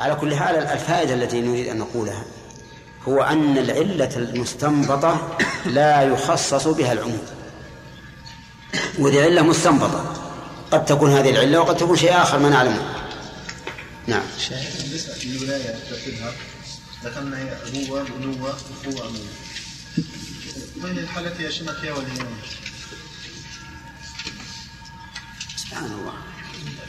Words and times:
على 0.00 0.14
كل 0.14 0.34
حال 0.34 0.56
الفائدة 0.56 1.14
التي 1.14 1.40
نريد 1.40 1.68
أن 1.68 1.78
نقولها 1.78 2.24
هو 3.08 3.22
أن 3.22 3.58
العلة 3.58 4.16
المستنبطة 4.16 5.38
لا 5.66 6.02
يخصص 6.02 6.68
بها 6.68 6.92
العموم. 6.92 7.22
وذي 8.98 9.22
علة 9.22 9.42
مستنبطة. 9.42 10.20
قد 10.70 10.84
تكون 10.84 11.12
هذه 11.12 11.30
العلة 11.30 11.60
وقد 11.60 11.76
تكون 11.76 11.96
شيء 11.96 12.22
آخر 12.22 12.38
ما 12.38 12.48
نعلمه 12.48 12.82
نعم. 14.06 14.22
بالنسبة 14.78 15.14
للولاية 15.24 15.74
ترتيبها 15.90 16.32
ذكرنا 17.04 17.38
هي 17.38 17.56
أبوة 17.66 18.02
بنوة 18.02 18.50
أخوة 18.50 19.08
أموة 19.08 19.20
وين 20.82 20.98
الحالة 20.98 21.40
يشمل 21.40 21.74
فيها 21.74 21.92
وليين 21.92 22.26
سبحان 25.56 25.84
الله. 25.84 26.29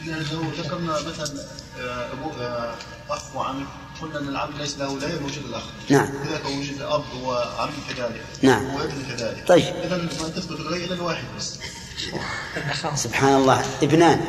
لو 0.06 0.42
ذكرنا 0.58 0.92
مثلا 1.00 1.42
آه، 1.80 2.12
أبو 2.12 2.30
آه، 2.40 2.74
أخ 3.10 3.36
وعم 3.36 3.66
قلنا 4.02 4.18
أن 4.18 4.28
العم 4.28 4.50
ليس 4.58 4.78
له 4.78 4.88
ولاية 4.88 5.18
موجود 5.20 5.44
الأخ 5.48 5.62
نعم. 5.88 6.06
كان 6.06 6.58
وجود 6.58 6.76
الأب 6.76 7.04
وعم 7.22 7.70
كذلك 7.88 8.24
نعم. 8.42 8.74
وابن 8.74 9.02
كذلك. 9.08 9.44
طيب. 9.48 9.74
إذا 9.84 9.96
ما 9.96 10.28
تثبت 10.28 10.60
الولاية 10.60 10.84
إلا 10.84 10.94
الواحد 10.94 11.24
بس. 11.38 11.58
سبحان 12.94 13.34
الله. 13.36 13.64
ابنان. 13.82 14.20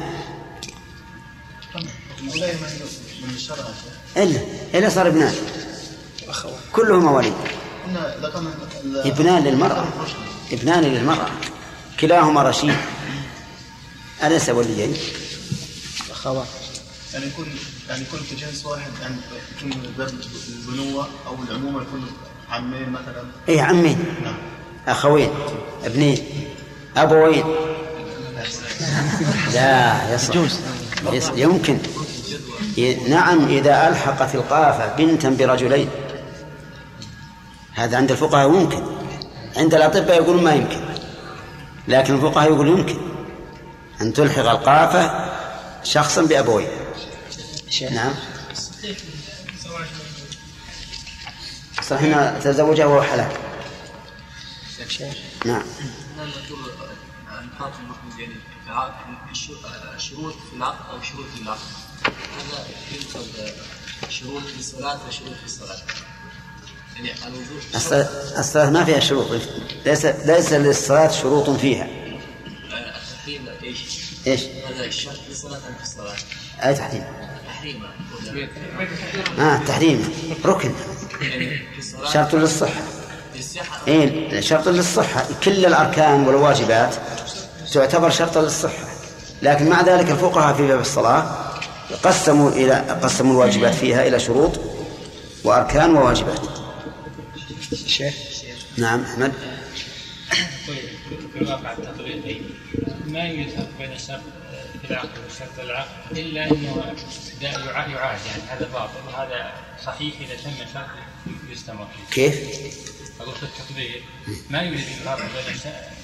من 3.24 3.30
الشرع 3.36 3.58
إلا 4.18 4.40
إلا 4.74 4.90
صار 4.90 5.08
ابنان. 5.08 5.36
كلهم 6.72 7.04
مواليد 7.06 7.34
قلنا 7.86 8.16
ذكرنا 8.22 8.50
ال- 8.84 9.12
ابنان 9.12 9.44
للمرأة. 9.44 9.86
ابنان 10.52 10.84
للمرأة. 10.84 11.30
كلاهما 12.00 12.44
رشيد. 12.44 12.76
أليس 14.24 14.50
وليين؟ 14.50 14.94
أخوات 16.26 16.48
يعني 17.14 17.26
يكون 17.26 17.46
يعني 17.90 18.02
يكون 18.02 18.20
في 18.20 18.36
جنس 18.36 18.66
واحد 18.66 18.92
يعني 19.02 19.16
يكون 19.58 19.72
باب 19.98 20.10
البنوة 20.50 21.08
أو 21.28 21.36
العمومة 21.50 21.82
يكون 21.82 22.08
عمين 22.50 22.90
مثلا. 22.90 23.24
إيه 23.50 23.62
عمين. 23.62 24.06
نعم. 24.24 24.36
أخوين 24.88 25.30
ابنين 25.86 26.18
أبوين. 26.98 27.44
لا 29.54 30.14
يصح. 30.16 30.36
يصح. 31.14 31.32
يمكن. 31.36 31.78
ي- 32.78 32.96
نعم 33.10 33.48
إذا 33.48 33.88
ألحقت 33.88 34.36
القافة 34.36 34.96
بنتا 34.96 35.30
برجلين. 35.30 35.90
هذا 37.74 37.98
عند 37.98 38.12
الفقهاء 38.12 38.48
ممكن. 38.50 38.84
عند 39.58 39.74
الأطباء 39.76 40.16
يقولون 40.18 40.44
ما 40.44 40.54
يمكن. 40.54 40.82
لكن 41.88 42.16
الفقهاء 42.16 42.50
يقول 42.52 42.68
يمكن. 42.68 42.98
أن 44.02 44.14
تلحق 44.14 44.50
القافة 44.50 45.34
شخصا 45.84 46.22
بأبوين 46.22 46.68
نعم. 47.92 48.14
صحيح 51.82 52.18
أن 52.18 52.40
تزوجه 52.44 52.88
وهو 52.88 53.02
حلال 53.02 53.32
نعم. 55.46 55.64
نقاط 57.30 57.72
المخرج 57.80 58.20
يعني 58.20 58.34
شروط 59.98 60.34
في 60.50 60.56
العقد 60.56 60.90
أو 60.92 61.02
شروط 61.02 61.26
في 61.36 61.42
العقد 61.42 61.60
هذا 62.08 62.66
ينقض 62.92 63.52
شروط 64.10 64.44
في 64.44 64.60
الصلاة 64.60 65.00
وشروط 65.08 65.34
في 65.34 65.46
الصلاة. 65.46 65.78
يعني 66.96 67.14
الوضوء 67.28 67.62
الصلاة 68.40 68.70
ما 68.70 68.84
فيها 68.86 69.00
شروط. 69.00 69.42
ليس 69.86 70.06
ليس 70.06 70.54
للصلاة 70.54 71.12
شروط 71.12 71.50
فيها. 71.50 71.88
إيش؟ 74.28 74.42
في 74.42 75.36
في؟ 75.36 75.48
أي 76.64 76.74
تحريم. 76.74 77.04
تحريم 77.48 77.84
آه 79.40 79.58
تحريم. 79.58 80.14
ركن. 80.46 80.74
في 81.20 81.82
شرط 82.14 82.36
للصحة. 82.36 82.82
في 83.34 83.88
إيه 83.88 84.42
شرط 84.42 84.68
للصحة. 84.68 85.26
كل 85.44 85.66
الأركان 85.66 86.28
والواجبات 86.28 86.96
تعتبر 87.74 88.10
شرطا 88.10 88.42
للصحة. 88.42 88.86
لكن 89.42 89.70
مع 89.70 89.82
ذلك 89.82 90.12
الفقهاء 90.12 90.54
في 90.56 90.68
باب 90.68 90.80
الصلاة 90.80 91.50
قسموا 92.04 92.50
إلى 92.52 92.74
قسموا 93.04 93.34
الواجبات 93.34 93.74
فيها 93.74 94.08
إلى 94.08 94.20
شروط 94.20 94.60
وأركان 95.44 95.96
وواجبات. 95.96 96.40
شيخ؟ 97.86 98.14
نعم 98.78 99.04
أحمد. 99.04 99.32
في 101.34 101.42
الواقع 101.42 101.72
التطبيقي. 101.72 102.42
ما 103.14 103.46
فرق 103.56 103.68
بين 103.80 103.92
الشرط 103.92 104.22
في 104.82 104.92
العقد 104.92 105.10
والشرط 105.24 105.60
العقد 105.60 105.88
إلا 106.12 106.46
إنه 106.46 106.96
يعاد 107.92 108.20
يعني 108.26 108.44
هذا 108.50 108.70
باطل 108.74 109.08
وهذا 109.08 109.52
صحيح 109.86 110.14
إذا 110.20 110.36
تم 110.36 110.52
شرط 110.74 110.86
يستمر. 111.52 111.88
كيف؟ 112.12 112.36
أقول 113.22 113.36
في 113.36 113.44
التطبيق 113.44 114.02
ما 114.50 114.62
يوجد 114.62 114.84
فرق 115.06 115.18
بين 115.18 115.60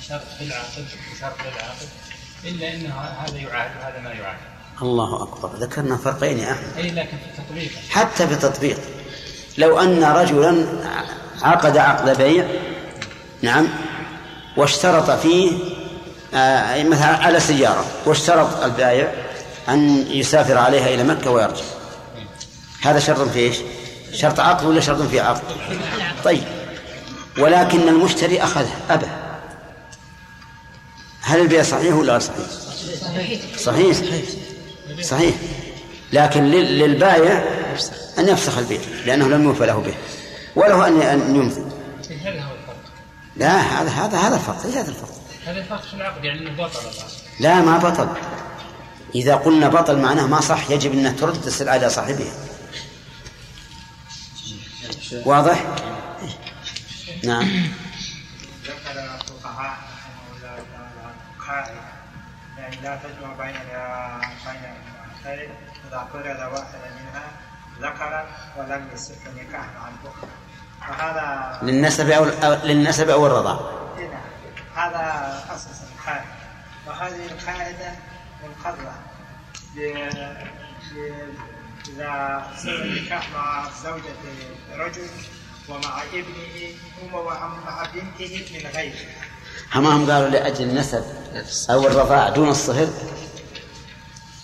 شرط 0.08 0.22
في 0.38 0.44
العقد 0.44 0.86
وشرط 1.14 1.38
للعقد 1.42 1.88
إلا 2.46 2.74
انه 2.74 3.00
هذا 3.00 3.38
يعاد 3.38 3.72
وهذا 3.80 4.00
ما 4.00 4.10
يعاد. 4.10 4.38
الله 4.82 5.24
أكبر 5.24 5.50
ذكرنا 5.56 5.98
فرقين 5.98 6.40
يا 6.40 6.52
أحمد 6.52 6.78
اي 6.78 6.92
لكن 6.92 7.18
في 7.18 7.40
التطبيق 7.40 7.72
حتى 7.90 8.28
في 8.28 8.34
التطبيق 8.34 8.80
لو 9.58 9.80
أن 9.80 10.04
رجلا 10.04 10.66
عقد 11.42 11.78
عقد 11.78 12.18
بيع 12.18 12.48
نعم 13.42 13.68
واشترط 14.58 15.12
فيه 15.12 15.79
مثلا 16.84 17.06
على 17.06 17.40
سيارة 17.40 17.86
واشترط 18.06 18.64
البائع؟ 18.64 19.12
أن 19.70 20.08
يسافر 20.12 20.58
عليها 20.58 20.88
إلى 20.88 21.04
مكة 21.04 21.32
ويرجع. 21.32 21.64
هذا 22.82 23.00
شرط 23.00 23.30
في 23.30 23.40
إيش؟ 23.40 23.58
شرط 24.14 24.40
عقد 24.40 24.66
ولا 24.66 24.82
شرط 24.82 25.02
في 25.02 25.20
عقد؟ 25.20 25.42
طيب. 26.24 26.44
ولكن 27.40 27.88
المشتري 27.88 28.44
أخذه 28.44 28.70
أبى. 28.90 29.06
هل 31.22 31.42
البيع 31.42 31.64
صحيح 31.64 31.96
ولا 31.96 32.12
غير 32.14 32.22
صحيح؟ 32.22 32.38
صحيح. 33.60 33.98
صحيح. 35.02 35.36
لكن 36.14 36.44
لل- 36.44 36.80
للبائع 36.80 37.44
أن 38.20 38.28
يفسخ 38.28 38.58
البيع 38.58 38.80
لأنه 39.06 39.28
لم 39.28 39.44
يوفى 39.44 39.66
له 39.66 39.80
به. 39.80 39.94
وله 40.56 40.88
أن 40.88 41.02
الفرق. 41.42 41.70
لا 43.38 43.58
هذا 43.60 43.90
هذا 43.90 44.18
هذا 44.18 44.36
الفرق 44.36 44.66
هذا 44.66 44.90
الفرق. 44.90 45.19
يعني. 46.24 46.50
لا 47.40 47.62
ما 47.62 47.78
بطل 47.78 48.10
إذا 49.16 49.36
قلنا 49.36 49.70
بطل 49.70 49.98
معناه 49.98 50.28
ما 50.28 50.42
صح 50.42 50.70
يجب 50.70 50.94
أن 50.94 51.16
ترد 51.16 51.48
إلى 51.62 51.90
صاحبها 51.90 52.34
واضح؟ 55.26 55.66
نعم 57.24 57.44
ذكر 58.64 58.92
الفقهاء 58.92 59.78
رحمه 59.78 60.24
الله 60.36 60.56
تعالى 60.56 61.14
قاعدة 61.48 61.82
يعني 62.58 62.76
لا 62.84 63.00
تجمع 63.04 63.34
بين 63.34 63.56
بين 64.46 64.62
المعترف 65.26 65.52
إذا 65.88 66.08
فرد 66.14 66.26
واحدة 66.26 66.80
منها 67.00 67.32
ذكرا 67.82 68.26
ولم 68.58 68.90
يصح 68.94 69.16
نكاح 69.36 69.66
مع 69.80 69.90
الأخرى 69.90 70.30
وهذا 70.82 71.60
للنسب 71.64 72.10
أو 72.10 72.26
للنسب 72.64 73.10
أو 73.10 73.28
الرضاع 73.28 73.60
هنا 73.98 74.22
هذا 74.80 75.44
أساس 75.50 75.82
القاعدة 75.92 76.26
وهذه 76.88 77.26
القاعدة 77.32 77.92
منقضة 78.44 78.92
إذا 81.90 82.48
صار 82.64 82.76
النكاح 82.82 83.30
مع 83.34 83.68
زوجة 83.84 84.16
رجل 84.76 85.08
ومع 85.70 86.04
ابنه 86.04 86.74
ومع 87.14 87.86
بنته 87.94 88.46
من 88.54 88.70
غيره. 88.76 88.96
أما 89.76 89.90
هم 89.96 90.12
قالوا 90.12 90.30
لأجل 90.30 90.64
النسب 90.70 91.04
أو 91.70 91.88
الرضاع 91.88 92.30
دون 92.30 92.50
الصهر. 92.50 92.88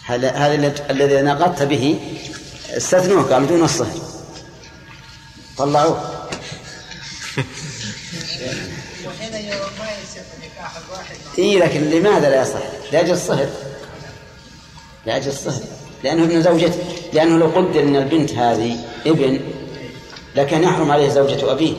هذا 0.05 0.31
هذا 0.31 0.55
الذي- 0.89 1.21
نقضت 1.21 1.63
به 1.63 1.99
استثنوه 2.77 3.23
قالوا 3.33 3.47
دون 3.47 3.63
الصهر. 3.63 3.99
طلعوه. 5.57 6.27
وهنا 9.05 9.39
يرى 9.39 9.69
ما 9.79 9.89
إي 11.39 11.59
لكن 11.59 11.81
لماذا 11.81 12.29
لا 12.29 12.41
يصح؟ 12.41 12.59
لأجل 12.91 13.11
الصهر. 13.11 13.49
لأجل 15.05 15.27
الصهر. 15.27 15.61
لأنه 16.03 16.23
ابن 16.23 16.41
زوجته. 16.41 16.79
لأنه 17.13 17.37
لو 17.37 17.47
قدر 17.47 17.79
إن 17.79 17.95
البنت 17.95 18.31
هذه 18.31 18.77
ابن 19.05 19.39
لكان 20.35 20.63
يحرم 20.63 20.91
عليه 20.91 21.09
زوجة 21.09 21.51
أبيه. 21.51 21.73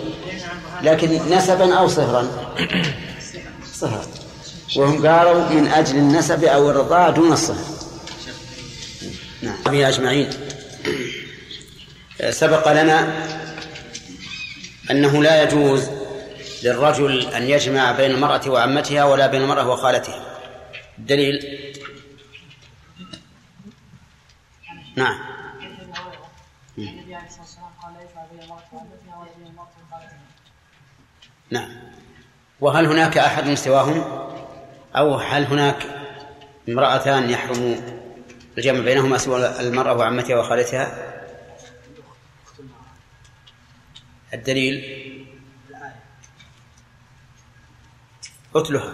لكن 0.82 1.20
نسبا 1.30 1.74
أو 1.74 1.88
صهرا؟ 1.88 2.28
صهر. 3.74 4.04
وهم 4.76 5.06
قالوا 5.06 5.48
من 5.48 5.68
أجل 5.68 5.96
النسب 5.96 6.44
أو 6.44 6.70
الرضاعة 6.70 7.10
دون 7.10 7.32
الصهر. 7.32 7.64
نعم. 9.42 9.56
به 9.66 9.88
أجمعين. 9.88 10.30
سبق 12.30 12.72
لنا 12.72 13.12
أنه 14.90 15.22
لا 15.22 15.42
يجوز 15.42 15.82
للرجل 16.62 17.26
أن 17.26 17.42
يجمع 17.42 17.92
بين 17.92 18.10
المرأة 18.10 18.48
وعمتها 18.48 19.04
ولا 19.04 19.26
بين 19.26 19.42
المرأة 19.42 19.68
وخالتها. 19.68 20.38
الدليل 20.98 21.40
نعم. 24.96 25.18
نعم. 31.50 31.68
وهل 32.60 32.86
هناك 32.86 33.18
أحد 33.18 33.54
سواهم 33.54 34.04
أو 34.96 35.14
هل 35.14 35.44
هناك 35.44 35.86
امرأتان 36.68 37.30
يحرم 37.30 37.82
الجمع 38.58 38.80
بينهما 38.80 39.18
سوى 39.18 39.60
المرأة 39.60 39.94
وعمتها 39.94 40.36
وخالتها؟ 40.36 41.12
الدليل؟ 44.34 45.05
اتلها 48.60 48.92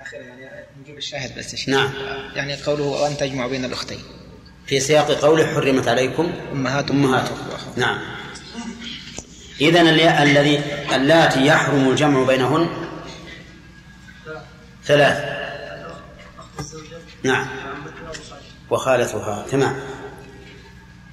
أخيرا 0.00 0.22
يعني 0.22 0.66
نجيب 0.80 0.98
الشاهد 0.98 1.38
بس. 1.38 1.68
نعم. 1.68 1.90
يعني 2.34 2.62
قوله 2.62 2.84
وأن 2.84 3.16
تجمعوا 3.16 3.50
بين 3.50 3.64
الأختين. 3.64 4.02
في 4.66 4.80
سياق 4.80 5.10
قوله 5.10 5.54
حرمت 5.54 5.88
عليكم 5.88 6.32
أمهاتكم. 6.52 7.04
أمهاتكم. 7.04 7.36
نعم. 7.76 7.98
إذن 9.60 9.88
الذي 9.88 10.58
اللاتي 10.94 11.46
يحرم 11.46 11.90
الجمع 11.90 12.22
بينهن 12.22 12.68
ثلاث. 14.84 15.38
نعم. 17.22 17.46
وخالتها. 18.70 19.46
تمام. 19.50 19.97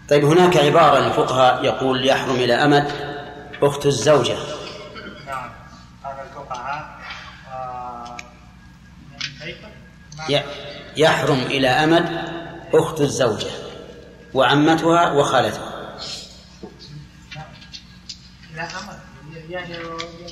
طيب 0.09 0.25
هناك 0.25 0.57
عبارة 0.57 0.99
للفقهاء 0.99 1.63
يقول 1.63 2.07
يحرم 2.07 2.35
إلى 2.35 2.53
أمد 2.53 2.91
أخت 3.61 3.85
الزوجة. 3.85 4.37
نعم. 5.25 5.49
قال 6.03 6.15
الفقهاء 6.19 6.99
آه، 7.51 8.17
يحرم 10.97 11.39
إلى 11.39 11.69
أمد 11.69 12.35
أخت 12.73 13.01
الزوجة 13.01 13.51
وعمتها 14.33 15.11
وخالتها. 15.11 15.95
لا 18.55 18.63
أمر 18.63 18.93
يعني 19.49 19.77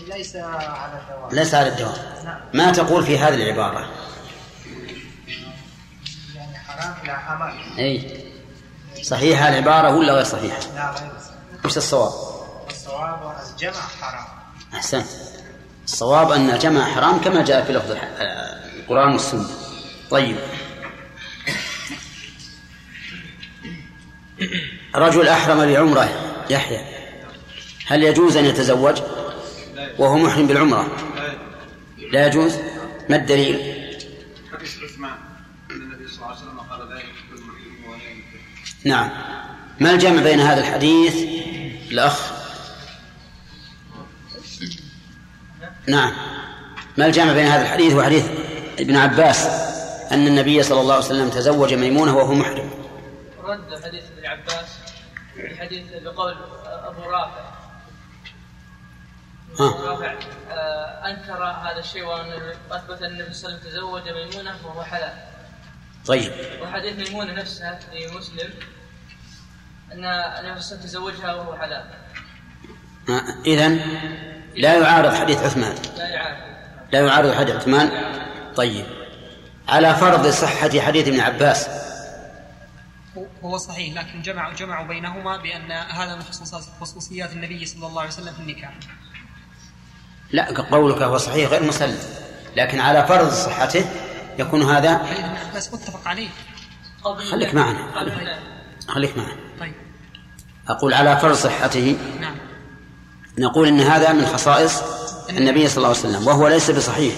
ليس 0.07 0.35
على 0.35 1.01
الدوام. 1.01 1.31
ليس 1.31 1.53
على 1.53 1.67
الدوام. 1.67 1.95
ما 2.53 2.71
تقول 2.71 3.03
في 3.03 3.17
هذه 3.17 3.35
العبارة؟ 3.35 3.89
يعني 6.35 6.57
حرام 6.57 6.95
إلى 7.03 7.11
أمر 7.11 7.53
أي. 7.79 8.22
صحيحة 9.01 9.49
العبارة 9.49 9.95
ولا 9.95 10.13
غير 10.13 10.23
صحيحة؟ 10.23 10.59
لا 10.75 10.89
غير 10.89 11.11
صحيح. 11.19 11.65
وش 11.65 11.77
الصواب؟ 11.77 12.13
الصواب 12.69 13.35
الجمع 13.53 13.81
حرام. 14.01 14.25
أحسنت 14.73 15.05
الصواب 15.85 16.31
أن 16.31 16.49
الجمع 16.49 16.85
حرام 16.85 17.21
كما 17.21 17.43
جاء 17.43 17.63
في 17.63 17.73
لفظ 17.73 17.91
القرآن 18.79 19.11
والسنة. 19.11 19.49
طيب. 20.09 20.37
رجل 24.95 25.27
أحرم 25.27 25.73
بعمرة 25.73 26.09
يحيى 26.49 26.81
هل 27.87 28.03
يجوز 28.03 28.37
أن 28.37 28.45
يتزوج 28.45 29.01
وهو 29.99 30.17
محرم 30.17 30.47
بالعمرة؟ 30.47 30.87
لا 32.11 32.27
يجوز. 32.27 32.55
ما 33.09 33.15
الدليل؟ 33.15 33.83
نعم. 38.85 39.09
ما 39.79 39.91
الجمع 39.91 40.23
بين 40.23 40.39
هذا 40.39 40.59
الحديث؟ 40.59 41.15
الأخ. 41.91 42.31
نعم. 45.87 46.13
ما 46.97 47.05
الجمع 47.05 47.33
بين 47.33 47.45
هذا 47.45 47.61
الحديث 47.61 47.93
وحديث 47.93 48.25
ابن 48.79 48.95
عباس 48.95 49.45
أن 50.11 50.27
النبي 50.27 50.63
صلى 50.63 50.81
الله 50.81 50.93
عليه 50.93 51.05
وسلم 51.05 51.29
تزوج 51.29 51.73
ميمونة 51.73 52.17
وهو 52.17 52.33
محرم؟ 52.33 52.69
رد 53.43 53.83
حديث 53.83 54.03
ابن 54.17 54.25
عباس 54.25 54.65
في 55.35 55.57
حديث 55.57 55.83
بقول 56.03 56.35
أبو 56.65 57.01
رافع. 57.01 57.53
ها. 59.59 59.69
أبو 59.69 59.85
رافع 59.85 60.13
آه، 60.51 61.09
أنكر 61.09 61.43
هذا 61.43 61.79
الشيء 61.79 62.05
أثبت 62.71 63.01
أن 63.01 63.11
النبي 63.11 63.33
صلى 63.33 63.49
الله 63.49 63.59
عليه 63.59 63.67
وسلم 63.67 63.71
تزوج 63.71 64.09
ميمونة 64.09 64.55
وهو 64.65 64.83
حلال. 64.83 65.32
طيب. 66.05 66.31
وحديث 66.61 67.09
ميمونة 67.09 67.33
نفسها 67.33 67.79
في 67.79 68.17
مسلم 68.17 68.49
أن 69.91 70.05
النبي 70.05 70.31
صلى 70.31 70.39
الله 70.39 70.49
عليه 70.49 70.57
وسلم 70.57 70.79
تزوجها 70.79 71.33
وهو 71.33 71.57
حلال. 71.57 71.89
إذن 73.45 73.79
لا 74.55 74.77
يعارض 74.77 75.13
حديث 75.13 75.37
عثمان. 75.37 75.75
لا 75.97 76.07
يعارف 76.07 76.37
لا 76.91 76.99
يعارض 76.99 77.33
حديث 77.33 77.55
عثمان؟ 77.55 77.91
طيب. 78.55 78.85
على 79.67 79.95
فرض 79.95 80.27
صحة 80.27 80.79
حديث 80.79 81.07
ابن 81.07 81.19
عباس. 81.19 81.69
هو 83.43 83.57
صحيح 83.57 83.93
لكن 83.93 84.21
جمعوا 84.21 84.53
جمعوا 84.53 84.87
بينهما 84.87 85.37
بأن 85.37 85.71
هذا 85.71 86.15
من 86.15 86.23
خصوصيات 86.23 86.63
خصوصيات 86.81 87.31
النبي 87.31 87.65
صلى 87.65 87.87
الله 87.87 88.01
عليه 88.01 88.11
وسلم 88.11 88.33
في 88.33 88.39
النكاح. 88.39 88.73
لا 90.31 90.65
قولك 90.71 91.01
هو 91.01 91.17
صحيح 91.17 91.49
غير 91.49 91.63
مسلم. 91.63 91.97
لكن 92.55 92.79
على 92.79 93.07
فرض 93.07 93.29
صحته 93.29 93.85
يكون 94.39 94.61
هذا 94.61 94.97
حديث 94.97 95.19
ابن 95.19 95.37
عباس 95.49 95.73
متفق 95.73 96.07
عليه. 96.07 96.29
خليك 97.31 97.55
معنا. 97.55 97.79
خليك 98.87 99.17
معنا. 99.17 99.35
طيب. 99.59 99.73
أقول 100.69 100.93
على 100.93 101.17
فرض 101.17 101.35
صحته. 101.35 101.97
نعم. 102.21 102.35
نقول 103.37 103.67
إن 103.67 103.79
هذا 103.79 104.13
من 104.13 104.25
خصائص 104.25 104.81
النبي 105.29 105.67
صلى 105.67 105.77
الله 105.77 105.87
عليه 105.87 105.99
وسلم 105.99 106.27
وهو 106.27 106.47
ليس 106.47 106.71
بصحيح. 106.71 107.15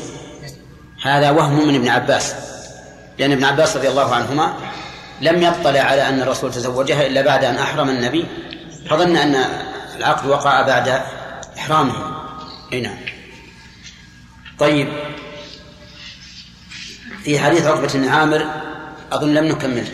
هذا 1.01 1.31
وهم 1.31 1.67
من 1.67 1.75
ابن 1.75 1.87
عباس. 1.87 2.35
لأن 3.19 3.31
ابن 3.31 3.43
عباس 3.43 3.77
رضي 3.77 3.89
الله 3.89 4.15
عنهما 4.15 4.53
لم 5.21 5.41
يطلع 5.43 5.79
على 5.79 6.09
أن 6.09 6.21
الرسول 6.21 6.51
تزوجها 6.51 7.07
إلا 7.07 7.21
بعد 7.21 7.43
أن 7.43 7.55
أحرم 7.55 7.89
النبي. 7.89 8.25
فظن 8.89 9.17
أن 9.17 9.35
العقد 9.97 10.25
وقع 10.25 10.61
بعد 10.61 11.01
إحرامه. 11.57 11.93
أي 12.73 12.81
نعم. 12.81 12.97
طيب. 14.59 14.87
في 17.25 17.39
حديث 17.39 17.65
عقبة 17.65 17.87
بن 17.93 18.07
عامر 18.07 18.45
أظن 19.11 19.33
لم 19.33 19.45
نكمله 19.45 19.87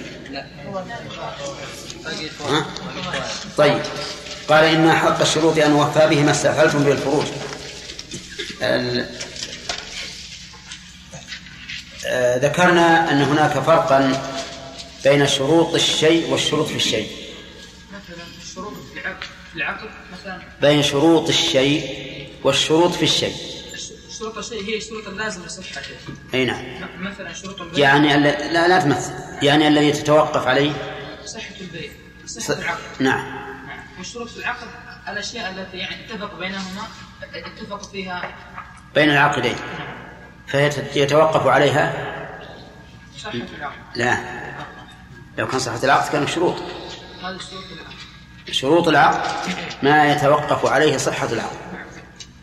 ها؟ 2.50 2.66
طيب. 3.58 3.82
قال 4.50 4.64
إن 4.64 4.92
حق 4.92 5.22
الشروط 5.22 5.58
أن 5.60 5.72
وفى 5.74 6.08
به 6.10 6.24
ما 6.24 6.32
استحللتم 6.32 6.84
به 6.84 6.92
الفروج 6.92 7.26
ال- 8.62 9.06
آه، 12.06 12.38
ذكرنا 12.38 13.12
أن 13.12 13.22
هناك 13.22 13.52
فرقا 13.60 14.22
بين 15.04 15.28
شروط 15.28 15.74
الشيء 15.74 16.30
والشروط 16.32 16.68
في 16.68 16.76
الشيء. 16.76 17.08
مثلا 17.90 18.24
الشروط 18.44 18.74
في 18.94 19.00
العقد 19.00 19.24
في 19.52 19.56
العقد 19.58 19.90
مثلا. 20.14 20.42
بين 20.62 20.84
شروط 20.84 21.28
الشيء 21.30 21.88
والشروط 22.44 22.92
في 22.94 23.04
الشيء. 23.04 23.36
شروط 24.22 24.38
الشيء 24.38 24.64
هي 24.66 24.78
الشروط 24.78 25.08
اللازمه 25.08 25.46
لصحته 25.46 25.96
أي 26.34 26.46
نعم. 26.46 26.64
مثلا 27.00 27.34
شروط 27.34 27.62
البيع 27.62 27.80
يعني 27.80 28.18
لا 28.54 28.68
لا 28.68 28.80
تمثل. 28.80 29.14
يعني 29.42 29.68
الذي 29.68 29.92
تتوقف 29.92 30.48
عليه. 30.48 30.72
صحة 31.26 31.56
البيع 31.62 31.92
صحة 32.26 32.54
العقد 32.54 32.80
نعم. 33.00 33.26
نعم. 33.68 33.80
والشروط 33.98 34.30
في 34.30 34.38
العقد 34.38 34.68
الأشياء 35.08 35.52
التي 35.52 35.78
يعني 35.78 35.96
اتفق 36.06 36.40
بينهما 36.40 36.88
اتفق 37.34 37.92
فيها. 37.92 38.36
بين 38.96 39.10
العقدين 39.10 39.56
فيتوقف 40.94 41.48
عليها؟ 41.48 41.94
صحة 43.18 43.32
العقد 43.32 43.76
لا. 43.96 44.18
لو 45.38 45.48
كان 45.48 45.60
صحة 45.60 45.84
العقد 45.84 46.12
كان 46.12 46.28
شروط. 46.28 46.56
هذه 47.24 47.36
الشروط 47.36 47.64
في 47.64 47.74
العقد 47.74 47.92
شروط 48.52 48.88
العقد 48.88 49.22
ما 49.84 50.12
يتوقف 50.12 50.66
عليه 50.66 50.98
صحة 50.98 51.28
العقد 51.32 51.58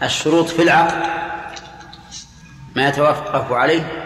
الشروط 0.03 0.49
في 0.49 0.63
العقد 0.63 1.38
ما 2.77 2.89
يتوقف 2.89 3.53
عليه 3.53 4.05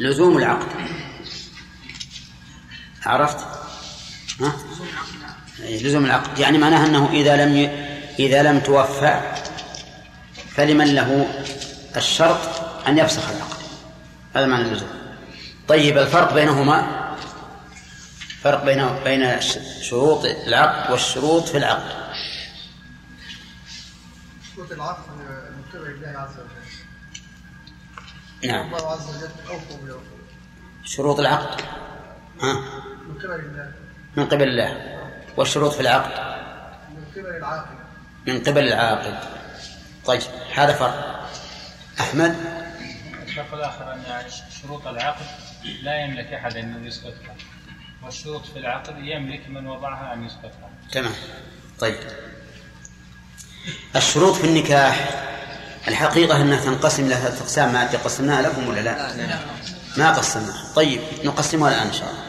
لزوم 0.00 0.38
العقد. 0.38 0.68
عرفت؟ 3.06 3.38
ها؟ 4.40 4.56
أي، 5.62 5.82
لزوم 5.82 6.04
العقد. 6.04 6.38
يعني 6.38 6.58
معناها 6.58 6.86
أنه 6.86 7.10
إذا 7.12 7.46
لم 7.46 7.56
ي... 7.56 7.66
إذا 8.18 8.42
لم 8.42 8.60
توفى 8.60 9.20
فلمن 10.50 10.94
له 10.94 11.28
الشرط 11.96 12.40
أن 12.88 12.98
يفسخ 12.98 13.30
العقد. 13.30 13.62
هذا 14.36 14.46
معنى 14.46 14.62
اللزوم. 14.62 14.90
طيب 15.68 15.98
الفرق 15.98 16.34
بينهما؟ 16.34 17.02
فرق 18.42 18.64
بين 18.64 18.88
بين 19.04 19.40
شروط 19.82 20.24
العقد 20.24 20.90
والشروط 20.90 21.48
في 21.48 21.58
العقد. 21.58 22.14
شروط 24.54 24.72
العقد 24.72 25.04
المتبع 25.20 25.90
لله 25.90 26.18
عز 26.18 26.34
وجل. 26.34 26.61
نعم. 28.44 28.74
الله 28.74 28.92
عز 28.92 29.08
وجل 29.08 29.30
أوفوا 29.48 29.76
بالعقود 29.76 30.02
شروط 30.84 31.20
العقد. 31.20 31.60
ها؟ 32.40 32.62
متبع 33.08 33.36
لله 33.36 33.72
من 34.16 34.26
قبل 34.26 34.42
الله. 34.42 34.98
والشروط 35.36 35.72
في 35.72 35.80
العقد. 35.80 36.12
من 36.90 37.04
قبل 37.16 37.36
العاقل. 37.36 37.74
من 38.26 38.40
قبل 38.40 38.68
العاقل. 38.68 39.18
طيب 40.04 40.20
هذا 40.54 40.72
فرق. 40.72 41.28
أحمد؟ 42.00 42.36
الشرط 43.26 43.54
الآخر 43.54 43.94
أن 43.94 44.02
يعني 44.08 44.28
شروط 44.62 44.86
العقد 44.86 45.26
لا 45.82 46.04
يملك 46.04 46.26
أحد 46.26 46.56
أن 46.56 46.86
يسقطها 46.86 47.34
والشروط 48.02 48.46
في 48.46 48.58
العقد 48.58 48.94
يملك 48.98 49.48
من 49.48 49.66
وضعها 49.66 50.14
أن 50.14 50.24
يسقطها 50.24 50.70
تمام. 50.92 51.12
طيب. 51.78 51.98
الشروط 53.96 54.34
في 54.34 54.44
النكاح. 54.44 55.28
الحقيقة 55.88 56.42
أنها 56.42 56.64
تنقسم 56.64 57.04
إلى 57.04 57.14
ثلاثة 57.14 57.42
أقسام 57.42 57.72
ما 57.72 57.82
أدري 57.82 57.96
قسمناها 57.96 58.42
لكم 58.42 58.68
ولا 58.68 58.80
لا؟ 58.80 59.12
ما 59.96 60.12
قسمناها. 60.12 60.72
طيب 60.74 61.00
نقسمها 61.24 61.68
الآن 61.68 61.86
إن 61.86 61.92
شاء 61.92 62.10
الله. 62.10 62.22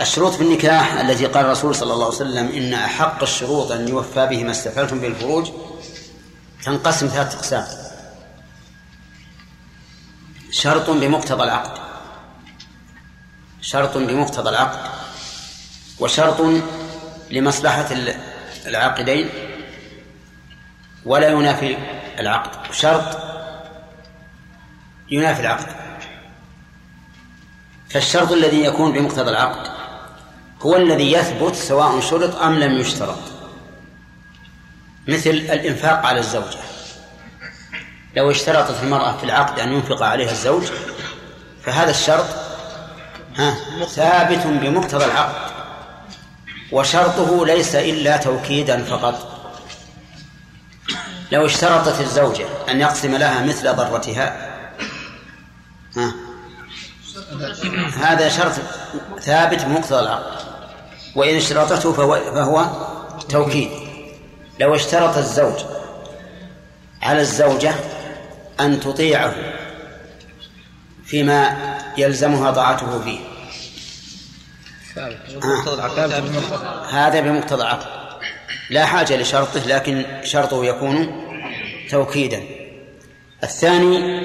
الشروط 0.00 0.32
في 0.32 0.42
النكاح 0.42 0.92
التي 0.92 1.26
قال 1.26 1.44
الرسول 1.44 1.74
صلى 1.74 1.92
الله 1.92 2.04
عليه 2.04 2.14
وسلم 2.14 2.48
إن 2.48 2.74
أحق 2.74 3.22
الشروط 3.22 3.72
أن 3.72 3.88
يوفى 3.88 4.26
به 4.26 4.44
ما 4.44 4.50
استفعلتم 4.50 5.00
به 5.00 5.06
الفروج 5.06 5.50
تنقسم 6.64 7.06
ثلاثة 7.06 7.38
أقسام. 7.38 7.66
شرط 10.50 10.90
بمقتضى 10.90 11.44
العقد. 11.44 11.80
شرط 13.60 13.96
بمقتضى 13.96 14.50
العقد. 14.50 14.90
وشرط 16.00 16.40
لمصلحة 17.30 17.88
العاقدين. 18.66 19.28
ولا 21.04 21.28
ينافي 21.28 21.76
العقد. 22.20 22.72
شرط 22.72 23.18
ينافي 25.10 25.40
العقد. 25.40 25.66
فالشرط 27.90 28.32
الذي 28.32 28.64
يكون 28.64 28.92
بمقتضى 28.92 29.30
العقد 29.30 29.70
هو 30.62 30.76
الذي 30.76 31.12
يثبت 31.12 31.54
سواء 31.54 32.00
شرط 32.00 32.36
أم 32.36 32.58
لم 32.58 32.72
يشترط. 32.78 33.18
مثل 35.08 35.30
الإنفاق 35.30 36.06
على 36.06 36.20
الزوجة. 36.20 36.58
لو 38.16 38.30
اشترطت 38.30 38.82
المرأة 38.82 39.16
في 39.16 39.24
العقد 39.24 39.60
أن 39.60 39.72
ينفق 39.72 40.02
عليها 40.02 40.30
الزوج 40.30 40.64
فهذا 41.62 41.90
الشرط 41.90 42.26
ها 43.36 43.56
ثابت 43.84 44.46
بمقتضى 44.46 45.04
العقد. 45.04 45.52
وشرطه 46.72 47.46
ليس 47.46 47.74
إلا 47.74 48.16
توكيدا 48.16 48.84
فقط. 48.84 49.33
لو 51.32 51.46
اشترطت 51.46 52.00
الزوجة 52.00 52.46
أن 52.68 52.80
يقسم 52.80 53.16
لها 53.16 53.42
مثل 53.46 53.74
ضرتها؟ 53.76 54.50
ها؟ 55.96 56.14
هذا 58.00 58.28
شرط 58.28 58.52
ثابت 59.20 59.62
بمقتضى 59.62 60.00
العقد 60.00 60.40
وإن 61.16 61.36
اشترطته 61.36 61.92
فهو, 61.92 62.20
فهو 62.34 62.66
توكيد. 63.28 63.70
لو 64.60 64.74
اشترط 64.74 65.16
الزوج 65.16 65.64
على 67.02 67.20
الزوجة 67.20 67.74
أن 68.60 68.80
تطيعه 68.80 69.34
فيما 71.04 71.56
يلزمها 71.98 72.50
طاعته 72.50 73.00
فيه. 73.02 73.18
آه. 74.96 76.86
هذا 76.90 77.20
بمقتضى 77.20 77.62
العقد 77.62 78.03
لا 78.70 78.86
حاجة 78.86 79.16
لشرطه 79.16 79.60
لكن 79.66 80.06
شرطه 80.24 80.64
يكون 80.64 81.24
توكيدا. 81.90 82.42
الثاني 83.42 84.24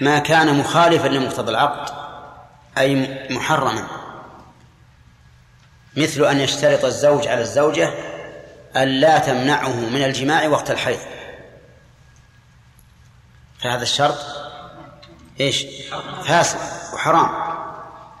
ما 0.00 0.18
كان 0.18 0.58
مخالفا 0.58 1.08
لمقتضى 1.08 1.50
العقد 1.50 1.94
أي 2.78 3.18
محرما. 3.30 3.86
مثل 5.96 6.24
أن 6.24 6.40
يشترط 6.40 6.84
الزوج 6.84 7.26
على 7.26 7.40
الزوجة 7.40 7.90
أن 8.76 8.88
لا 8.88 9.18
تمنعه 9.18 9.80
من 9.80 10.04
الجماع 10.04 10.48
وقت 10.48 10.70
الحيض. 10.70 10.98
فهذا 13.62 13.82
الشرط 13.82 14.18
إيش؟ 15.40 15.66
فاسد 16.24 16.58
وحرام 16.94 17.30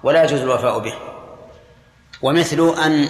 ولا 0.02 0.24
يجوز 0.24 0.40
الوفاء 0.40 0.78
به. 0.78 0.94
ومثل 2.22 2.74
أن 2.78 3.08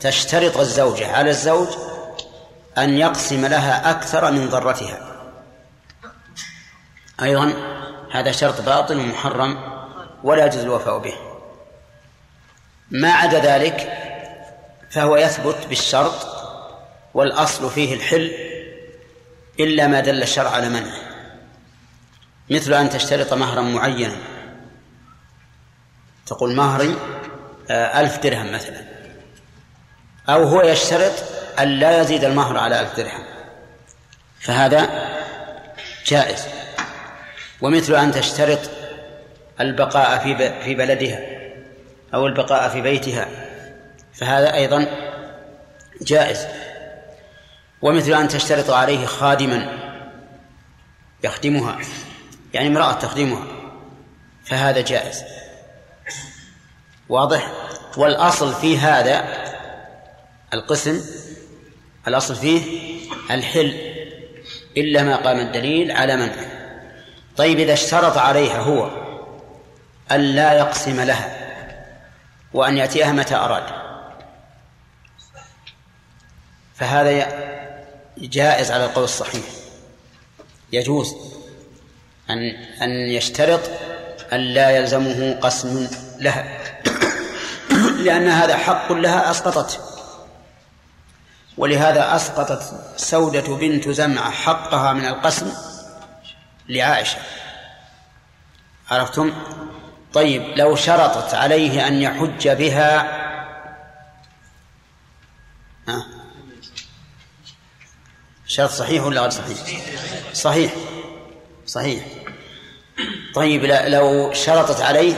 تشترط 0.00 0.56
الزوجة 0.56 1.16
على 1.16 1.30
الزوج 1.30 1.68
أن 2.78 2.98
يقسم 2.98 3.46
لها 3.46 3.90
أكثر 3.90 4.30
من 4.30 4.48
ضرتها. 4.48 4.98
أيضا 7.22 7.52
هذا 8.12 8.32
شرط 8.32 8.60
باطل 8.60 8.98
ومحرم 8.98 9.58
ولا 10.24 10.46
يجوز 10.46 10.62
الوفاء 10.62 10.98
به. 10.98 11.14
ما 12.90 13.12
عدا 13.12 13.40
ذلك 13.40 13.92
فهو 14.90 15.16
يثبت 15.16 15.66
بالشرط 15.68 16.26
والأصل 17.14 17.70
فيه 17.70 17.94
الحل 17.94 18.32
إلا 19.60 19.86
ما 19.86 20.00
دل 20.00 20.22
الشرع 20.22 20.50
على 20.50 20.68
منعه. 20.68 21.00
مثل 22.50 22.74
أن 22.74 22.90
تشترط 22.90 23.32
مهرا 23.32 23.60
معينا. 23.60 24.16
تقول 26.26 26.54
مهري 26.54 26.96
آه، 27.70 28.00
ألف 28.00 28.18
درهم 28.18 28.52
مثلا. 28.52 28.93
أو 30.28 30.42
هو 30.42 30.62
يشترط 30.62 31.12
أن 31.58 31.68
لا 31.68 32.00
يزيد 32.00 32.24
المهر 32.24 32.58
على 32.58 32.80
ألف 32.80 32.96
درهم. 32.96 33.24
فهذا 34.40 34.88
جائز. 36.06 36.44
ومثل 37.60 37.94
أن 37.94 38.12
تشترط 38.12 38.58
البقاء 39.60 40.18
في 40.18 40.62
في 40.64 40.74
بلدها 40.74 41.20
أو 42.14 42.26
البقاء 42.26 42.68
في 42.68 42.80
بيتها 42.80 43.28
فهذا 44.14 44.54
أيضا 44.54 44.86
جائز. 46.02 46.46
ومثل 47.82 48.12
أن 48.12 48.28
تشترط 48.28 48.70
عليه 48.70 49.06
خادما 49.06 49.66
يخدمها 51.24 51.78
يعني 52.54 52.68
امرأة 52.68 52.92
تخدمها 52.92 53.46
فهذا 54.44 54.80
جائز. 54.80 55.24
واضح؟ 57.08 57.52
والأصل 57.96 58.54
في 58.54 58.78
هذا 58.78 59.43
القسم 60.54 61.04
الأصل 62.08 62.36
فيه 62.36 62.62
الحل 63.30 63.76
إلا 64.76 65.02
ما 65.02 65.16
قام 65.16 65.38
الدليل 65.38 65.90
على 65.90 66.16
منعه 66.16 66.46
طيب 67.36 67.58
إذا 67.58 67.72
اشترط 67.72 68.18
عليها 68.18 68.58
هو 68.60 68.90
أن 70.12 70.20
لا 70.20 70.52
يقسم 70.52 71.00
لها 71.00 71.44
وأن 72.54 72.76
يأتيها 72.76 73.12
متى 73.12 73.34
أراد. 73.34 73.62
فهذا 76.74 77.28
جائز 78.18 78.70
على 78.70 78.84
القول 78.84 79.04
الصحيح. 79.04 79.44
يجوز 80.72 81.16
أن 82.30 82.38
أن 82.82 82.90
يشترط 82.90 83.60
أن 84.32 84.40
لا 84.40 84.70
يلزمه 84.70 85.38
قسم 85.40 85.88
لها 86.18 86.60
لأن 87.98 88.28
هذا 88.28 88.56
حق 88.56 88.92
لها 88.92 89.30
أسقطته 89.30 89.93
ولهذا 91.56 92.16
أسقطت 92.16 92.62
سودة 92.96 93.56
بنت 93.56 93.88
زمعة 93.88 94.30
حقها 94.30 94.92
من 94.92 95.04
القسم 95.06 95.52
لعائشة. 96.68 97.18
عرفتم؟ 98.90 99.32
طيب 100.12 100.42
لو 100.56 100.76
شرطت 100.76 101.34
عليه 101.34 101.86
أن 101.86 101.94
يحج 102.02 102.48
بها 102.48 103.24
ها؟ 105.88 106.06
شرط 108.46 108.70
صحيح 108.70 109.04
ولا 109.04 109.20
غير 109.20 109.30
صحيح؟ 109.30 109.58
صحيح. 110.32 110.74
صحيح. 111.66 112.04
طيب 113.34 113.64
لو 113.64 114.32
شرطت 114.32 114.80
عليه 114.80 115.14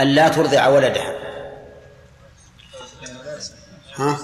أن 0.00 0.06
لا 0.06 0.28
ترضع 0.28 0.66
ولدها. 0.68 1.19
ها؟ 4.00 4.18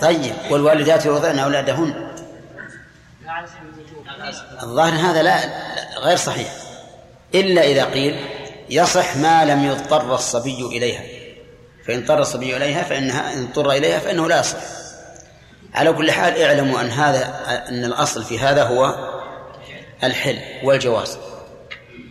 طيب 0.00 0.34
والوالدات 0.50 1.06
يرضعن 1.06 1.38
أولادهن. 1.38 2.10
الظاهر 4.62 4.92
هذا 4.92 5.22
لا 5.22 5.40
غير 5.98 6.16
صحيح. 6.16 6.48
إلا 7.34 7.62
إذا 7.62 7.84
قيل 7.84 8.26
يصح 8.70 9.16
ما 9.16 9.44
لم 9.44 9.64
يضطر 9.64 10.14
الصبي 10.14 10.66
إليها. 10.66 11.02
فإن 11.86 11.98
اضطر 11.98 12.20
الصبي 12.20 12.56
إليها 12.56 12.82
فإنها 12.82 13.34
إن 13.34 13.42
اضطر 13.42 13.70
إليها 13.70 13.98
فإنه 13.98 14.28
لا 14.28 14.40
يصح. 14.40 14.58
على 15.74 15.92
كل 15.92 16.10
حال 16.10 16.42
اعلموا 16.42 16.80
أن 16.80 16.90
هذا 16.90 17.40
أن 17.68 17.84
الأصل 17.84 18.24
في 18.24 18.38
هذا 18.38 18.62
هو 18.62 18.94
الحل 20.04 20.38
والجواز. 20.62 21.18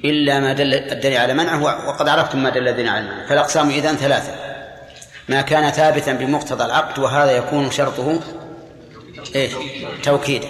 إلا 0.06 0.40
ما 0.40 0.54
دل 0.54 0.74
الدليل 0.74 1.18
على 1.18 1.34
منعه 1.34 1.88
وقد 1.88 2.08
عرفتم 2.08 2.44
ما 2.44 2.50
دل 2.50 2.68
الدليل 2.68 2.90
على 2.90 3.02
منعه 3.02 3.28
فالأقسام 3.28 3.70
إذن 3.70 3.96
ثلاثة. 3.96 4.49
ما 5.30 5.42
كان 5.42 5.72
ثابتا 5.72 6.14
بمقتضى 6.14 6.66
العقد 6.66 7.00
وهذا 7.00 7.32
يكون 7.32 7.72
شرطه 7.72 8.20
إيه 9.36 9.50
توكيدا 10.04 10.48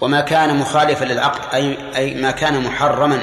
وما 0.00 0.20
كان 0.20 0.56
مخالفا 0.56 1.04
للعقد 1.04 1.54
أي 1.54 1.78
أي 1.96 2.14
ما 2.14 2.30
كان 2.30 2.62
محرما. 2.62 3.22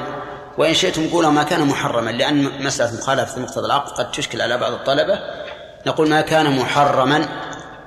وإن 0.58 0.74
شئتم 0.74 1.10
قولوا 1.10 1.32
ما 1.32 1.44
كان 1.44 1.68
محرما 1.68 2.10
لأن 2.10 2.64
مسألة 2.64 2.98
مخالفة 2.98 3.42
مقتضى 3.42 3.66
العقد 3.66 3.92
قد 3.92 4.12
تشكل 4.12 4.42
على 4.42 4.58
بعض 4.58 4.72
الطلبة. 4.72 5.20
نقول 5.88 6.10
ما 6.10 6.22
كان 6.22 6.60
محرما 6.60 7.26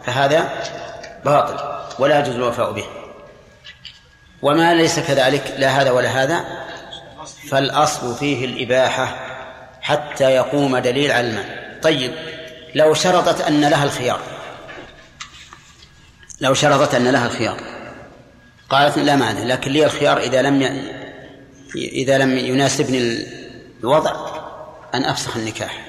فهذا 0.05 0.49
باطل 1.25 1.57
ولا 1.99 2.21
يجوز 2.21 2.35
الوفاء 2.35 2.73
به. 2.73 2.85
وما 4.43 4.75
ليس 4.75 5.01
كذلك 5.01 5.55
لا 5.59 5.69
هذا 5.69 5.91
ولا 5.91 6.09
هذا. 6.09 6.45
فالأصل 7.51 8.15
فيه 8.15 8.45
الإباحة 8.45 9.17
حتى 9.81 10.25
يقوم 10.25 10.79
دليل 10.79 11.13
على 11.13 11.27
المنع 11.27 11.45
طيب. 11.83 12.36
لو 12.77 12.95
شرطت 12.95 13.41
أن 13.41 13.61
لها 13.61 13.85
الخيار. 13.85 14.21
لو 16.41 16.55
شرطت 16.55 16.95
أن 16.95 17.09
لها 17.09 17.27
الخيار. 17.27 17.61
قالت 18.71 18.99
لا 18.99 19.17
معنى 19.17 19.45
لكن 19.45 19.71
لي 19.71 19.85
الخيار 19.85 20.19
إذا 20.19 20.43
لم 20.43 20.63
ي... 20.63 20.69
إذا 21.75 22.19
لم 22.19 22.39
يناسبني 22.39 23.27
الوضع 23.81 24.13
أن 24.95 25.05
أفسخ 25.05 25.37
النكاح. 25.37 25.87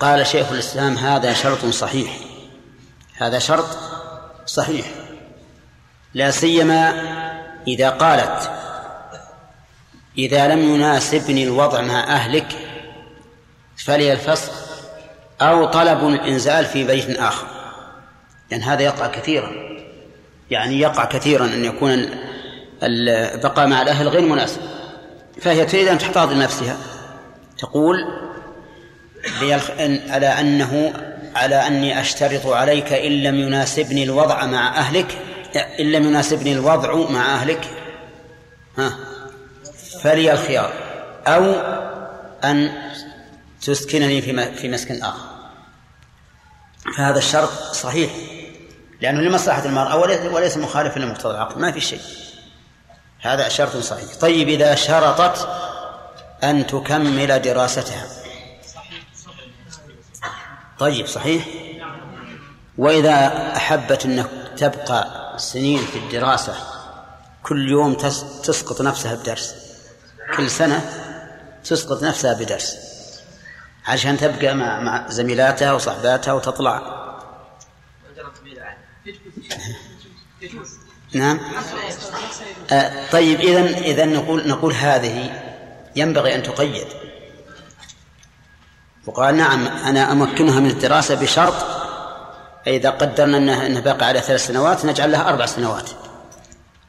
قال 0.00 0.26
شيخ 0.26 0.52
الإسلام 0.52 0.98
هذا 0.98 1.32
شرط 1.32 1.64
صحيح. 1.64 2.16
هذا 3.16 3.38
شرط 3.38 3.78
صحيح. 4.46 4.86
لا 6.14 6.30
سيما 6.30 6.90
إذا 7.66 7.90
قالت 7.90 8.50
إذا 10.18 10.48
لم 10.48 10.74
يناسبني 10.74 11.44
الوضع 11.44 11.80
مع 11.80 12.00
أهلك 12.00 12.73
فلي 13.84 14.12
الفصل 14.12 14.52
أو 15.40 15.64
طلب 15.64 16.08
الإنزال 16.08 16.64
في 16.64 16.84
بيت 16.84 17.18
آخر. 17.18 17.46
لأن 18.50 18.62
هذا 18.62 18.82
يقع 18.82 19.06
كثيرا. 19.06 19.50
يعني 20.50 20.80
يقع 20.80 21.04
كثيرا 21.04 21.44
أن 21.44 21.64
يكون 21.64 22.10
البقاء 22.82 23.66
مع 23.66 23.82
الأهل 23.82 24.08
غير 24.08 24.20
مناسب. 24.20 24.60
فهي 25.40 25.64
تريد 25.64 25.88
أن 25.88 25.98
تحتاط 25.98 26.28
لنفسها. 26.28 26.76
تقول 27.58 27.96
على 30.10 30.26
أنه 30.26 30.92
على 31.36 31.54
أني 31.54 32.00
أشترط 32.00 32.46
عليك 32.46 32.92
إن 32.92 33.12
لم 33.22 33.34
يناسبني 33.34 34.04
الوضع 34.04 34.46
مع 34.46 34.78
أهلك 34.78 35.18
إن 35.80 35.92
لم 35.92 36.08
يناسبني 36.08 36.52
الوضع 36.52 37.10
مع 37.10 37.34
أهلك. 37.34 37.68
ها؟ 38.78 38.96
فلي 40.02 40.32
الخيار. 40.32 40.72
أو 41.26 41.54
أن 42.44 42.72
تسكنني 43.64 44.22
في 44.22 44.54
في 44.54 44.68
مسكن 44.68 45.02
آخر. 45.02 45.34
فهذا 46.96 47.18
الشرط 47.18 47.50
صحيح 47.72 48.10
لأنه 49.00 49.20
لمصلحة 49.20 49.64
المرأة 49.64 49.96
وليس 50.32 50.56
مخالفا 50.56 51.00
لمقتضى 51.00 51.30
العقل 51.34 51.60
ما 51.60 51.72
في 51.72 51.80
شيء. 51.80 52.00
هذا 53.20 53.48
شرط 53.48 53.76
صحيح. 53.76 54.14
طيب 54.20 54.48
إذا 54.48 54.74
شرطت 54.74 55.48
أن 56.44 56.66
تكمل 56.66 57.42
دراستها. 57.42 58.06
طيب 60.78 61.06
صحيح؟ 61.06 61.44
وإذا 62.78 63.26
أحبت 63.56 64.04
أنك 64.04 64.30
تبقى 64.56 65.34
سنين 65.38 65.78
في 65.78 65.98
الدراسة 65.98 66.56
كل 67.42 67.70
يوم 67.70 67.94
تسقط 68.42 68.80
نفسها 68.80 69.14
بدرس. 69.14 69.54
كل 70.36 70.50
سنة 70.50 70.90
تسقط 71.64 72.02
نفسها 72.02 72.34
بدرس. 72.34 72.93
عشان 73.86 74.16
تبقى 74.16 74.54
مع, 74.54 74.80
مع 74.80 75.08
زميلاتها 75.08 75.72
وصحباتها 75.72 76.32
وتطلع. 76.32 77.04
نعم. 81.14 81.40
آه 82.72 83.10
طيب 83.12 83.40
إذا 83.40 83.78
إذا 83.78 84.04
نقول 84.04 84.48
نقول 84.48 84.72
هذه 84.72 85.42
ينبغي 85.96 86.34
أن 86.34 86.42
تقيد. 86.42 86.86
وقال 89.06 89.36
نعم 89.36 89.66
أنا 89.66 90.12
أمكنها 90.12 90.60
من 90.60 90.70
الدراسة 90.70 91.14
بشرط 91.14 91.54
إذا 92.66 92.90
قدرنا 92.90 93.38
أنها 93.38 93.66
أنها 93.66 93.80
باقي 93.80 94.06
على 94.06 94.20
ثلاث 94.20 94.46
سنوات 94.46 94.84
نجعل 94.84 95.12
لها 95.12 95.28
أربع 95.28 95.46
سنوات. 95.46 95.90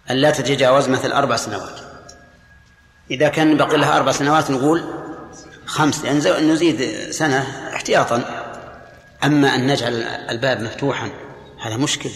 أن 0.09 0.15
لا 0.15 0.31
تتجاوز 0.31 0.89
مثل 0.89 1.11
أربع 1.11 1.35
سنوات. 1.35 1.79
إذا 3.11 3.29
كان 3.29 3.57
بقي 3.57 3.77
لها 3.77 3.97
أربع 3.97 4.11
سنوات 4.11 4.51
نقول 4.51 5.04
خمس 5.65 6.03
يعني 6.03 6.19
نزيد 6.41 7.11
سنة 7.11 7.69
احتياطا. 7.73 8.45
أما 9.23 9.55
أن 9.55 9.67
نجعل 9.67 9.93
الباب 10.03 10.61
مفتوحا 10.61 11.09
هذا 11.61 11.77
مشكل. 11.77 12.09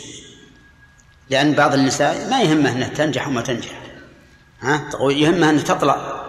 لأن 1.29 1.53
بعض 1.53 1.73
النساء 1.73 2.29
ما 2.29 2.41
يهمه 2.41 2.71
أنها 2.71 2.87
تنجح 2.87 3.27
وما 3.27 3.41
تنجح. 3.41 3.81
ها؟ 4.61 4.89
يهمها 5.01 5.49
أن 5.49 5.63
تطلع. 5.63 6.25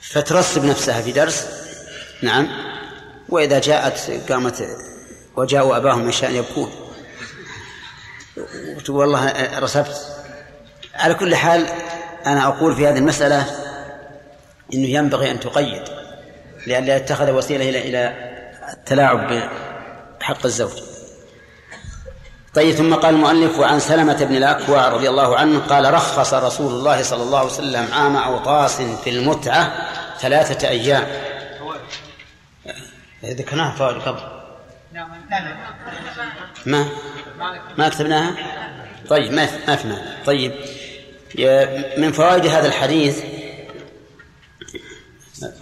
فترسب 0.00 0.64
نفسها 0.64 1.02
في 1.02 1.12
درس. 1.12 1.46
نعم. 2.22 2.48
وإذا 3.28 3.58
جاءت 3.58 4.10
قامت 4.32 4.68
وجاءوا 5.36 5.76
أباهم 5.76 6.08
عشاء 6.08 6.30
يبكون؟ 6.30 6.72
والله 8.88 9.58
رسبت. 9.58 9.96
على 10.94 11.14
كل 11.14 11.34
حال 11.34 11.66
أنا 12.26 12.46
أقول 12.46 12.76
في 12.76 12.88
هذه 12.88 12.98
المسألة 12.98 13.46
إنه 14.74 14.88
ينبغي 14.88 15.30
أن 15.30 15.40
تقيد. 15.40 16.01
لئلا 16.66 16.96
يتخذ 16.96 17.30
وسيلة 17.30 17.68
إلى 17.68 17.88
إلى 17.88 18.14
التلاعب 18.72 19.48
بحق 20.20 20.44
الزوج. 20.44 20.82
طيب 22.54 22.74
ثم 22.74 22.94
قال 22.94 23.14
المؤلف 23.14 23.58
وعن 23.58 23.80
سلمة 23.80 24.24
بن 24.24 24.36
الأكوع 24.36 24.88
رضي 24.88 25.08
الله 25.08 25.36
عنه 25.36 25.58
قال 25.58 25.94
رخص 25.94 26.34
رسول 26.34 26.72
الله 26.72 27.02
صلى 27.02 27.22
الله 27.22 27.38
عليه 27.38 27.50
وسلم 27.50 27.88
عام 27.92 28.16
أوطاس 28.16 28.82
في 28.82 29.10
المتعة 29.10 29.72
ثلاثة 30.18 30.68
أيام. 30.68 31.06
ذكرناها 33.24 33.74
فوائد 33.74 33.96
قبل. 33.96 34.20
ما؟ 36.66 36.88
ما 37.78 37.88
كتبناها؟ 37.88 38.34
طيب 39.08 39.32
ما 39.32 39.48
ما 39.68 39.76
في 39.76 39.96
طيب 40.26 40.52
من 41.98 42.12
فوائد 42.12 42.46
هذا 42.46 42.66
الحديث 42.66 43.22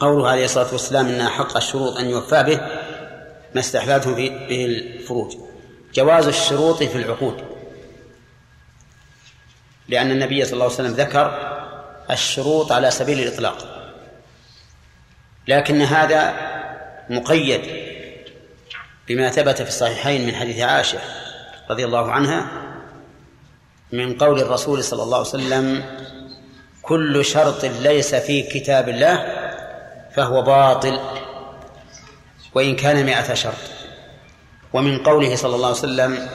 قوله 0.00 0.28
عليه 0.28 0.44
الصلاة 0.44 0.72
والسلام 0.72 1.06
إن 1.08 1.28
حق 1.28 1.56
الشروط 1.56 1.96
أن 1.96 2.10
يوفى 2.10 2.42
به 2.42 2.60
ما 3.54 3.60
استحببته 3.60 4.14
به 4.14 4.66
الفروج. 4.66 5.36
جواز 5.94 6.26
الشروط 6.26 6.82
في 6.82 6.98
العقود. 6.98 7.44
لأن 9.88 10.10
النبي 10.10 10.44
صلى 10.44 10.52
الله 10.52 10.64
عليه 10.64 10.74
وسلم 10.74 10.94
ذكر 10.94 11.56
الشروط 12.10 12.72
على 12.72 12.90
سبيل 12.90 13.18
الإطلاق. 13.20 13.56
لكن 15.48 15.82
هذا 15.82 16.34
مقيد 17.10 17.60
بما 19.08 19.30
ثبت 19.30 19.62
في 19.62 19.68
الصحيحين 19.68 20.26
من 20.26 20.34
حديث 20.34 20.60
عائشة 20.60 20.98
رضي 21.70 21.84
الله 21.84 22.10
عنها 22.10 22.46
من 23.92 24.18
قول 24.18 24.40
الرسول 24.40 24.84
صلى 24.84 25.02
الله 25.02 25.18
عليه 25.18 25.28
وسلم 25.28 25.84
كل 26.82 27.24
شرط 27.24 27.64
ليس 27.64 28.14
في 28.14 28.42
كتاب 28.42 28.88
الله 28.88 29.39
فهو 30.16 30.42
باطل 30.42 31.00
وإن 32.54 32.76
كان 32.76 33.06
مئة 33.06 33.34
شرط 33.34 33.54
ومن 34.72 34.98
قوله 34.98 35.36
صلى 35.36 35.54
الله 35.56 35.66
عليه 35.66 35.78
وسلم 35.78 36.28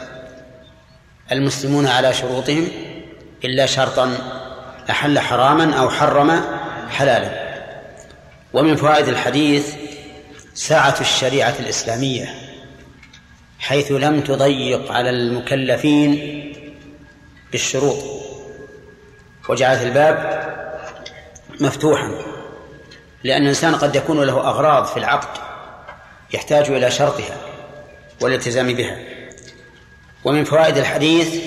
المسلمون 1.32 1.88
على 1.88 2.14
شروطهم 2.14 2.68
إلا 3.44 3.66
شرطا 3.66 4.18
أحل 4.90 5.20
حراما 5.20 5.76
أو 5.76 5.90
حرم 5.90 6.42
حلالا. 6.90 7.46
ومن 8.54 8.76
فوائد 8.76 9.08
الحديث 9.08 9.76
سعة 10.54 10.96
الشريعة 11.02 11.54
الإسلامية 11.60 12.36
حيث 13.60 13.92
لم 13.92 14.22
تضيق 14.22 14.92
على 14.92 15.10
المكلفين 15.10 16.42
بالشروط. 17.52 18.04
وجعلت 19.50 19.82
الباب 19.82 20.46
مفتوحا. 21.62 22.35
لأن 23.26 23.42
الإنسان 23.42 23.76
قد 23.76 23.96
يكون 23.96 24.24
له 24.24 24.34
أغراض 24.34 24.86
في 24.86 24.98
العقد 24.98 25.42
يحتاج 26.34 26.70
إلى 26.70 26.92
شرطها 26.92 27.38
والالتزام 28.22 28.74
بها. 28.74 28.98
ومن 30.24 30.44
فوائد 30.44 30.78
الحديث 30.78 31.44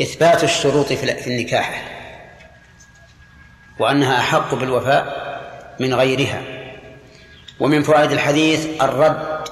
إثبات 0.00 0.44
الشروط 0.44 0.92
في 0.92 1.26
النكاح 1.26 1.92
وأنها 3.78 4.18
أحق 4.18 4.54
بالوفاء 4.54 5.06
من 5.80 5.94
غيرها. 5.94 6.42
ومن 7.60 7.82
فوائد 7.82 8.12
الحديث 8.12 8.82
الرد 8.82 9.48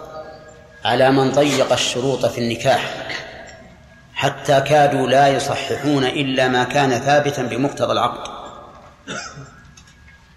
على 0.84 1.10
من 1.10 1.32
ضيق 1.32 1.72
الشروط 1.72 2.26
في 2.26 2.38
النكاح 2.38 2.94
حتى 4.14 4.60
كادوا 4.60 5.08
لا 5.08 5.28
يصححون 5.28 6.04
إلا 6.04 6.48
ما 6.48 6.64
كان 6.64 6.90
ثابتا 6.90 7.42
بمقتضى 7.42 7.92
العقد. 7.92 8.30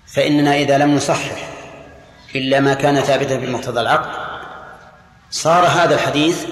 فإننا 0.07 0.55
إذا 0.55 0.77
لم 0.77 0.95
نصحح 0.95 1.49
إلا 2.35 2.59
ما 2.59 2.73
كان 2.73 3.01
ثابتا 3.01 3.35
بمقتضى 3.35 3.81
العقد 3.81 4.09
صار 5.31 5.65
هذا 5.65 5.95
الحديث 5.95 6.45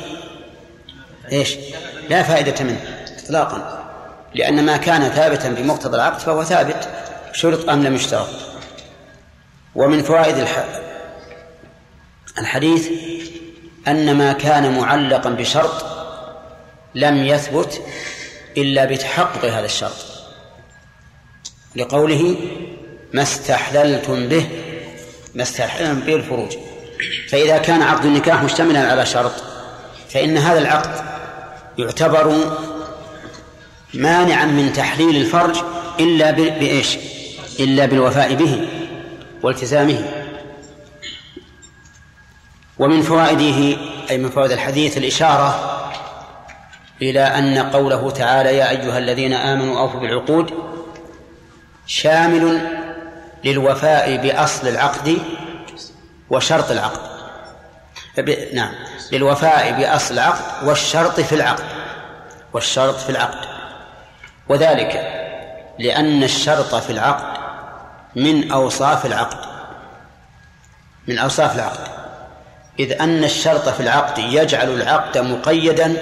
إيش؟ 1.31 1.55
لا 2.09 2.23
فائدة 2.23 2.63
منه 2.63 3.07
إطلاقا 3.23 3.85
لأن 4.35 4.65
ما 4.65 4.77
كان 4.77 5.09
ثابتا 5.09 5.49
بمقتضى 5.49 5.95
العقد 5.95 6.19
فهو 6.19 6.43
ثابت 6.43 6.89
شرط 7.33 7.69
أم 7.69 7.83
لم 7.83 7.95
يشترط 7.95 8.29
ومن 9.75 10.03
فوائد 10.03 10.47
الحديث 12.37 12.89
أن 13.87 14.17
ما 14.17 14.33
كان 14.33 14.79
معلقا 14.79 15.29
بشرط 15.29 15.85
لم 16.95 17.23
يثبت 17.23 17.81
إلا 18.57 18.85
بتحقق 18.85 19.45
هذا 19.45 19.65
الشرط 19.65 20.05
لقوله 21.75 22.35
ما 23.15 23.21
استحللتم 23.21 24.27
به 24.27 24.45
ما 25.35 25.43
استحللتم 25.43 25.99
به 25.99 26.15
الفروج. 26.15 26.51
فإذا 27.29 27.57
كان 27.57 27.81
عقد 27.81 28.05
النكاح 28.05 28.43
مشتملا 28.43 28.91
على 28.91 29.05
شرط 29.05 29.31
فإن 30.09 30.37
هذا 30.37 30.59
العقد 30.59 31.05
يعتبر 31.77 32.35
مانعا 33.93 34.45
من 34.45 34.73
تحليل 34.73 35.15
الفرج 35.15 35.57
إلا 35.99 36.31
بإيش؟ 36.31 36.97
إلا 37.59 37.85
بالوفاء 37.85 38.33
به 38.33 38.67
والتزامه. 39.43 40.05
ومن 42.79 43.01
فوائده 43.01 43.77
أي 44.09 44.17
من 44.17 44.29
فوائد 44.29 44.51
الحديث 44.51 44.97
الإشارة 44.97 45.71
إلى 47.01 47.21
أن 47.21 47.57
قوله 47.57 48.11
تعالى 48.11 48.57
يا 48.57 48.69
أيها 48.69 48.97
الذين 48.97 49.33
آمنوا 49.33 49.79
أوفوا 49.79 49.99
بالعقود 49.99 50.53
شامل 51.87 52.61
للوفاء 53.45 54.17
بأصل 54.17 54.67
العقد 54.67 55.17
وشرط 56.29 56.71
العقد. 56.71 57.15
نعم. 58.53 58.71
للوفاء 59.11 59.71
بأصل 59.71 60.13
العقد 60.13 60.67
والشرط 60.67 61.19
في 61.19 61.35
العقد. 61.35 61.63
والشرط 62.53 62.95
في 62.95 63.09
العقد. 63.09 63.47
وذلك 64.49 65.11
لأن 65.79 66.23
الشرط 66.23 66.75
في 66.75 66.89
العقد 66.89 67.37
من 68.15 68.51
أوصاف 68.51 69.05
العقد. 69.05 69.45
من 71.07 71.17
أوصاف 71.17 71.55
العقد. 71.55 71.87
إذ 72.79 73.01
أن 73.01 73.23
الشرط 73.23 73.69
في 73.69 73.79
العقد 73.79 74.17
يجعل 74.17 74.69
العقد 74.69 75.17
مقيدا 75.17 75.97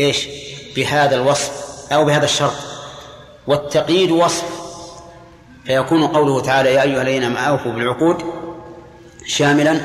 إيش؟ 0.00 0.28
بهذا 0.76 1.16
الوصف 1.16 1.52
أو 1.92 2.04
بهذا 2.04 2.24
الشرط. 2.24 2.54
والتقييد 3.46 4.10
وصف 4.10 4.61
فيكون 5.66 6.06
قوله 6.06 6.40
تعالى 6.40 6.74
يا 6.74 6.82
أيها 6.82 7.02
الذين 7.02 7.36
أوفوا 7.36 7.72
بالعقود 7.72 8.22
شاملا 9.26 9.80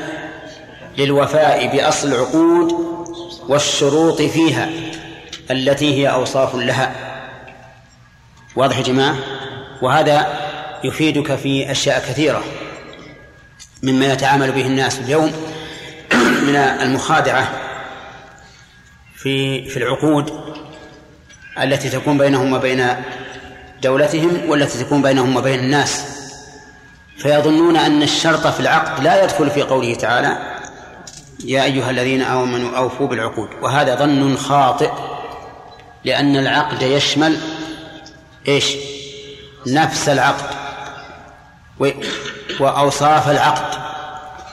للوفاء 0.98 1.76
بأصل 1.76 2.08
العقود 2.08 2.72
والشروط 3.48 4.22
فيها 4.22 4.70
التي 5.50 5.94
هي 5.94 6.12
أوصاف 6.12 6.54
لها. 6.54 6.94
واضح 8.56 8.78
يا 8.78 8.82
جماعة؟ 8.82 9.16
وهذا 9.82 10.26
يفيدك 10.84 11.34
في 11.34 11.70
أشياء 11.70 11.98
كثيرة 11.98 12.44
مما 13.82 14.12
يتعامل 14.12 14.52
به 14.52 14.66
الناس 14.66 14.98
اليوم 14.98 15.32
من 16.42 16.56
المخادعة 16.56 17.52
في 19.16 19.64
في 19.68 19.76
العقود 19.76 20.32
التي 21.62 21.90
تكون 21.90 22.18
بينهم 22.18 22.52
وبين 22.52 22.86
دولتهم 23.82 24.50
والتي 24.50 24.84
تكون 24.84 25.02
بينهم 25.02 25.36
وبين 25.36 25.58
الناس. 25.58 26.04
فيظنون 27.18 27.76
أن 27.76 28.02
الشرط 28.02 28.46
في 28.46 28.60
العقد 28.60 29.04
لا 29.04 29.24
يدخل 29.24 29.50
في 29.50 29.62
قوله 29.62 29.94
تعالى 29.94 30.58
يا 31.44 31.64
أيها 31.64 31.90
الذين 31.90 32.22
آمنوا 32.22 32.76
أوفوا 32.76 33.06
بالعقود. 33.06 33.48
وهذا 33.62 33.94
ظن 33.94 34.36
خاطئ 34.36 34.90
لأن 36.04 36.36
العقد 36.36 36.82
يشمل 36.82 37.40
إيش؟ 38.48 38.76
نفس 39.66 40.08
العقد 40.08 40.50
وأوصاف 42.60 43.30
العقد 43.30 43.78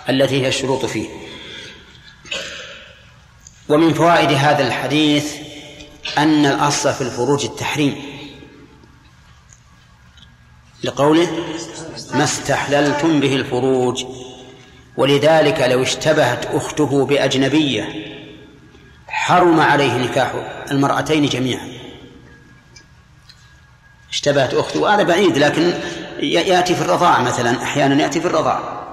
التي 0.09 0.41
هي 0.41 0.47
الشروط 0.47 0.85
فيه. 0.85 1.09
ومن 3.69 3.93
فوائد 3.93 4.31
هذا 4.31 4.67
الحديث 4.67 5.33
أن 6.17 6.45
الأصل 6.45 6.93
في 6.93 7.01
الفروج 7.01 7.45
التحريم. 7.45 8.14
لقوله 10.85 11.27
ما 12.13 12.23
استحللتم 12.23 13.19
به 13.19 13.35
الفروج 13.35 14.05
ولذلك 14.97 15.61
لو 15.61 15.81
اشتبهت 15.81 16.45
أخته 16.45 17.05
بأجنبية 17.05 17.89
حرم 19.07 19.59
عليه 19.59 19.97
نكاح 19.97 20.33
المرأتين 20.71 21.25
جميعا. 21.25 21.67
اشتبهت 24.09 24.53
أخته 24.53 24.79
وهذا 24.81 25.03
بعيد 25.03 25.37
لكن 25.37 25.73
يأتي 26.19 26.75
في 26.75 26.81
الرضاعة 26.81 27.21
مثلا 27.21 27.63
أحيانا 27.63 28.01
يأتي 28.01 28.21
في 28.21 28.27
الرضاعة 28.27 28.85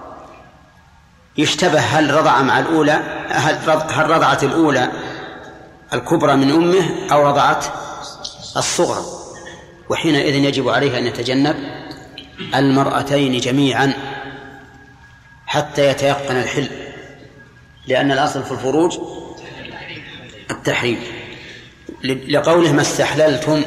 يشتبه 1.38 1.78
هل 1.78 2.14
رضع 2.14 2.42
مع 2.42 2.59
الأولى 2.59 3.26
هل 3.90 4.11
رضعت 4.11 4.44
الأولى 4.44 4.92
الكبرى 5.92 6.37
من 6.37 6.50
أمه 6.50 7.12
أو 7.12 7.28
رضعت 7.28 7.64
الصغرى؟ 8.57 9.05
وحينئذ 9.88 10.35
يجب 10.35 10.68
عليه 10.68 10.98
أن 10.98 11.07
يتجنب 11.07 11.82
المرأتين 12.55 13.40
جميعا 13.40 13.92
حتى 15.46 15.87
يتيقن 15.87 16.37
الحل 16.37 16.68
لأن 17.87 18.12
الأصل 18.12 18.42
في 18.42 18.52
الفروج 18.52 18.98
التحريم. 20.50 21.00
لقوله 22.05 22.72
ما 22.72 22.83
استحللتم 22.83 23.62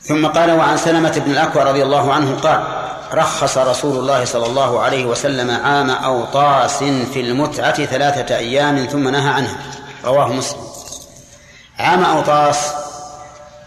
ثم 0.00 0.26
قال 0.26 0.50
وعن 0.50 0.76
سلمة 0.76 1.22
بن 1.26 1.30
الأكوى 1.30 1.62
رضي 1.62 1.82
الله 1.82 2.14
عنه 2.14 2.36
قال 2.36 2.64
رخص 3.12 3.58
رسول 3.58 3.98
الله 3.98 4.24
صلى 4.24 4.46
الله 4.46 4.80
عليه 4.80 5.04
وسلم 5.04 5.50
عام 5.50 5.90
أوطاس 5.90 6.78
في 6.84 7.20
المتعة 7.20 7.84
ثلاثة 7.84 8.36
أيام 8.36 8.86
ثم 8.86 9.08
نهى 9.08 9.30
عنها 9.30 9.56
رواه 10.04 10.32
مسلم. 10.32 10.60
عام 11.78 12.04
أوطاس 12.04 12.72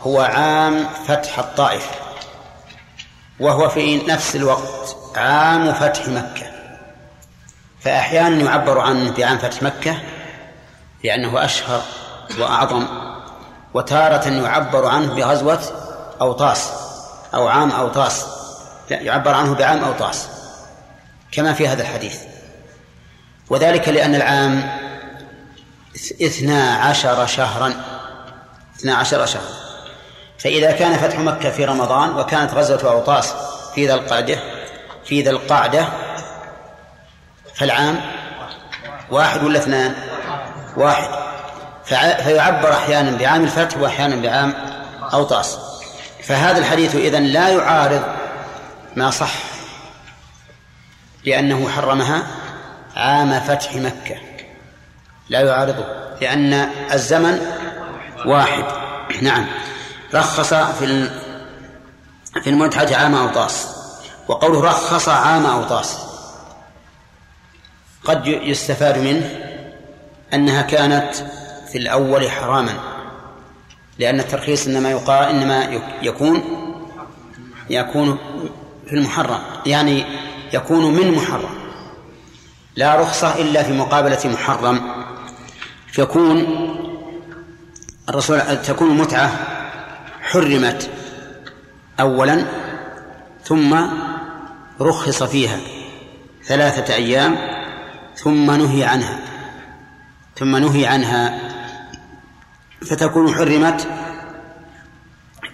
هو 0.02 0.21
عام 0.21 0.88
فتح 1.08 1.39
الطائف. 1.39 2.03
وهو 3.39 3.69
في 3.69 3.98
نفس 3.98 4.36
الوقت 4.36 4.96
عام 5.15 5.74
فتح 5.74 6.08
مكة. 6.08 6.46
فأحيانا 7.82 8.43
يعبر 8.43 8.80
عنه 8.80 9.12
بعام 9.12 9.38
فتح 9.38 9.63
مكة 9.63 9.98
لأنه 11.04 11.46
أشهر 11.46 11.82
وأعظم 12.39 12.88
وتارة 13.74 14.28
يعبر 14.28 14.88
عنه 14.88 15.13
بغزوة 15.13 15.62
أوطاس 16.22 16.72
أو 17.34 17.48
عام 17.48 17.72
أوطاس. 17.72 18.26
يعبر 18.89 19.34
عنه 19.34 19.54
بعام 19.54 19.84
أوطاس 19.84 20.28
كما 21.32 21.54
في 21.54 21.67
هذا 21.67 21.82
الحديث. 21.82 22.17
وذلك 23.50 23.89
لأن 23.89 24.15
العام 24.15 24.80
اثنا 26.22 26.76
عشر 26.76 27.26
شهرا 27.26 27.74
اثنا 28.76 28.96
عشر 28.96 29.26
شهرا. 29.26 29.73
فإذا 30.44 30.72
كان 30.72 30.94
فتح 30.94 31.20
مكة 31.20 31.50
في 31.50 31.66
رمضان 31.66 32.10
وكانت 32.20 32.54
غزوة 32.54 32.92
أوطاس 32.92 33.34
في 33.76 33.88
ذا 33.88 33.94
القعدة 33.94 34.40
في 35.06 35.22
ذا 35.22 35.30
القعدة 35.30 35.88
فالعام 37.56 38.02
واحد 39.12 39.44
ولا 39.44 39.60
اثنان؟ 39.60 39.96
واحد. 40.78 41.10
فيعبر 42.24 42.74
أحيانا 42.74 43.18
بعام 43.18 43.44
الفتح 43.44 43.78
وأحيانا 43.78 44.16
بعام 44.16 44.54
أوطاس. 45.14 45.58
فهذا 46.24 46.58
الحديث 46.58 46.96
إذن 46.96 47.24
لا 47.24 47.50
يعارض 47.50 48.04
ما 48.96 49.10
صح 49.10 49.34
لأنه 51.26 51.70
حرمها 51.70 52.24
عام 52.96 53.40
فتح 53.40 53.76
مكة. 53.76 54.16
لا 55.30 55.42
يعارضه 55.42 55.86
لأن 56.22 56.54
الزمن 56.94 57.42
واحد. 58.26 58.64
نعم. 59.22 59.48
رخص 60.13 60.54
في 60.54 61.10
في 62.43 62.49
المتعة 62.49 62.95
عام 62.95 63.15
أوطاس. 63.15 63.67
وقوله 64.28 64.62
رخص 64.62 65.10
عام 65.10 65.45
أوطاس. 65.45 65.97
قد 68.04 68.28
يستفاد 68.28 68.97
منه 68.97 69.30
أنها 70.34 70.62
كانت 70.62 71.15
في 71.71 71.78
الأول 71.78 72.30
حراما. 72.32 72.73
لأن 73.99 74.19
الترخيص 74.19 74.67
إنما 74.67 74.91
يقال 74.91 75.30
إنما 75.30 75.82
يكون 76.02 76.43
يكون 77.69 78.17
في 78.88 78.93
المحرم. 78.93 79.39
يعني 79.65 80.06
يكون 80.54 80.93
من 80.93 81.12
محرم. 81.12 81.49
لا 82.76 82.95
رخصة 82.95 83.36
إلا 83.36 83.63
في 83.63 83.73
مقابلة 83.73 84.19
محرم. 84.26 85.06
فيكون 85.88 86.45
الرسول 88.10 88.62
تكون 88.62 88.91
المتعة 88.91 89.53
حرمت 90.34 90.89
أولا 92.00 92.46
ثم 93.43 93.78
رخص 94.82 95.24
فيها 95.24 95.58
ثلاثة 96.46 96.96
أيام 96.96 97.38
ثم 98.15 98.52
نهي 98.52 98.84
عنها. 98.84 99.19
ثم 100.38 100.56
نهي 100.56 100.86
عنها. 100.86 101.39
فتكون 102.89 103.34
حرمت 103.36 103.88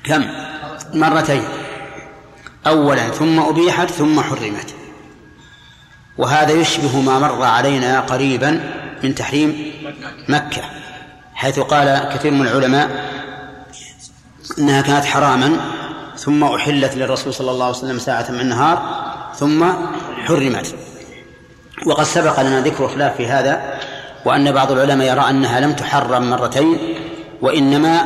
كم؟ 0.03 0.25
مرتين. 0.93 1.43
أولا 2.67 3.09
ثم 3.09 3.39
أبيحت 3.39 3.91
ثم 3.91 4.21
حرمت. 4.21 4.75
وهذا 6.17 6.51
يشبه 6.51 7.01
ما 7.01 7.19
مر 7.19 7.43
علينا 7.43 7.99
قريبا 7.99 8.73
من 9.03 9.15
تحريم 9.15 9.71
مكة 10.29 10.61
حيث 11.33 11.59
قال 11.59 12.09
كثير 12.13 12.31
من 12.31 12.47
العلماء 12.47 13.08
إنها 14.57 14.81
كانت 14.81 15.05
حراما 15.05 15.59
ثم 16.17 16.43
أحلت 16.43 16.95
للرسول 16.95 17.33
صلى 17.33 17.51
الله 17.51 17.65
عليه 17.65 17.77
وسلم 17.77 17.99
ساعة 17.99 18.25
من 18.31 18.39
النهار 18.39 18.81
ثم 19.35 19.65
حرمت. 20.25 20.75
وقد 21.85 22.03
سبق 22.03 22.39
لنا 22.39 22.62
ذكر 22.62 22.88
خلاف 22.88 23.15
في 23.17 23.27
هذا 23.27 23.79
وأن 24.25 24.51
بعض 24.51 24.71
العلماء 24.71 25.07
يرى 25.07 25.29
أنها 25.29 25.59
لم 25.59 25.73
تحرم 25.73 26.29
مرتين 26.29 26.77
وإنما 27.41 28.05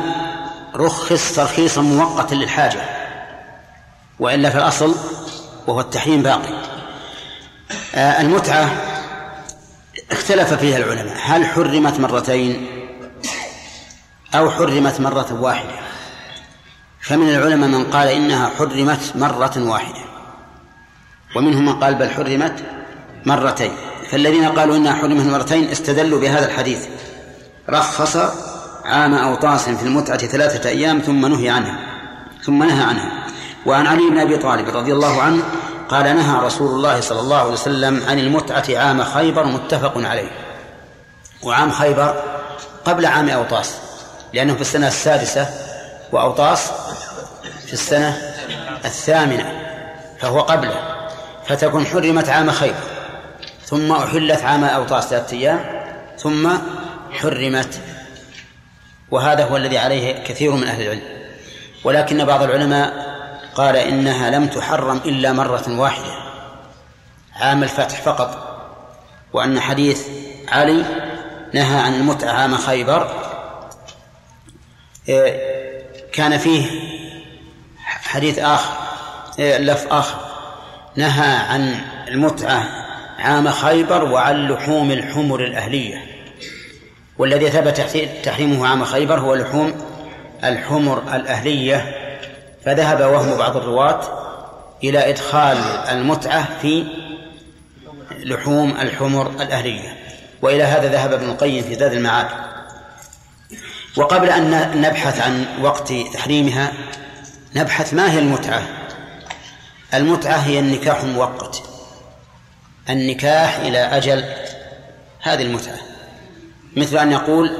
رخص 0.74 1.34
ترخيصا 1.36 1.80
مؤقتا 1.80 2.34
للحاجة 2.34 2.80
وإلا 4.20 4.50
في 4.50 4.58
الأصل 4.58 4.94
وهو 5.66 5.80
التحريم 5.80 6.22
باقي. 6.22 6.54
آه، 7.94 8.20
المتعة 8.20 8.70
اختلف 10.12 10.54
فيها 10.54 10.76
العلماء 10.76 11.16
هل 11.22 11.46
حرمت 11.46 12.00
مرتين 12.00 12.66
أو 14.34 14.50
حرمت 14.50 15.00
مرة 15.00 15.38
واحدة؟ 15.40 15.83
فمن 17.04 17.28
العلماء 17.28 17.68
من 17.68 17.84
قال 17.84 18.08
إنها 18.08 18.50
حرمت 18.58 19.12
مرة 19.14 19.52
واحدة. 19.56 20.00
ومنهم 21.36 21.64
من 21.66 21.80
قال 21.80 21.94
بل 21.94 22.10
حرمت 22.10 22.64
مرتين. 23.26 23.72
فالذين 24.10 24.44
قالوا 24.44 24.76
إنها 24.76 24.94
حرمت 24.94 25.26
مرتين 25.26 25.70
استدلوا 25.70 26.20
بهذا 26.20 26.46
الحديث. 26.46 26.86
رخص 27.70 28.16
عام 28.84 29.14
أوطاس 29.14 29.68
في 29.68 29.82
المتعة 29.82 30.18
ثلاثة 30.18 30.68
أيام 30.68 30.98
ثم 30.98 31.26
نهي 31.26 31.48
عنها. 31.48 31.78
ثم 32.44 32.62
نهى 32.62 32.84
عنها. 32.84 33.26
وعن 33.66 33.86
علي 33.86 34.10
بن 34.10 34.18
أبي 34.18 34.36
طالب 34.36 34.76
رضي 34.76 34.92
الله 34.92 35.22
عنه 35.22 35.42
قال 35.88 36.04
نهى 36.04 36.46
رسول 36.46 36.68
الله 36.68 37.00
صلى 37.00 37.20
الله 37.20 37.38
عليه 37.38 37.52
وسلم 37.52 38.02
عن 38.08 38.18
المتعة 38.18 38.64
عام 38.68 39.04
خيبر 39.04 39.46
متفق 39.46 39.92
عليه. 39.96 40.30
وعام 41.42 41.70
خيبر 41.70 42.22
قبل 42.84 43.06
عام 43.06 43.28
أوطاس. 43.28 43.74
لأنه 44.32 44.54
في 44.54 44.60
السنة 44.60 44.88
السادسة 44.88 45.73
وأوطاس 46.12 46.72
في 47.66 47.72
السنة 47.72 48.34
الثامنة 48.84 49.60
فهو 50.20 50.40
قبله 50.40 51.06
فتكون 51.46 51.86
حرمت 51.86 52.28
عام 52.28 52.50
خيبر 52.50 52.94
ثم 53.64 53.92
أحلت 53.92 54.42
عام 54.42 54.64
أوطاس 54.64 55.08
ثلاثة 55.08 55.36
أيام 55.36 55.84
ثم 56.18 56.50
حرمت 57.12 57.80
وهذا 59.10 59.44
هو 59.44 59.56
الذي 59.56 59.78
عليه 59.78 60.24
كثير 60.24 60.52
من 60.52 60.64
أهل 60.64 60.82
العلم. 60.82 61.02
ولكن 61.84 62.24
بعض 62.24 62.42
العلماء 62.42 63.14
قال 63.54 63.76
إنها 63.76 64.30
لم 64.30 64.46
تحرم 64.46 64.96
إلا 64.96 65.32
مرة 65.32 65.64
واحدة 65.68 66.14
عام 67.36 67.62
الفتح 67.62 68.00
فقط 68.00 68.60
وأن 69.32 69.60
حديث 69.60 70.08
علي 70.48 70.84
نهى 71.54 71.80
عن 71.80 71.94
المتعة 71.94 72.32
عام 72.32 72.56
خيبر 72.56 73.10
كان 76.14 76.38
فيه 76.38 76.66
حديث 77.84 78.38
آخر 78.38 78.74
لف 79.38 79.86
آخر. 79.90 80.18
نهى 80.96 81.36
عن 81.36 81.80
المتعة 82.08 82.68
عام 83.18 83.48
خيبر 83.48 84.04
وعن 84.04 84.48
لحوم 84.48 84.90
الحمر 84.90 85.44
الأهلية. 85.44 86.04
والذي 87.18 87.50
ثبت 87.50 87.80
تحريمه 88.24 88.66
عام 88.66 88.84
خيبر 88.84 89.20
هو 89.20 89.34
لحوم 89.34 89.74
الحمر 90.44 91.02
الأهلية. 91.14 91.94
فذهب 92.64 93.00
وهم 93.00 93.38
بعض 93.38 93.56
الرواة 93.56 94.00
إلى 94.84 95.10
إدخال 95.10 95.56
المتعة 95.90 96.48
في 96.62 96.84
لحوم 98.10 98.70
الحمر 98.70 99.30
الأهلية. 99.30 99.96
وإلى 100.42 100.62
هذا 100.62 100.88
ذهب 100.88 101.12
ابن 101.12 101.28
القيم 101.30 101.62
في 101.62 101.74
زاد 101.74 101.92
المعاد. 101.92 102.26
وقبل 103.96 104.30
أن 104.30 104.80
نبحث 104.80 105.20
عن 105.20 105.46
وقت 105.62 105.92
تحريمها 105.92 106.72
نبحث 107.56 107.94
ما 107.94 108.12
هي 108.12 108.18
المتعة؟ 108.18 108.62
المتعة 109.94 110.36
هي 110.36 110.58
النكاح 110.58 111.00
المؤقت 111.00 111.62
النكاح 112.90 113.56
إلى 113.56 113.78
أجل 113.78 114.24
هذه 115.20 115.42
المتعة. 115.42 115.78
مثل 116.76 116.98
أن 116.98 117.12
يقول 117.12 117.56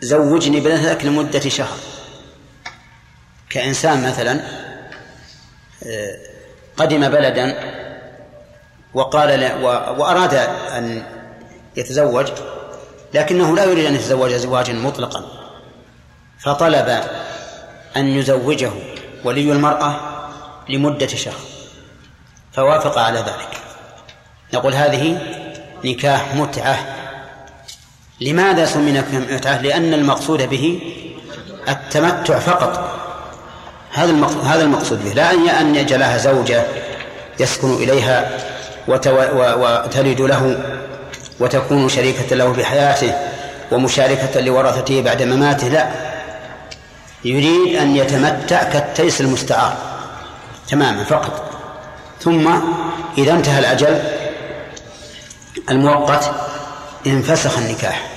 زوجني 0.00 0.60
بنتك 0.60 1.04
لمدة 1.04 1.40
شهر. 1.40 1.78
كإنسان 3.50 4.08
مثلا 4.08 4.40
آه، 5.86 6.16
قدم 6.76 7.08
بلدا 7.08 7.56
وقال 8.94 9.64
وأراد 9.98 10.34
أن 10.76 11.02
يتزوج 11.76 12.32
لكنه 13.14 13.56
لا 13.56 13.64
يريد 13.64 13.84
أن 13.84 13.94
يتزوج 13.94 14.32
زواجا 14.32 14.72
مطلقا. 14.72 15.24
فطلب 16.38 17.00
أن 17.96 18.08
يزوجه 18.08 18.70
ولي 19.24 19.52
المرأة 19.52 20.00
لمدة 20.68 21.06
شهر. 21.06 21.40
فوافق 22.52 22.98
على 22.98 23.18
ذلك. 23.18 23.58
نقول 24.54 24.74
هذه 24.74 25.18
نكاح 25.84 26.34
متعة. 26.34 26.78
لماذا 28.20 28.64
سمي 28.64 29.02
متعة؟ 29.12 29.62
لأن 29.62 29.94
المقصود 29.94 30.42
به 30.42 30.80
التمتع 31.68 32.38
فقط. 32.38 32.98
هذا 33.92 34.26
هذا 34.44 34.62
المقصود 34.62 35.04
به. 35.04 35.12
لا 35.12 35.60
أن 35.60 35.74
يجعلها 35.74 36.18
زوجة 36.18 36.64
يسكن 37.40 37.74
إليها 37.74 38.30
وتلد 38.88 40.20
له 40.20 40.64
وتكون 41.40 41.88
شريكة 41.88 42.36
له 42.36 42.52
في 42.52 42.64
حياته 42.64 43.14
ومشاركة 43.72 44.40
لورثته 44.40 45.02
بعد 45.02 45.22
مماته 45.22 45.68
لا. 45.68 45.88
يريد 47.24 47.76
أن 47.76 47.96
يتمتع 47.96 48.62
كالتيس 48.62 49.20
المستعار 49.20 49.76
تماما 50.68 51.04
فقط. 51.04 51.50
ثم 52.20 52.48
إذا 53.18 53.32
انتهى 53.32 53.58
الأجل 53.58 54.02
المؤقت 55.70 56.34
انفسخ 57.06 57.58
النكاح. 57.58 58.08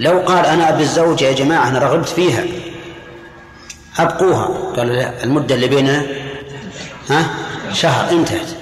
لو 0.00 0.18
قال 0.18 0.46
أنا 0.46 0.68
أبي 0.68 0.82
الزوجة 0.82 1.24
يا 1.24 1.32
جماعة 1.32 1.68
أنا 1.68 1.78
رغبت 1.78 2.08
فيها. 2.08 2.44
أبقوها. 3.98 4.48
قالوا 4.76 4.94
لا 4.94 5.24
المدة 5.24 5.54
اللي 5.54 5.68
بيننا 5.68 6.06
ها 7.10 7.26
شهر 7.72 8.10
انتهت. 8.10 8.61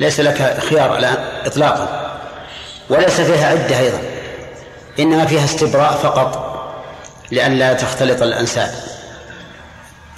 ليس 0.00 0.20
لك 0.20 0.58
خيار 0.70 0.98
الآن 0.98 1.16
إطلاقا 1.46 2.16
وليس 2.90 3.20
فيها 3.20 3.48
عدة 3.48 3.78
أيضا 3.78 3.98
إنما 4.98 5.26
فيها 5.26 5.44
استبراء 5.44 5.92
فقط 5.92 6.46
لئلا 7.32 7.72
تختلط 7.72 8.22
الأنساب. 8.22 8.70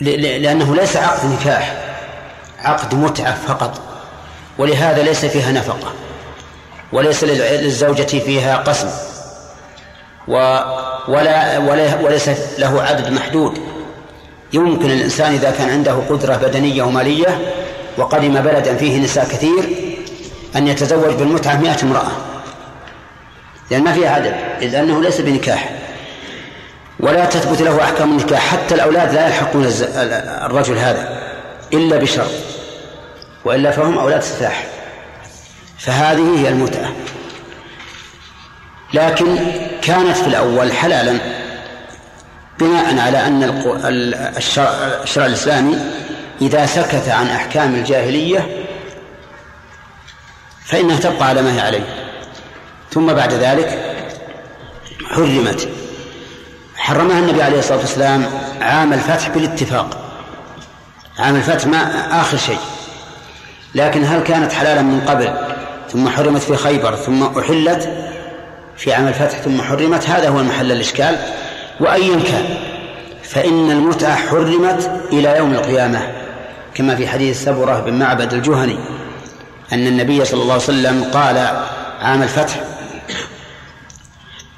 لأنه 0.01 0.77
ليس 0.77 0.97
عقد 0.97 1.27
نكاح 1.27 1.77
عقد 2.59 2.95
متعة 2.95 3.35
فقط 3.35 3.81
ولهذا 4.59 5.03
ليس 5.03 5.25
فيها 5.25 5.53
نفقة 5.53 5.93
وليس 6.93 7.25
للزوجة 7.25 8.03
فيها 8.03 8.57
قسم 8.57 8.91
ولا 11.09 11.59
وليس 12.03 12.31
له 12.59 12.83
عدد 12.83 13.11
محدود. 13.11 13.59
يمكن 14.53 14.91
الإنسان 14.91 15.33
إذا 15.33 15.51
كان 15.51 15.71
عنده 15.71 15.93
قدرة 15.93 16.37
بدنية 16.37 16.83
ومالية 16.83 17.39
وقدم 17.99 18.41
بلدا 18.41 18.77
فيه 18.77 19.01
نساء 19.01 19.25
كثير 19.25 19.77
أن 20.57 20.69
يتزوج 20.69 21.15
بالمتعة 21.15 21.57
مئة 21.57 21.83
امرأة. 21.83 22.11
لأن 23.71 23.85
ما 23.85 23.93
فيها 23.93 24.11
عدد 24.11 24.35
لأنه 24.61 25.03
ليس 25.03 25.21
بنكاح. 25.21 25.71
ولا 27.01 27.25
تثبت 27.25 27.63
له 27.63 27.85
أحكام 27.85 28.11
النكاح 28.11 28.47
حتى 28.47 28.75
الأولاد 28.75 29.15
لا 29.15 29.27
يلحقون 29.27 29.67
الرجل 30.45 30.79
هذا 30.79 31.19
إلا 31.73 31.97
بشرط. 31.97 32.31
وإلا 33.45 33.71
فهم 33.71 33.99
أولاد 33.99 34.23
سفاح. 34.23 34.67
فهذه 35.79 36.41
هي 36.41 36.49
المتعة. 36.49 36.93
لكن 38.95 39.37
كانت 39.83 40.17
في 40.17 40.27
الأول 40.27 40.73
حلالا 40.73 41.19
بناء 42.61 42.99
على 42.99 43.27
أن 43.27 43.43
الشرع, 44.37 44.71
الشرع 45.03 45.27
الإسلامي 45.27 45.79
إذا 46.41 46.67
سكت 46.67 47.09
عن 47.09 47.27
أحكام 47.27 47.75
الجاهلية 47.75 48.67
فإنها 50.65 50.99
تبقى 50.99 51.29
على 51.29 51.43
ما 51.43 51.55
هي 51.55 51.61
عليه. 51.61 51.85
ثم 52.91 53.13
بعد 53.13 53.33
ذلك 53.33 53.97
حرمت. 55.05 55.69
حرمها 56.77 57.19
النبي 57.19 57.43
عليه 57.43 57.59
الصلاة 57.59 57.79
والسلام 57.79 58.27
عام 58.61 58.93
الفتح 58.93 59.29
بالاتفاق. 59.29 60.11
عام 61.19 61.37
الفتح 61.37 61.67
ما 61.67 61.81
آخر 62.21 62.37
شيء. 62.37 62.59
لكن 63.75 64.05
هل 64.05 64.21
كانت 64.21 64.53
حلالا 64.53 64.83
من 64.83 65.01
قبل 65.01 65.35
ثم 65.93 66.09
حرمت 66.09 66.43
في 66.43 66.57
خيبر 66.57 66.97
ثم 66.97 67.23
أحلت 67.39 67.89
في 68.77 68.93
عام 68.93 69.09
الفتح 69.09 69.39
ثم 69.39 69.63
حرمت؟ 69.63 70.09
هذا 70.09 70.29
هو 70.29 70.41
المحل 70.41 70.73
الإشكال. 70.73 71.19
وأيا 71.81 72.21
كان 72.21 72.57
فإن 73.23 73.71
المتعة 73.71 74.17
حرمت 74.17 74.91
إلى 75.13 75.37
يوم 75.37 75.55
القيامة. 75.55 76.18
كما 76.79 76.97
في 76.97 77.09
حديث 77.09 77.45
سبرة 77.45 77.81
بن 77.81 77.99
معبد 77.99 78.35
الجهني 78.35 78.79
أن 79.73 79.87
النبي 79.87 80.25
صلى 80.25 80.43
الله 80.43 80.53
عليه 80.53 80.63
وسلم 80.63 81.05
قال 81.05 81.37
عام 82.03 82.23
الفتح 82.23 82.61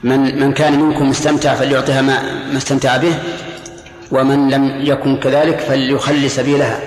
من 0.02 0.40
من 0.40 0.52
كان 0.52 0.80
منكم 0.80 1.08
مستمتع 1.08 1.54
فليعطها 1.54 2.02
ما, 2.02 2.22
ما 2.52 2.58
استمتع 2.58 2.96
به 2.96 3.14
ومن 4.10 4.50
لم 4.50 4.80
يكن 4.80 5.16
كذلك 5.16 5.60
فليخلي 5.60 6.28
سبيلها. 6.28 6.80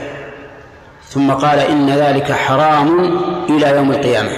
ثم 1.09 1.31
قال 1.31 1.59
إن 1.59 1.89
ذلك 1.89 2.31
حرام 2.31 3.19
إلى 3.49 3.69
يوم 3.69 3.91
القيامة. 3.91 4.31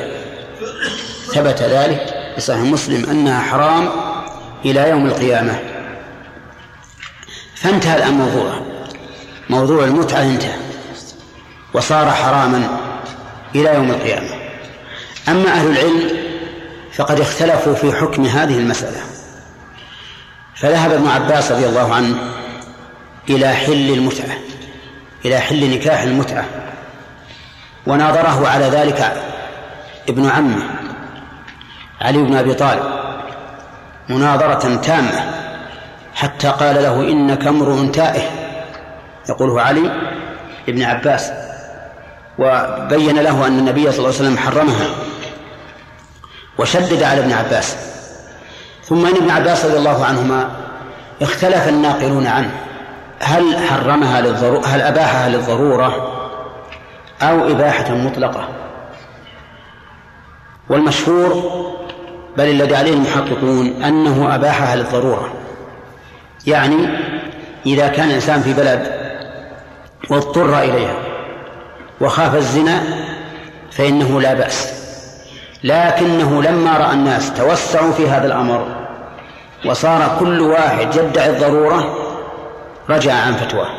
ثبت 1.33 1.61
ذلك 1.61 2.13
في 2.35 2.41
صحيح 2.41 2.61
مسلم 2.61 3.09
أنها 3.09 3.41
حرام 3.41 3.89
إلى 4.65 4.89
يوم 4.89 5.05
القيامة. 5.05 5.59
فانتهى 7.55 7.97
الآن 7.97 8.13
موضوعه 8.13 8.61
موضوع 9.49 9.83
المتعة 9.83 10.23
انتهى. 10.23 10.64
وصار 11.75 12.11
حراما 12.11 12.67
إلى 13.55 13.73
يوم 13.73 13.91
القيامة. 13.91 14.29
أما 15.29 15.47
أهل 15.47 15.67
العلم 15.67 16.09
فقد 16.93 17.19
اختلفوا 17.19 17.73
في 17.73 17.93
حكم 17.93 18.25
هذه 18.25 18.57
المسألة. 18.57 19.01
فذهب 20.55 20.91
ابن 20.91 21.07
عباس 21.07 21.51
رضي 21.51 21.65
الله 21.65 21.93
عنه 21.95 22.15
إلى 23.29 23.53
حل 23.53 23.89
المتعة 23.89 24.37
إلى 25.25 25.39
حل 25.39 25.75
نكاح 25.75 26.01
المتعة 26.01 26.45
وناظره 27.87 28.47
على 28.47 28.65
ذلك 28.65 29.23
ابن 30.09 30.29
عمه 30.29 30.63
علي 32.01 32.17
بن 32.17 32.35
أبي 32.35 32.53
طالب 32.53 32.83
مناظرة 34.09 34.75
تامة 34.75 35.33
حتى 36.15 36.47
قال 36.47 36.75
له 36.75 37.01
إنك 37.01 37.47
امرؤ 37.47 37.91
تائه. 37.91 38.29
يقوله 39.29 39.61
علي 39.61 39.91
بن 40.67 40.83
عباس. 40.83 41.31
وبين 42.39 43.19
له 43.19 43.47
أن 43.47 43.59
النبي 43.59 43.91
صلى 43.91 43.97
الله 43.97 44.07
عليه 44.07 44.17
وسلم 44.17 44.37
حرمها 44.37 44.87
وشدد 46.57 47.03
على 47.03 47.19
ابن 47.19 47.31
عباس. 47.31 47.77
ثم 48.83 49.05
إن 49.05 49.15
ابن 49.15 49.29
عباس 49.29 49.65
رضي 49.65 49.77
الله 49.77 50.05
عنهما 50.05 50.49
اختلف 51.21 51.67
الناقلون 51.67 52.27
عنه. 52.27 52.51
هل 53.19 53.57
حرمها 53.57 54.21
للضرورة 54.21 54.65
هل 54.65 54.81
أباحها 54.81 55.29
للضرورة 55.29 56.11
أو 57.21 57.47
إباحة 57.51 57.95
مطلقة؟ 57.95 58.49
والمشهور 60.69 61.51
بل 62.37 62.49
الذي 62.49 62.75
عليه 62.75 62.93
المحققون 62.93 63.83
أنه 63.83 64.35
أباحها 64.35 64.75
للضرورة. 64.75 65.33
يعني 66.47 66.77
إذا 67.65 67.87
كان 67.87 68.09
الإنسان 68.09 68.41
في 68.41 68.53
بلد 68.53 68.91
واضطر 70.09 70.59
إليها. 70.59 71.14
وخاف 72.01 72.35
الزنا 72.35 72.83
فإنه 73.71 74.21
لا 74.21 74.33
بأس. 74.33 74.85
لكنه 75.63 76.43
لما 76.43 76.77
رأى 76.77 76.93
الناس 76.93 77.33
توسعوا 77.33 77.91
في 77.91 78.09
هذا 78.09 78.27
الأمر 78.27 78.87
وصار 79.65 80.17
كل 80.19 80.41
واحد 80.41 80.95
يدعي 80.95 81.29
الضرورة 81.29 81.97
رجع 82.89 83.13
عن 83.13 83.33
فتواه. 83.33 83.69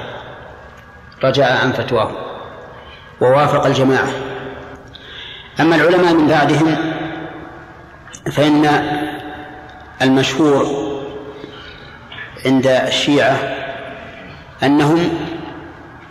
رجع 1.25 1.47
عن 1.47 1.73
فتواه 1.73 2.11
ووافق 3.21 3.67
الجماعة. 3.67 4.09
أما 5.61 5.77
العلماء 5.77 6.15
من 6.15 6.29
بعدهم 6.29 6.77
فإن 8.33 8.67
المشهور 10.03 10.67
عند 12.47 12.67
الشيعة 12.67 13.39
أنهم 14.63 15.09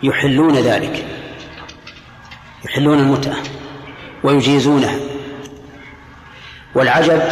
يحلون 0.02 0.54
ذلك. 0.54 1.15
يحلون 2.66 2.98
المتعة 2.98 3.36
ويجيزونها. 4.24 4.94
والعجب 6.74 7.22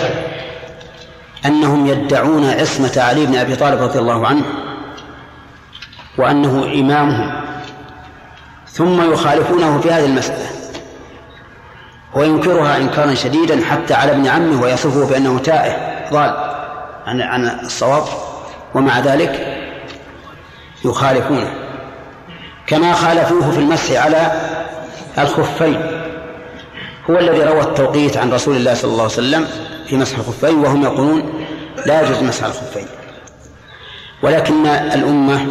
أنهم 1.46 1.86
يدعون 1.86 2.50
عصمة 2.50 2.92
علي 2.96 3.26
بن 3.26 3.36
أبي 3.36 3.56
طالب 3.56 3.82
رضي 3.82 3.98
الله 3.98 4.26
عنه 4.26 4.44
وأنه 6.18 6.64
إمامهم 6.64 7.44
ثم 8.68 9.12
يخالفونه 9.12 9.80
في 9.80 9.90
هذه 9.90 10.06
المسألة 10.06 10.46
وينكرها 12.14 12.76
إنكارا 12.76 13.14
شديدا 13.14 13.64
حتى 13.64 13.94
على 13.94 14.12
ابن 14.12 14.26
عمه 14.26 14.62
ويصفه 14.62 15.06
بأنه 15.06 15.38
تائه 15.38 15.76
ضال 16.12 16.54
عن 17.06 17.20
عن 17.20 17.46
الصواب 17.46 18.04
ومع 18.74 19.00
ذلك 19.00 19.58
يخالفونه. 20.84 21.54
كما 22.66 22.92
خالفوه 22.92 23.50
في 23.50 23.58
المسح 23.58 24.04
على 24.04 24.32
الخفين. 25.18 25.80
هو 27.10 27.18
الذي 27.18 27.42
روى 27.42 27.60
التوقيت 27.60 28.16
عن 28.16 28.32
رسول 28.32 28.56
الله 28.56 28.74
صلى 28.74 28.90
الله 28.90 29.02
عليه 29.02 29.12
وسلم 29.12 29.46
في 29.86 29.96
مسح 29.96 30.18
الخفين 30.18 30.58
وهم 30.58 30.82
يقولون 30.82 31.44
لا 31.86 32.02
يجوز 32.02 32.22
مسح 32.22 32.44
الخفين. 32.44 32.86
ولكن 34.22 34.66
الأمة 34.66 35.46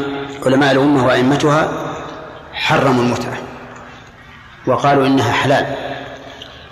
علماء 0.45 0.71
الأمة 0.71 1.06
وأئمتها 1.06 1.71
حرموا 2.54 3.04
المتعة 3.04 3.38
وقالوا 4.67 5.08
إنها 5.08 5.32
حلال. 5.32 5.65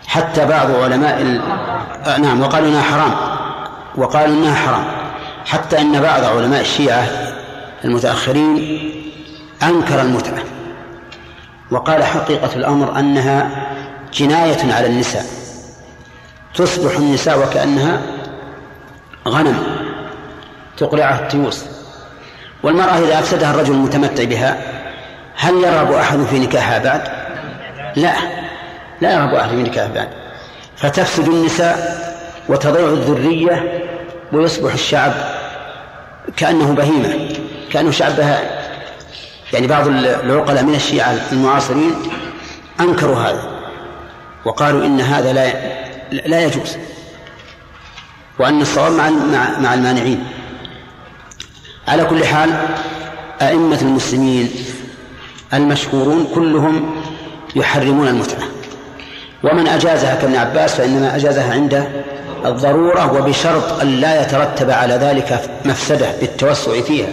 حتى 0.08 0.45
بعض 0.45 0.71
علماء 0.71 1.21
ال... 1.21 1.41
آه 2.06 2.17
نعم 2.17 2.41
وقالوا 2.41 2.69
إنها 2.69 2.82
حرام 2.82 3.13
وقالوا 3.95 4.36
إنها 4.36 4.56
حرام. 4.56 4.84
حتى 5.45 5.82
أن 5.82 6.01
بعض 6.01 6.23
علماء 6.23 6.62
الشيعة 6.62 7.08
المتأخرين 7.86 8.80
أنكر 9.63 10.01
المتعة. 10.01 10.43
وقال 11.71 12.03
حقيقة 12.03 12.55
الأمر 12.55 12.99
أنها 12.99 13.67
جناية 14.13 14.73
على 14.73 14.88
النساء. 14.88 15.25
تصبح 16.55 16.97
النساء 16.97 17.39
وكأنها 17.39 18.01
غنم 19.27 19.57
تقرعها 20.77 21.19
التيوس. 21.19 21.65
والمرأة 22.63 22.97
إذا 22.97 23.19
أفسدها 23.19 23.51
الرجل 23.51 23.73
المتمتع 23.73 24.23
بها 24.23 24.57
هل 25.36 25.53
يرغب 25.53 25.91
أحد 25.91 26.23
في 26.23 26.39
نكاحها 26.39 26.79
بعد؟ 26.79 27.01
لا 27.95 28.13
لا 29.01 29.13
يرغب 29.13 29.34
أحد 29.34 29.49
في 29.49 29.55
نكاحها 29.55 29.93
بعد. 29.93 30.07
فتفسد 30.77 31.27
النساء 31.27 32.01
وتضيع 32.49 32.88
الذرية 32.88 33.88
ويصبح 34.34 34.73
الشعب 34.73 35.13
كأنه 36.38 36.73
بهيمة 36.73 37.29
كأنه 37.71 37.91
شعب 37.91 38.15
بهائم. 38.15 38.61
يعني 39.54 39.68
بعض 39.68 39.88
العقلاء 39.88 40.64
من 40.64 40.76
الشيعة 40.76 41.18
المعاصرين 41.32 41.94
أنكروا 42.80 43.16
هذا 43.16 43.52
وقالوا 44.46 44.86
إن 44.86 45.02
هذا 45.02 45.34
لا 45.34 45.54
لا 46.12 46.46
يجوز 46.46 46.78
وأن 48.40 48.62
الصواب 48.62 48.92
مع 48.92 49.10
مع 49.60 49.74
المانعين. 49.74 50.24
على 51.88 52.06
كل 52.06 52.26
حال 52.26 52.50
أئمة 53.42 53.82
المسلمين 53.82 54.52
المشهورون 55.54 56.28
كلهم 56.36 57.02
يحرمون 57.56 58.08
المتعة. 58.08 58.44
ومن 59.44 59.68
أجازها 59.68 60.16
كابن 60.16 60.36
عباس 60.36 60.76
فإنما 60.76 61.16
أجازها 61.16 61.54
عند 61.54 61.88
الضرورة 62.46 63.14
وبشرط 63.14 63.82
أن 63.82 63.88
لا 63.88 64.22
يترتب 64.22 64.72
على 64.72 64.94
ذلك 64.94 65.42
مفسدة 65.66 66.12
بالتوسع 66.20 66.82
فيها. 66.82 67.08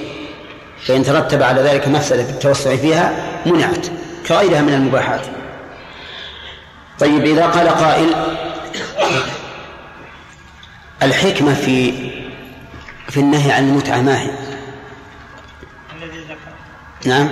فإن 0.86 1.02
ترتب 1.02 1.42
على 1.42 1.60
ذلك 1.62 1.88
مفسدة 1.88 2.22
بالتوسع 2.22 2.76
فيها 2.76 3.12
منعت 3.46 3.86
كغيرها 4.28 4.60
من 4.60 4.74
المباحات. 4.74 5.20
طيب 6.98 7.24
إذا 7.24 7.46
قال 7.46 7.68
قائل 7.68 8.14
الحكمة 11.02 11.54
في 11.54 11.92
في 13.08 13.20
النهي 13.20 13.52
عن 13.52 13.68
المتعة 13.68 14.00
ما 14.00 14.20
هي؟ 14.22 14.30
نعم. 17.04 17.28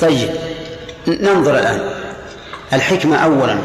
طيب 0.00 0.30
ننظر 1.08 1.58
الآن. 1.58 1.90
الحكمة 2.72 3.16
أولا 3.16 3.58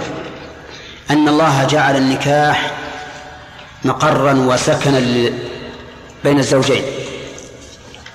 أن 1.12 1.28
الله 1.28 1.64
جعل 1.68 1.96
النكاح 1.96 2.72
مقرا 3.86 4.34
وسكنا 4.34 5.00
بين 6.24 6.40
الزوجين. 6.40 6.84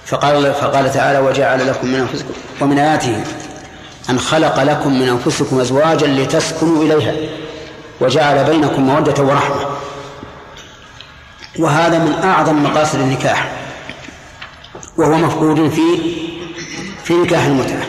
فقال 0.07 0.55
فقال 0.55 0.93
تعالى 0.93 1.19
وجعل 1.19 1.69
لكم 1.69 1.87
من 1.87 1.95
أنفسكم 1.95 2.33
ومن 2.61 2.79
آياته 2.79 3.25
أن 4.11 4.19
خلق 4.19 4.63
لكم 4.63 5.01
من 5.01 5.09
أنفسكم 5.09 5.61
أزواجا 5.61 6.07
لتسكنوا 6.07 6.83
إليها 6.83 7.15
وجعل 8.01 8.45
بينكم 8.45 8.83
مودة 8.83 9.23
ورحمة. 9.23 9.67
وهذا 11.59 11.99
من 11.99 12.13
أعظم 12.25 12.63
مقاصد 12.63 13.01
النكاح 13.01 13.53
وهو 14.97 15.15
مفقود 15.15 15.69
في 15.69 15.83
في 17.05 17.15
نكاح 17.15 17.45
المتعة. 17.45 17.83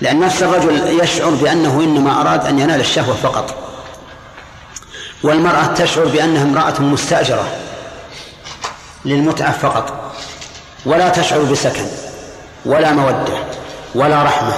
لأن 0.00 0.20
نفس 0.20 0.42
الرجل 0.42 1.00
يشعر 1.02 1.30
بأنه 1.30 1.80
إنما 1.80 2.20
أراد 2.20 2.46
أن 2.46 2.58
ينال 2.58 2.80
الشهوة 2.80 3.16
فقط 3.16 3.54
والمرأة 5.22 5.66
تشعر 5.66 6.04
بأنها 6.04 6.42
امرأة 6.42 6.82
مستأجرة 6.82 7.46
للمتعة 9.04 9.52
فقط. 9.52 10.03
ولا 10.86 11.08
تشعر 11.08 11.42
بسكن 11.42 11.86
ولا 12.66 12.92
مودة 12.92 13.38
ولا 13.94 14.22
رحمة. 14.22 14.54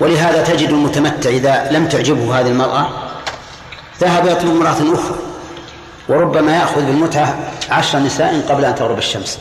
ولهذا 0.00 0.44
تجد 0.44 0.68
المتمتع 0.68 1.30
إذا 1.30 1.68
لم 1.70 1.88
تعجبه 1.88 2.40
هذه 2.40 2.46
المرأة 2.46 2.88
ذهب 4.00 4.26
يطلب 4.26 4.50
امرأة 4.50 4.94
أخرى 4.94 5.16
وربما 6.08 6.56
يأخذ 6.56 6.80
بالمتعة 6.80 7.38
عشر 7.70 7.98
نساء 7.98 8.44
قبل 8.48 8.64
أن 8.64 8.74
تغرب 8.74 8.98
الشمس. 8.98 9.38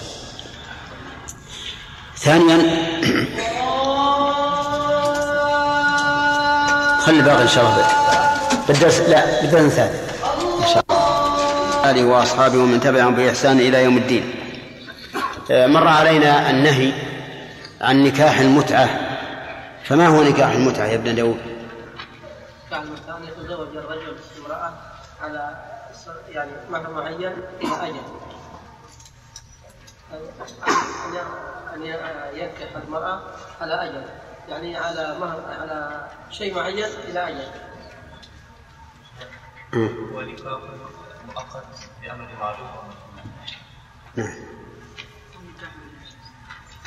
ثانيا 2.18 2.58
خلي 7.06 7.22
باقي 7.22 7.42
إن 7.42 7.48
شاء 7.48 7.64
الله. 7.64 7.88
بالدرس 8.68 9.00
لا 9.00 9.42
بالدرس 9.42 9.62
الثالث 9.62 10.14
إن 10.62 10.68
شاء 10.74 10.84
الله. 10.90 12.06
وأصحابه 12.06 12.58
ومن 12.58 12.80
تبعهم 12.80 13.16
بإحسان 13.16 13.60
إلى 13.60 13.84
يوم 13.84 13.98
الدين. 13.98 14.34
مر 15.50 15.88
علينا 15.88 16.50
النهي 16.50 16.94
عن 17.82 18.04
نكاح 18.04 18.40
المتعة. 18.40 18.90
فما 19.84 20.08
هو 20.08 20.24
نكاح 20.24 20.52
المتعة 20.52 20.86
يا 20.86 20.96
ابن 20.96 21.16
داود؟ 21.16 21.40
نكاح 22.68 22.82
المتعة 22.82 23.18
أن 23.18 23.24
يتزوج 23.24 23.78
الرجل 23.78 24.18
امرأة 24.40 24.74
على 25.22 25.56
يعني 26.30 26.52
مهر 26.70 26.94
معين 26.94 27.34
إلى 27.62 27.88
أجل 27.88 28.02
أن 31.74 31.86
ينكح 32.34 32.76
المرأة 32.84 33.22
على 33.62 33.74
أجل 33.74 34.06
يعني 34.50 34.78
على 34.78 35.18
مهر 35.20 35.42
على 35.60 36.08
شيء 36.32 36.56
معين 36.56 36.86
إلى 37.08 37.30
أجل. 37.30 37.48
ونكاح 40.14 40.60
مؤقت 41.28 41.66
بأمر 42.02 42.28
معروف. 42.40 42.70
نعم. 44.16 44.59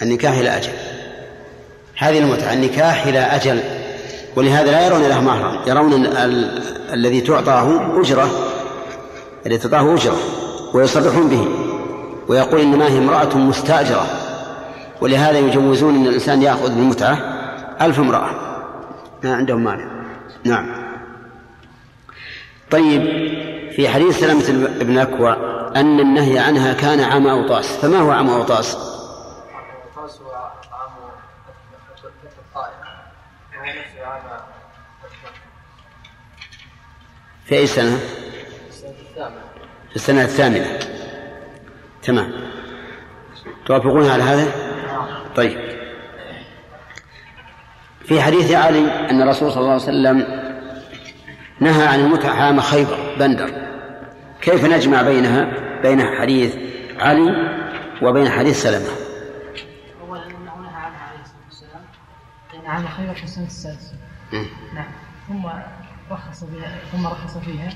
النكاح 0.02 0.38
إلى 0.38 0.56
أجل. 0.56 0.72
هذه 1.98 2.18
المتعة 2.18 2.52
النكاح 2.52 3.06
إلى 3.06 3.18
أجل. 3.18 3.60
ولهذا 4.36 4.70
لا 4.70 4.86
يرون 4.86 5.02
له 5.02 5.20
مهرا 5.20 5.62
يرون 5.66 5.92
ال- 5.92 6.16
ال- 6.16 6.62
الذي 6.92 7.20
تعطاه 7.20 8.00
أجرة 8.00 8.30
الذي 9.46 9.58
تعطاه 9.58 9.94
أجرة 9.94 10.16
ويصرحون 10.74 11.28
به. 11.28 11.48
ويقول 12.28 12.60
إنما 12.60 12.88
هي 12.88 12.98
امرأة 12.98 13.36
مستأجرة. 13.38 14.06
ولهذا 15.00 15.38
يجوزون 15.38 15.94
أن 15.94 16.06
الإنسان 16.06 16.42
يأخذ 16.42 16.68
بالمتعة 16.74 17.18
ألف 17.80 17.98
امرأة. 17.98 18.30
ما 19.24 19.34
عندهم 19.34 19.64
مانع. 19.64 19.84
نعم. 20.44 20.66
طيب 22.70 23.02
في 23.76 23.88
حديث 23.88 24.20
سلمة 24.20 24.68
بن 24.80 24.98
أكوع 24.98 25.36
أن 25.76 26.00
النهي 26.00 26.38
عنها 26.38 26.72
كان 26.72 27.00
عام 27.00 27.26
أوطاس. 27.26 27.66
فما 27.66 27.98
هو 27.98 28.10
عام 28.10 28.30
أوطاس؟ 28.30 28.76
هو 30.02 30.32
عام 30.72 30.90
فتح 32.02 32.38
الطائف 32.38 32.74
وهو 33.54 33.64
نفسه 33.64 34.06
عام 34.06 34.40
في 37.44 37.54
أي 37.58 37.66
سنة؟ 37.66 37.98
السنة 38.68 38.90
الثامنة. 38.90 39.42
في 39.90 39.96
السنة 39.96 40.22
الثامنة. 40.22 40.78
تمام. 42.02 42.32
توافقون 43.66 44.10
على 44.10 44.22
هذا؟ 44.22 44.52
طيب. 45.36 45.72
في 48.04 48.22
حديث 48.22 48.52
علي 48.52 49.10
أن 49.10 49.22
الرسول 49.22 49.52
صلى 49.52 49.60
الله 49.60 49.72
عليه 49.72 49.82
وسلم 49.82 50.42
نهى 51.60 51.86
عن 51.86 52.00
المتعة 52.00 52.34
عام 52.34 52.60
خيبر 52.60 53.16
بندر. 53.18 53.50
كيف 54.40 54.64
نجمع 54.64 55.02
بينها؟ 55.02 55.44
بين 55.82 56.02
حديث 56.20 56.56
علي 56.98 57.52
وبين 58.02 58.28
حديث 58.30 58.62
سلمة 58.62 58.88
أولا 60.00 60.26
أنه 60.26 60.56
نهى 60.56 60.74
عنها 60.74 61.08
عليه 61.08 61.20
الصلاة 61.20 61.44
والسلام 61.46 61.84
لأن 62.52 62.61
عام 62.72 62.88
خيبر 62.88 63.14
في 63.14 63.24
السنة 63.24 63.46
السادسة 63.46 63.92
مم. 64.32 64.46
نعم. 64.74 64.86
ثم 65.28 65.46
رخص 66.10 66.44
بها 66.44 66.78
ثم 66.92 67.06
رخص 67.06 67.38
فيها 67.38 67.70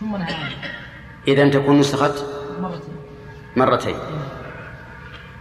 ثم 0.00 0.16
نهى 0.16 0.34
عنها. 0.34 0.72
إذا 1.28 1.48
تكون 1.48 1.80
نسخت 1.80 2.24
مرتين. 2.60 2.94
مرتين. 3.56 3.96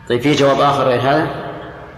طيب 0.09 0.21
في 0.21 0.31
جواب 0.31 0.59
آخر 0.59 0.83
غير 0.83 1.01
هذا؟ 1.01 1.49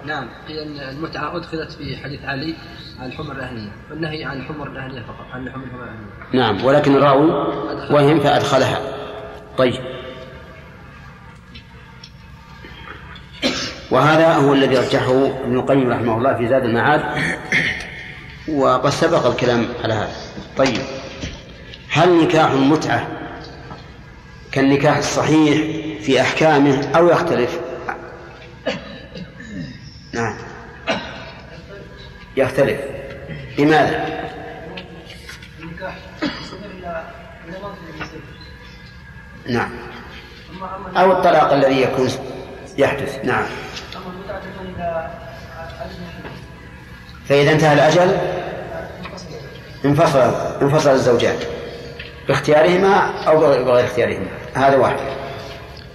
نعم. 0.06 0.28
هي 0.48 0.64
أن 0.64 0.80
المتعة 0.80 1.38
أدخلت 1.38 1.72
في 1.72 1.98
حديث 1.98 2.26
علي 2.26 2.56
عن 3.00 3.06
الحمر 3.06 3.32
الأهلية 3.32 3.72
والنهي 3.90 4.26
عن 4.26 4.38
الحمر 4.38 4.68
الأهلية 4.68 5.02
فقط 5.02 5.26
عن 5.34 5.48
الحمر 5.48 5.64
الأهلية. 5.64 6.06
نعم 6.34 6.66
ولكن 6.66 6.96
الراوي 6.96 7.32
وهم 7.92 8.20
فأدخلها. 8.20 8.80
طيب. 9.58 9.91
وهذا 13.92 14.34
هو 14.34 14.54
الذي 14.54 14.78
رجحه 14.78 15.26
ابن 15.44 15.56
القيم 15.60 15.92
رحمه 15.92 16.18
الله 16.18 16.34
في 16.34 16.48
زاد 16.48 16.64
المعاد. 16.64 17.04
وقد 18.48 18.90
سبق 18.90 19.26
الكلام 19.26 19.66
على 19.84 19.94
هذا. 19.94 20.16
طيب. 20.58 20.82
هل 21.90 22.24
نكاح 22.24 22.52
المتعة 22.52 23.08
كالنكاح 24.52 24.98
الصحيح 24.98 25.58
في 26.02 26.22
أحكامه 26.22 26.92
أو 26.96 27.08
يختلف؟ 27.08 27.60
نعم. 30.14 30.36
يختلف. 32.38 32.80
لماذا؟ 33.58 34.22
نعم. 39.50 39.70
أو 40.98 41.12
الطلاق 41.12 41.54
الذي 41.54 41.82
يكون 41.82 42.10
يحدث. 42.78 43.26
نعم. 43.26 43.46
فإذا 47.30 47.52
انتهى 47.52 47.74
الأجل 47.74 48.18
انفصل 49.86 50.36
انفصل 50.62 50.90
الزوجان 50.90 51.36
باختيارهما 52.28 53.24
أو 53.28 53.40
بغير 53.40 53.86
اختيارهما 53.86 54.28
هذا 54.54 54.76
واحد. 54.76 54.98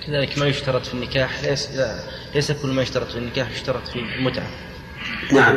كذلك 0.07 0.39
ما 0.39 0.47
يشترط 0.47 0.87
في 0.87 0.95
النكاح 0.95 1.31
ليس 1.43 1.69
ليس 2.35 2.53
كل 2.53 2.69
ما 2.69 2.83
يشترط 2.83 3.07
في 3.07 3.19
النكاح 3.19 3.51
يشترط 3.51 3.89
في 3.89 3.99
المتعة. 4.19 4.47
نعم. 5.33 5.57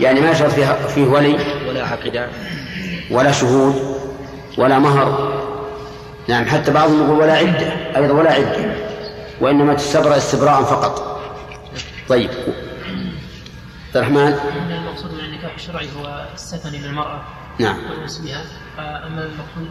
يعني 0.00 0.20
ما 0.20 0.30
يشرط 0.30 0.50
فيه, 0.50 0.72
فيه 0.72 1.04
ولي 1.04 1.38
ولا 1.68 1.86
عقدان 1.86 2.28
ولا 3.10 3.32
شهود 3.32 3.96
ولا 4.58 4.78
مهر. 4.78 5.36
نعم. 6.28 6.44
حتى 6.44 6.70
بعضهم 6.70 7.04
يقول 7.04 7.18
ولا 7.20 7.32
عدة 7.32 7.96
أيضا 7.96 8.14
ولا 8.14 8.32
عدة. 8.32 8.86
وإنما 9.40 9.74
تستبرأ 9.74 10.16
استبراء 10.16 10.62
فقط. 10.62 11.20
طيب. 12.08 12.30
عبد 13.86 13.96
الرحمن؟ 13.96 14.32
أن 14.32 14.72
المقصود 14.72 15.12
من 15.12 15.20
النكاح 15.20 15.54
الشرعي 15.54 15.88
هو 15.96 16.28
السكن 16.34 16.68
للمرأة. 16.68 17.24
نعم. 17.58 17.90
والأنس 17.90 18.18
بها. 18.18 18.44
أما 18.78 19.24
المقصود 19.24 19.68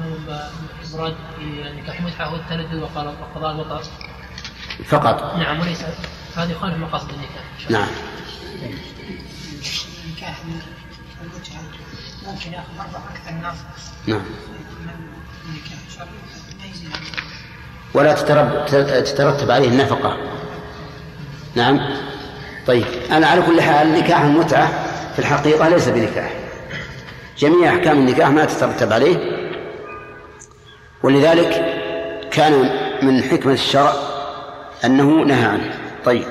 المراد 0.86 1.16
في 1.38 1.42
النكاح 1.42 2.00
المتعة 2.00 2.26
هو 2.28 2.36
التلذذ 2.36 2.82
وقضاء 2.82 3.52
الوطر 3.52 3.84
فقط. 4.86 5.36
نعم 5.36 5.60
وليس. 5.60 5.84
هذا 6.36 6.52
يخالف 6.52 6.78
مقاصد 6.78 7.10
النكاح. 7.10 7.70
نعم. 7.70 7.88
النكاح 10.06 10.40
المتعة 11.22 11.62
ممكن 12.26 12.54
يأخذ 12.54 12.80
أربع 12.80 13.00
أكثر 13.10 13.32
ناس 13.32 13.58
نعم. 14.08 14.22
النكاح 15.46 15.80
الشرعي 15.88 16.10
ما 16.60 16.66
يزيد 16.66 16.90
ولا 17.94 18.14
تترتب 19.02 19.52
عليه 19.52 19.68
النفقة. 19.68 20.18
نعم. 21.56 21.80
طيب. 22.68 22.86
أنا 23.12 23.28
على 23.28 23.42
كل 23.42 23.62
حال 23.62 23.94
نكاح 23.94 24.22
المتعة 24.22 24.70
في 25.14 25.20
الحقيقة 25.20 25.70
ليس 25.70 25.90
بنكاح. 25.90 26.34
جميع 27.38 27.76
أحكام 27.76 27.98
النكاح 27.98 28.30
ما 28.30 28.46
تترتب 28.46 28.94
عليه. 28.94 29.18
ولذلك 31.04 31.66
كان 32.32 32.70
من 33.02 33.24
حكمة 33.24 33.54
الشرع 33.54 33.94
أنه 34.86 35.04
نهى 35.04 35.46
عنه. 35.46 35.80
طيب. 36.06 36.26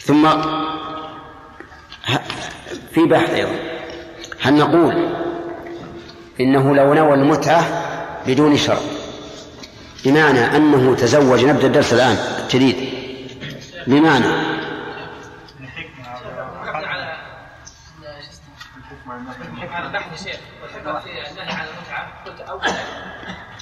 ثم 0.00 0.28
في 2.92 3.04
بحث 3.04 3.30
أيضا. 3.30 3.54
هل 4.40 4.54
نقول 4.54 5.08
إنه 6.40 6.74
لو 6.76 6.94
نوى 6.94 7.14
المتعة 7.14 7.64
بدون 8.26 8.56
شرط 8.56 8.99
بمعنى 10.04 10.56
أنه 10.56 10.94
تزوج 10.94 11.44
نبدأ 11.44 11.66
الدرس 11.66 11.92
الآن 11.92 12.16
الجديد 12.42 12.76
بمعنى 13.86 14.26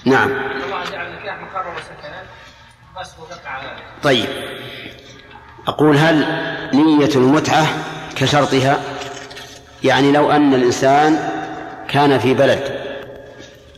نعم. 0.05 0.31
طيب. 4.03 4.29
أقول 5.69 5.97
هل 5.97 6.17
نية 6.75 7.15
المتعة 7.15 7.67
كشرطها؟ 8.17 8.81
يعني 9.85 10.13
لو 10.13 10.31
أن 10.31 10.55
الإنسان 10.55 11.31
كان 11.89 12.19
في 12.19 12.35
بلد 12.35 12.81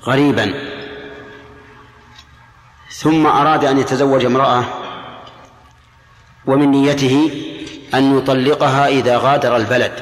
غريبا 0.04 0.69
ثم 2.92 3.26
أراد 3.26 3.64
أن 3.64 3.78
يتزوج 3.78 4.24
امرأة 4.24 4.64
ومن 6.46 6.70
نيته 6.70 7.30
أن 7.94 8.18
يطلقها 8.18 8.88
إذا 8.88 9.18
غادر 9.18 9.56
البلد. 9.56 9.92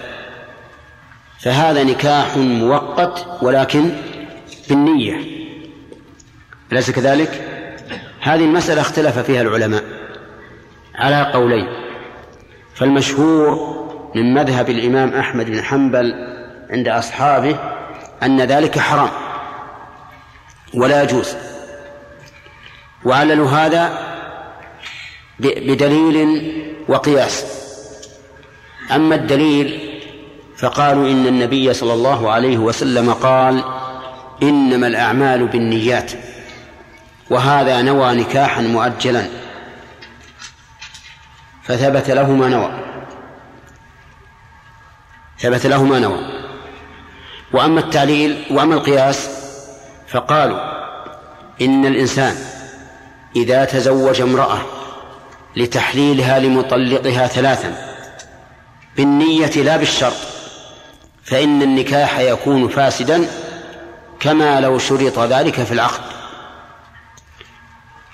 فهذا 1.41 1.85
نكاح 1.85 2.37
مؤقت 2.37 3.27
ولكن 3.43 3.91
بالنية. 4.69 5.21
أليس 6.73 6.91
كذلك؟ 6.91 7.49
هذه 8.21 8.45
المسألة 8.45 8.81
اختلف 8.81 9.19
فيها 9.19 9.43
العلماء 9.43 9.85
على 10.95 11.33
قولين. 11.33 11.67
فالمشهور 12.75 13.79
من 14.15 14.35
مذهب 14.35 14.71
الإمام 14.71 15.15
أحمد 15.15 15.51
بن 15.51 15.63
حنبل 15.63 16.15
عند 16.71 16.89
أصحابه 16.89 17.57
أن 18.23 18.41
ذلك 18.41 18.79
حرام 18.79 19.11
ولا 20.75 21.03
يجوز. 21.03 21.37
وعللوا 23.05 23.51
هذا 23.51 23.99
بدليل 25.41 26.53
وقياس. 26.89 27.45
أما 28.95 29.15
الدليل 29.15 29.99
فقالوا 30.57 31.11
إن 31.11 31.27
النبي 31.27 31.75
صلى 31.75 31.93
الله 31.93 32.31
عليه 32.31 32.59
وسلم 32.59 33.13
قال 33.13 33.65
إنما 34.43 34.87
الأعمال 34.87 35.47
بالنيات 35.47 36.13
وهذا 37.31 37.83
نوى 37.83 38.15
نكاحا 38.15 38.61
مؤجلا 38.61 39.27
فثبت 41.63 42.11
له 42.11 42.33
ما 42.33 42.49
نوى. 42.49 42.71
ثبت 45.39 45.67
له 45.67 45.85
ما 45.85 45.99
نوى. 45.99 46.19
وأما 47.53 47.81
التعليل 47.81 48.45
وأما 48.51 48.75
القياس 48.75 49.31
فقالوا 50.09 50.59
إن 51.61 51.87
الإنسان 51.87 52.37
إذا 53.37 53.65
تزوج 53.65 54.21
امرأة 54.21 54.59
لتحليلها 55.57 56.39
لمطلقها 56.39 57.27
ثلاثا 57.27 57.89
بالنية 58.97 59.51
لا 59.51 59.77
بالشرط 59.77 60.17
فإن 61.25 61.63
النكاح 61.63 62.19
يكون 62.19 62.69
فاسدا 62.69 63.29
كما 64.21 64.61
لو 64.61 64.79
شرط 64.79 65.19
ذلك 65.19 65.63
في 65.63 65.73
العقد. 65.73 66.03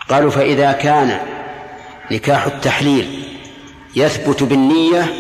قالوا 0.09 0.31
فإذا 0.31 0.73
كان 0.73 1.21
نكاح 2.11 2.47
التحليل 2.47 3.25
يثبت 3.97 4.43
بالنية 4.43 5.15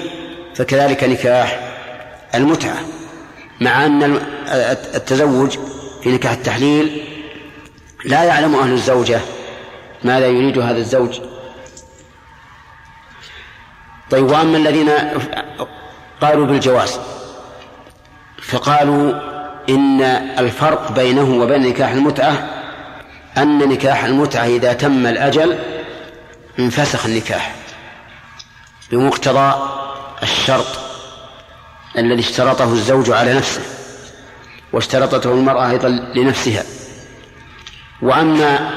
فكذلك 0.55 1.05
نكاح 1.05 1.61
المتعة 2.34 2.76
مع 3.61 3.86
أن 3.86 4.20
التزوج 4.95 5.59
في 6.03 6.11
نكاح 6.11 6.32
التحليل 6.32 7.05
لا 8.05 8.24
يعلم 8.24 8.55
أهل 8.55 8.72
الزوجة 8.72 9.20
ماذا 10.05 10.26
يريد 10.26 10.59
هذا 10.59 10.78
الزوج. 10.78 11.20
طيب 14.11 14.30
وأما 14.30 14.57
الذين 14.57 14.90
قالوا 16.20 16.46
بالجواز 16.46 17.00
فقالوا 18.42 19.12
إن 19.68 20.02
الفرق 20.38 20.92
بينه 20.92 21.42
وبين 21.42 21.62
نكاح 21.62 21.90
المتعة 21.90 22.50
أن 23.38 23.59
نكاح 23.59 24.05
المتعة 24.05 24.46
إذا 24.46 24.72
تم 24.72 25.07
الأجل 25.07 25.59
انفسخ 26.59 27.07
النكاح 27.07 27.55
بمقتضى 28.90 29.55
الشرط 30.22 30.66
الذي 31.98 32.20
اشترطه 32.20 32.72
الزوج 32.72 33.11
على 33.11 33.34
نفسه 33.34 33.62
واشترطته 34.72 35.32
المرأة 35.32 35.70
أيضا 35.70 35.88
لنفسها. 35.88 36.62
وأما 38.02 38.70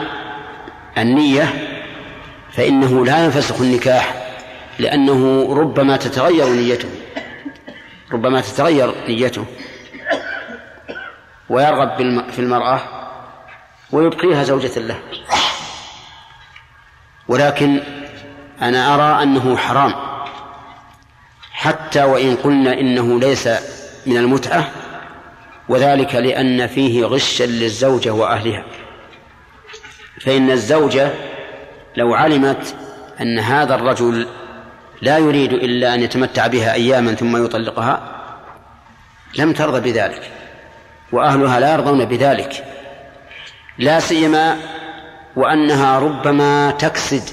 النية 0.98 1.54
فإنه 2.52 3.06
لا 3.06 3.26
ينفسخ 3.26 3.62
النكاح 3.62 4.28
لأنه 4.80 5.54
ربما 5.54 5.98
تتغير 5.98 6.48
نيته 6.48 6.90
ربما 8.12 8.42
تتغير 8.42 8.94
نيته 9.08 9.46
ويرغب 11.50 11.98
في 12.32 12.40
المرأة 12.40 12.82
ويبقيها 13.92 14.44
زوجة 14.44 14.80
له. 14.80 15.00
ولكن 17.28 17.80
أنا 18.62 18.96
أرى 18.96 19.24
أنه 19.24 19.58
حرام. 19.58 19.94
حتى 21.52 22.04
وإن 22.04 22.36
قلنا 22.36 22.74
إنه 22.74 23.20
ليس 23.20 23.48
من 24.06 24.18
المتعة 24.18 24.72
وذلك 25.70 26.16
لأن 26.16 26.68
فيه 26.68 27.06
غشا 27.06 27.44
للزوجة 27.44 28.10
وأهلها. 28.14 28.64
فإن 30.22 30.52
الزوجة 30.52 31.14
لو 31.96 32.14
علمت 32.14 32.76
أن 33.22 33.40
هذا 33.40 33.76
الرجل 33.76 34.28
لا 35.02 35.18
يريد 35.18 35.54
إلا 35.54 35.94
أن 35.94 36.02
يتمتع 36.02 36.48
بها 36.48 36.74
أياما 36.74 37.16
ثم 37.16 37.46
يطلقها 37.46 38.02
لم 39.38 39.54
ترضى 39.54 39.92
بذلك 39.92 40.32
وأهلها 41.12 41.60
لا 41.60 41.74
يرضون 41.74 42.06
بذلك. 42.06 42.66
لا 43.78 44.00
سيما 44.00 44.58
وأنها 45.36 46.00
ربما 46.00 46.72
تكسد 46.72 47.24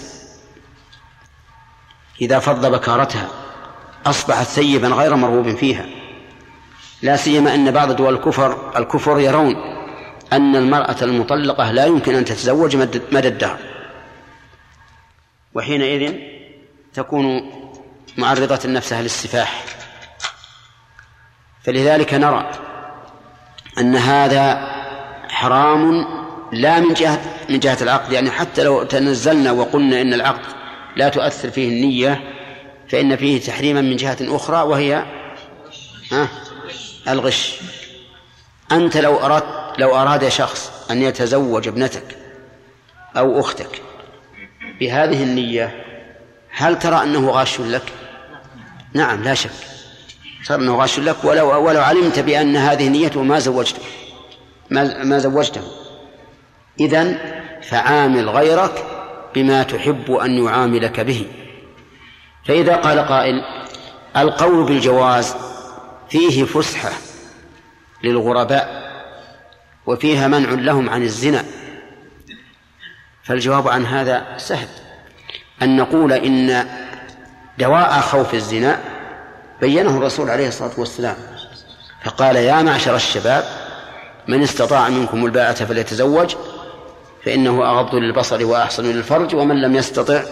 إذا 2.21 2.39
فض 2.39 2.67
بكارتها 2.67 3.29
أصبحت 4.07 4.47
ثيبا 4.47 4.89
غير 4.89 5.17
مرغوب 5.17 5.57
فيها. 5.57 5.87
لا 7.03 7.17
سيما 7.17 7.55
أن 7.55 7.71
بعض 7.71 7.93
دول 7.93 8.15
الكفر 8.15 8.73
الكفر 8.77 9.21
يرون 9.21 9.74
أن 10.37 10.57
المرأة 10.57 10.97
المطلقة 11.03 11.71
لا 11.71 11.87
يمكن 11.87 12.15
أن 12.15 12.25
تتزوج 12.25 12.77
مدى 13.13 13.29
الدهر. 13.29 13.59
وحينئذ 15.55 16.15
تكون 16.95 17.51
معرضة 18.17 18.69
نفسها 18.69 19.03
للسفاح. 19.03 19.65
فلذلك 21.65 22.15
نرى 22.15 22.51
أن 23.79 23.97
هذا 23.97 24.75
حرام 25.29 26.07
لا 26.53 26.81
من 26.81 26.95
جهة 26.95 27.21
من 27.51 27.59
جهة 27.59 27.79
العقد. 27.83 28.13
يعني 28.13 28.31
حتى 28.31 28.63
لو 28.63 28.83
تنزلنا 28.83 29.53
وقلنا 29.53 30.01
إن 30.01 30.15
العقد 30.15 30.55
لا 30.97 31.09
تؤثر 31.09 31.51
فيه 31.51 31.69
النية 31.69 32.35
فإن 32.89 33.17
فيه 33.17 33.41
تحريما 33.41 33.81
من 33.81 33.97
جهة 33.97 34.17
أخرى 34.21 34.63
وهي 34.63 35.05
الغش. 37.09 37.61
أنت 38.73 38.97
لو 38.97 39.17
أردت 39.17 39.64
لو 39.79 39.97
أراد 39.97 40.29
شخص 40.29 40.73
أن 40.91 41.03
يتزوج 41.03 41.69
ابنتك 41.69 42.17
أو 43.17 43.41
أختك 43.41 43.83
بهذه 44.81 45.23
النية 45.23 45.85
هل 46.51 46.79
ترى 46.79 47.03
أنه 47.03 47.31
غاش 47.31 47.61
لك؟ 47.61 47.93
نعم 48.95 49.23
لا 49.23 49.35
شك. 49.35 49.51
صار 50.45 50.61
أنه 50.61 50.77
غاش 50.77 50.99
لك 50.99 51.25
ولو 51.25 51.67
ولو 51.67 51.81
علمت 51.81 52.19
بأن 52.19 52.57
هذه 52.57 52.89
نيته 52.89 53.23
ما 53.23 53.39
زوجته 53.39 53.83
ما 54.71 55.05
ما 55.05 55.19
زوجته. 55.19 55.63
إذا 56.81 57.19
فعامل 57.63 58.31
غيرك 58.31 58.85
بما 59.35 59.63
تحب 59.63 60.13
أن 60.13 60.45
يعاملك 60.45 61.01
به. 61.01 61.27
فإذا 62.47 62.77
قال 62.77 62.99
قائل 62.99 63.43
القول 64.17 64.67
بالجواز 64.67 65.35
فيه 66.09 66.45
فسحة 66.45 66.93
للغرباء. 68.03 68.84
وفيها 69.87 70.29
منع 70.29 70.51
لهم 70.51 70.91
عن 70.91 71.03
الزنا. 71.03 71.45
فالجواب 73.23 73.69
عن 73.69 73.87
هذا 73.87 74.25
سهل. 74.37 74.69
أن 75.63 75.77
نقول 75.77 76.13
إن 76.13 76.67
دواء 77.59 78.01
خوف 78.01 78.35
الزنا 78.35 78.81
بينه 79.61 79.97
الرسول 79.97 80.31
عليه 80.31 80.49
الصلاة 80.49 80.73
والسلام. 80.77 81.17
فقال 82.05 82.37
يا 82.37 82.63
معشر 82.63 82.97
الشباب 82.97 83.45
من 84.29 84.43
استطاع 84.43 84.89
منكم 84.89 85.27
الباءة 85.27 85.53
فليتزوج 85.53 86.35
فإنه 87.25 87.71
أغض 87.71 87.95
للبصر 87.95 88.45
وأحسن 88.45 88.85
للفرج 88.85 89.35
ومن 89.35 89.63
لم 89.63 89.75
يستطع 89.75 90.23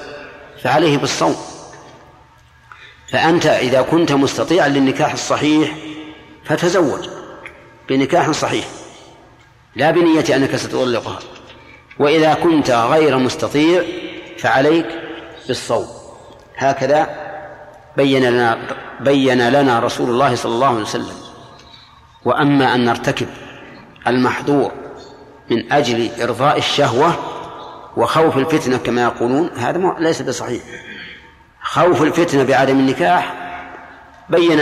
فعليه 0.63 0.99
بالصوم. 0.99 1.37
فأنت 3.09 3.47
إذا 3.47 3.83
كنت 3.83 4.13
مستطيعا 4.13 4.69
للنكاح 4.69 5.13
الصحيح 5.13 5.77
فتزوج 6.45 7.09
بنكاح 7.89 8.31
صحيح. 8.31 8.65
لا 9.77 9.91
بنية 9.91 10.37
أنك 10.37 10.57
ستطلقها. 10.57 11.19
وإذا 11.99 12.35
كنت 12.35 12.71
غير 12.71 13.19
مستطيع 13.19 13.83
فعليك 14.39 14.87
بالصوم. 15.49 15.87
هكذا 16.57 17.11
بين 17.97 18.25
لنا 18.31 18.59
بين 19.01 19.49
لنا 19.49 19.81
رسول 19.81 20.11
الله 20.11 20.35
صلى 20.35 20.53
الله 20.53 20.67
عليه 20.67 20.81
وسلم. 20.81 21.17
وأما 22.25 22.75
أن 22.75 22.85
نرتكب 22.85 23.27
المحظور 24.07 24.73
من 25.51 25.73
أجل 25.73 26.11
إرضاء 26.23 26.59
الشهوة 26.59 27.15
وخوف 27.97 28.37
الفتنة 28.37 28.77
كما 28.77 29.03
يقولون 29.03 29.51
هذا 29.57 29.97
ليس 29.99 30.23
بصحيح. 30.23 30.63
خوف 31.63 32.03
الفتنة 32.03 32.45
بعدم 32.45 32.79
النكاح 32.79 33.35
بين 34.29 34.61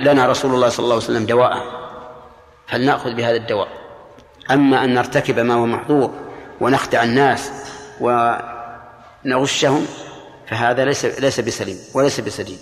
لنا 0.00 0.26
رسول 0.26 0.54
الله 0.54 0.68
صلى 0.68 0.84
الله 0.84 0.94
عليه 0.94 1.04
وسلم 1.04 1.26
دواءه 1.26 1.62
فلنأخذ 2.66 3.14
بهذا 3.14 3.36
الدواء. 3.36 3.81
أما 4.50 4.84
أن 4.84 4.94
نرتكب 4.94 5.38
ما 5.38 5.54
هو 5.54 5.66
محظور 5.66 6.14
ونخدع 6.60 7.04
الناس 7.04 7.52
ونغشهم 8.00 9.86
فهذا 10.48 10.84
ليس 10.84 11.04
ليس 11.04 11.40
بسليم 11.40 11.76
وليس 11.94 12.20
بسديد. 12.20 12.58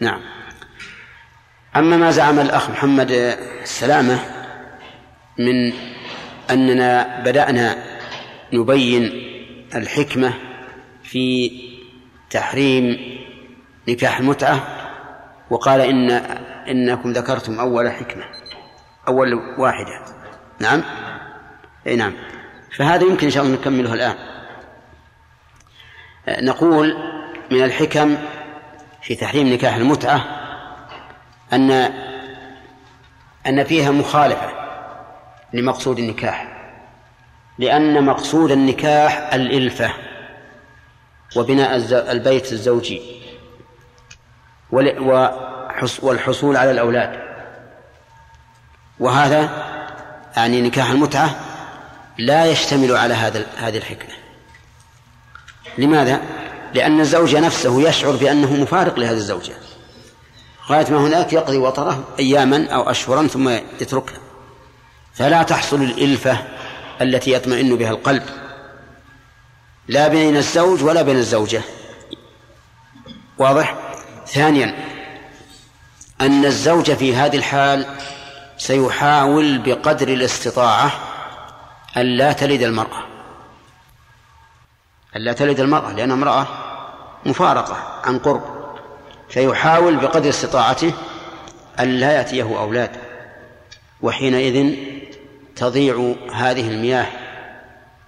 نعم. 0.00 0.20
أما 1.76 1.96
ما 1.96 2.10
زعم 2.10 2.38
الأخ 2.38 2.70
محمد 2.70 3.10
السلامة 3.62 4.18
من 5.38 5.72
أننا 6.50 7.20
بدأنا 7.24 7.76
نبين 8.52 9.02
الحكمة 9.74 10.34
في 11.02 11.50
تحريم 12.30 12.98
نكاح 13.88 14.18
المتعة 14.18 14.66
وقال 15.50 15.80
إن 15.80 16.10
إنكم 16.68 17.12
ذكرتم 17.12 17.60
أول 17.60 17.90
حكمة 17.90 18.24
أول 19.08 19.34
واحدة. 19.58 20.04
نعم. 20.60 20.82
أي 21.86 21.96
نعم. 21.96 22.14
فهذا 22.76 23.04
يمكن 23.04 23.26
إن 23.26 23.30
شاء 23.32 23.44
الله 23.44 23.56
نكمله 23.56 23.94
الآن. 23.94 24.14
نقول 26.28 26.96
من 27.50 27.64
الحكم 27.64 28.18
في 29.02 29.14
تحريم 29.14 29.48
نكاح 29.48 29.74
المتعة 29.74 30.24
أن 31.52 31.70
أن 33.46 33.64
فيها 33.64 33.90
مخالفة 33.90 34.52
لمقصود 35.52 35.98
النكاح 35.98 36.48
لأن 37.58 38.04
مقصود 38.04 38.50
النكاح 38.50 39.32
الإلفة 39.32 39.94
وبناء 41.36 41.76
البيت 42.12 42.52
الزوجي 42.52 43.02
والحصول 46.02 46.56
على 46.56 46.70
الأولاد. 46.70 47.22
وهذا 49.00 49.50
يعني 50.36 50.62
نكاح 50.62 50.90
المتعة 50.90 51.51
لا 52.18 52.46
يشتمل 52.46 52.96
على 52.96 53.14
هذا 53.14 53.46
هذه 53.56 53.76
الحكمة. 53.76 54.14
لماذا؟ 55.78 56.20
لأن 56.74 57.00
الزوج 57.00 57.36
نفسه 57.36 57.88
يشعر 57.88 58.10
بأنه 58.12 58.52
مفارق 58.52 58.98
لهذه 58.98 59.16
الزوجة. 59.16 59.52
غاية 60.68 60.90
ما 60.90 60.98
هناك 60.98 61.32
يقضي 61.32 61.56
وطره 61.56 62.04
أياما 62.18 62.68
أو 62.70 62.90
أشهرا 62.90 63.26
ثم 63.26 63.48
يتركها. 63.80 64.18
فلا 65.14 65.42
تحصل 65.42 65.82
الإلفة 65.82 66.38
التي 67.00 67.32
يطمئن 67.32 67.76
بها 67.76 67.90
القلب. 67.90 68.22
لا 69.88 70.08
بين 70.08 70.36
الزوج 70.36 70.82
ولا 70.82 71.02
بين 71.02 71.16
الزوجة. 71.16 71.62
واضح؟ 73.38 73.74
ثانيا 74.26 74.74
أن 76.20 76.44
الزوج 76.44 76.92
في 76.92 77.16
هذه 77.16 77.36
الحال 77.36 77.86
سيحاول 78.58 79.58
بقدر 79.58 80.08
الاستطاعة 80.08 81.11
ألا 81.96 82.32
تلد 82.32 82.62
المرأة. 82.62 83.04
ألا 85.16 85.32
تلد 85.32 85.60
المرأة 85.60 85.92
لأنها 85.92 86.16
امرأة 86.16 86.46
مفارقة 87.26 87.76
عن 88.04 88.18
قرب 88.18 88.42
فيحاول 89.28 89.96
بقدر 89.96 90.28
استطاعته 90.28 90.92
ألا 91.80 92.12
يأتيه 92.12 92.58
أولاد 92.58 92.90
وحينئذ 94.02 94.74
تضيع 95.56 96.14
هذه 96.32 96.68
المياه 96.68 97.06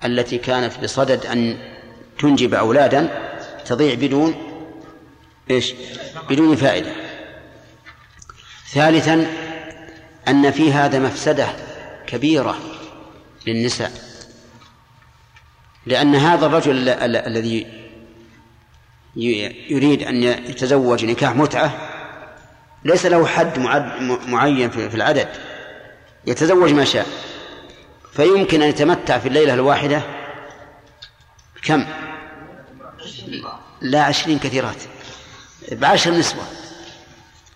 التي 0.04 0.38
كانت 0.38 0.78
بصدد 0.82 1.26
أن 1.26 1.58
تنجب 2.18 2.54
أولادا 2.54 3.30
تضيع 3.66 3.94
بدون 3.94 4.34
إيش؟ 5.50 5.74
بدون 6.30 6.56
فائدة. 6.56 6.92
ثالثا 8.68 9.26
أن 10.28 10.50
في 10.50 10.72
هذا 10.72 10.98
مفسدة 10.98 11.48
كبيرة 12.06 12.58
للنساء. 13.46 13.92
لأن 15.86 16.14
هذا 16.14 16.46
الرجل 16.46 16.88
الذي 16.88 17.66
يريد 19.70 20.02
أن 20.02 20.22
يتزوج 20.22 21.04
نكاح 21.04 21.34
متعة 21.36 21.90
ليس 22.84 23.06
له 23.06 23.26
حد 23.26 23.58
معين 24.26 24.70
في 24.70 24.94
العدد 24.94 25.28
يتزوج 26.26 26.72
ما 26.72 26.84
شاء. 26.84 27.06
فيمكن 28.12 28.62
أن 28.62 28.68
يتمتع 28.68 29.18
في 29.18 29.28
الليلة 29.28 29.54
الواحدة 29.54 30.02
كم 31.62 31.86
لا 33.80 34.02
عشرين 34.02 34.38
كثيرات. 34.38 34.76
بعشر 35.72 36.10
نسوة. 36.10 36.44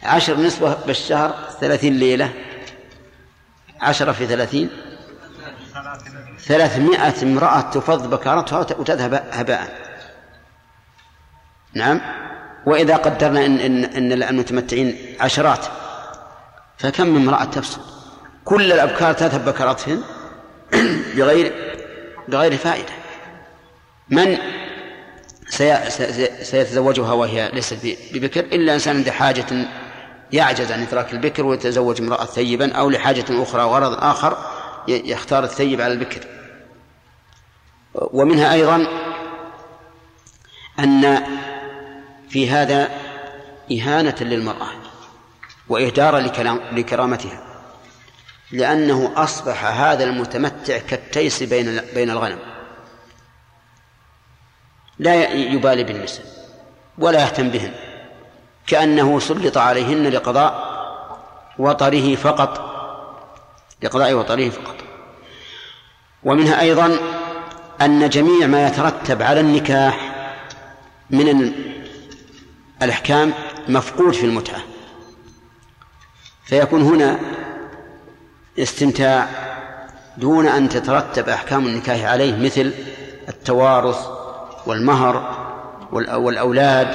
عشر 0.03 0.37
نسوة 0.37 0.87
بالشهر 0.87 1.49
ثلاثين 1.61 1.99
ليلة. 1.99 2.33
عشرة 3.81 4.13
في 4.13 4.27
ثلاثين. 4.27 4.71
ثلاثمائة 6.49 7.23
امرأة 7.23 7.61
تفض 7.61 8.11
بكارتها 8.11 8.59
وتذهب 8.59 9.25
هباء. 9.33 9.79
نعم؟ 11.75 12.01
وإذا 12.67 12.97
قدرنا 12.97 13.47
إن 13.47 13.59
إن 13.59 13.85
إن 13.85 14.23
المتمتعين 14.23 15.17
عشرات 15.21 15.67
فكم 16.79 17.07
من 17.07 17.17
امرأة 17.17 17.45
تفسد 17.45 17.81
كل 18.45 18.73
الأبكار 18.73 19.13
تذهب 19.13 19.45
بكراتهن 19.45 20.03
بغير 21.17 21.53
بغير 22.29 22.57
فائدة. 22.57 22.93
من 24.09 24.39
سيتزوجها 26.43 27.13
وهي 27.13 27.51
ليست 27.53 27.97
ببكر؟ 28.13 28.41
إلا 28.41 28.75
إنسان 28.75 28.97
عنده 28.97 29.13
حاجة 29.13 29.69
يعجز 30.33 30.73
عن 30.73 30.83
إدراك 30.83 31.13
البكر 31.13 31.47
ويتزوج 31.47 32.01
امرأة 32.01 32.25
ثيبا 32.25 32.73
أو 32.73 32.91
لحاجة 32.91 33.25
أخرى 33.31 33.63
وغرض 33.63 34.05
آخر 34.05 34.39
يختار 34.89 35.45
الثيب 35.45 35.81
على 35.81 35.93
البكر. 35.93 36.38
ومنها 38.01 38.53
أيضا 38.53 38.87
أن 40.79 41.25
في 42.29 42.51
هذا 42.51 42.91
إهانة 43.73 44.15
للمرأة 44.21 44.69
وإهدارا 45.69 46.21
لكرامتها 46.73 47.45
لأنه 48.53 49.13
أصبح 49.17 49.65
هذا 49.65 50.05
المتمتع 50.05 50.79
كالتيس 50.79 51.43
بين 51.43 51.81
بين 51.95 52.11
الغنم. 52.11 52.39
لا 54.99 55.33
يبالي 55.33 55.85
بالنساء 55.85 56.27
ولا 56.99 57.23
يهتم 57.23 57.49
بهن 57.49 57.73
كأنه 58.67 59.21
سلط 59.21 59.59
عليهن 59.59 60.09
لقضاء 60.09 60.69
وطره 61.59 62.17
فقط 62.17 62.69
لقضاء 63.83 64.15
وطره 64.15 64.49
فقط. 64.49 64.77
ومنها 66.23 66.61
أيضا 66.61 66.99
أن 67.83 68.09
جميع 68.09 68.47
ما 68.47 68.67
يترتب 68.67 69.23
على 69.23 69.41
النكاح 69.41 70.15
من 71.11 71.53
الأحكام 72.83 73.33
مفقود 73.69 74.15
في 74.15 74.27
المتعة. 74.27 74.61
فيكون 76.45 76.83
هنا 76.83 77.19
استمتاع 78.59 79.29
دون 80.17 80.47
أن 80.47 80.69
تترتب 80.69 81.29
أحكام 81.29 81.67
النكاح 81.67 82.05
عليه 82.05 82.37
مثل 82.37 82.75
التوارث 83.29 84.07
والمهر 84.67 85.47
والأولاد 85.93 86.89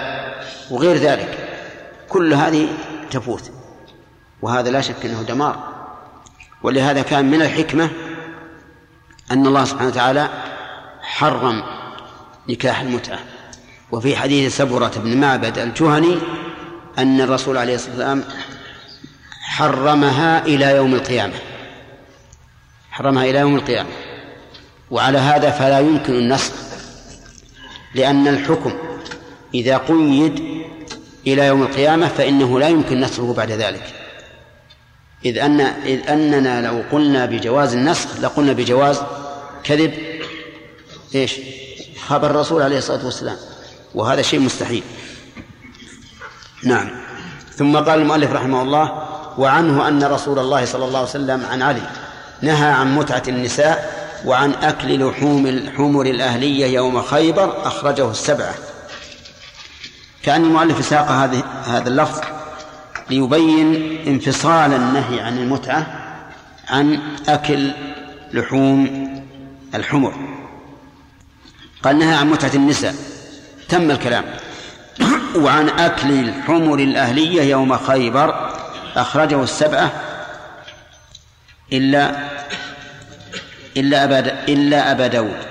وغير 0.72 0.96
ذلك. 0.96 1.50
كل 2.10 2.34
هذه 2.34 2.68
تفوت 3.12 3.52
وهذا 4.42 4.72
لا 4.72 4.82
شك 4.82 5.06
أنه 5.06 5.22
دمار. 5.22 5.74
ولهذا 6.64 7.02
كان 7.02 7.32
من 7.32 7.42
الحكمة 7.42 7.90
أن 9.32 9.48
الله 9.48 9.66
سبحانه 9.66 9.90
وتعالى 9.90 10.30
حرم 11.04 11.64
نكاح 12.50 12.82
المتعة. 12.82 13.20
وفي 13.92 14.16
حديث 14.16 14.58
سبرة 14.58 14.92
بن 14.96 15.18
معبد 15.18 15.58
الجهني 15.58 16.18
أن 16.98 17.22
الرسول 17.22 17.58
عليه 17.58 17.76
الصلاة 17.76 17.92
والسلام 17.92 18.24
حرمها 19.42 20.46
إلى 20.46 20.66
يوم 20.66 20.94
القيامة. 20.94 21.34
حرمها 22.92 23.26
إلى 23.26 23.40
يوم 23.40 23.56
القيامة. 23.56 23.90
وعلى 24.92 25.18
هذا 25.18 25.52
فلا 25.52 25.80
يمكن 25.80 26.14
النسخ 26.14 26.54
لأن 27.96 28.28
الحكم 28.28 28.74
إذا 29.54 29.78
قيد 29.78 30.64
إلى 31.28 31.48
يوم 31.48 31.62
القيامة 31.62 32.08
فإنه 32.08 32.60
لا 32.60 32.68
يمكن 32.68 33.02
نسخه 33.02 33.34
بعد 33.34 33.52
ذلك. 33.52 33.94
إذ 35.26 35.38
أن 35.38 35.62
إذ 35.62 36.10
أننا 36.10 36.68
لو 36.68 36.84
قلنا 36.92 37.26
بجواز 37.26 37.74
النسخ 37.74 38.20
لقلنا 38.20 38.54
بجواز 38.54 39.02
كذب. 39.64 40.13
إيش؟ 41.16 41.36
خبر 42.08 42.30
الرسول 42.32 42.62
عليه 42.62 42.78
الصلاة 42.78 43.06
والسلام. 43.06 43.38
وهذا 43.96 44.22
شيء 44.22 44.40
مستحيل. 44.40 44.84
نعم. 46.64 46.90
ثم 47.56 47.78
قال 47.78 48.02
المؤلف 48.02 48.32
رحمه 48.32 48.62
الله 48.62 49.04
وعنه 49.38 49.88
أن 49.88 50.04
رسول 50.04 50.40
الله 50.40 50.66
صلى 50.66 50.86
الله 50.86 51.00
عليه 51.00 51.10
وسلم 51.10 51.46
عن 51.52 51.62
علي 51.62 51.82
نهى 52.42 52.72
عن 52.72 52.96
متعة 52.96 53.24
النساء 53.28 54.04
وعن 54.26 54.52
أكل 54.54 55.08
لحوم 55.08 55.48
الحمر 55.48 56.06
الأهلية 56.06 56.66
يوم 56.66 57.02
خيبر 57.02 57.68
أخرجه 57.68 58.12
السبعة. 58.12 58.54
كأن 60.24 60.44
المؤلف 60.44 60.86
ساق 60.86 61.12
هذه 61.12 61.44
هذا 61.66 61.90
اللفظ 61.90 62.22
ليبين 63.10 64.00
انفصال 64.08 64.74
النهي 64.74 65.20
عن 65.20 65.38
المتعة 65.38 65.88
عن 66.70 67.00
أكل 67.28 67.72
لحوم 68.34 69.10
الحمر. 69.76 70.43
قال 71.84 71.98
نهى 72.00 72.16
عن 72.16 72.30
متعة 72.30 72.52
النساء. 72.56 72.96
تم 73.70 73.92
الكلام. 73.92 74.26
وعن 75.44 75.70
أكل 75.70 76.12
الحمر 76.12 76.80
الأهلية 76.80 77.42
يوم 77.42 77.78
خيبر 77.78 78.56
أخرجه 78.96 79.44
السبعة. 79.44 79.92
إلا 81.74 82.16
إلا 83.78 84.04
أبا 84.04 84.20
إلا 84.44 84.92
أبا 84.92 85.08
داود. 85.08 85.46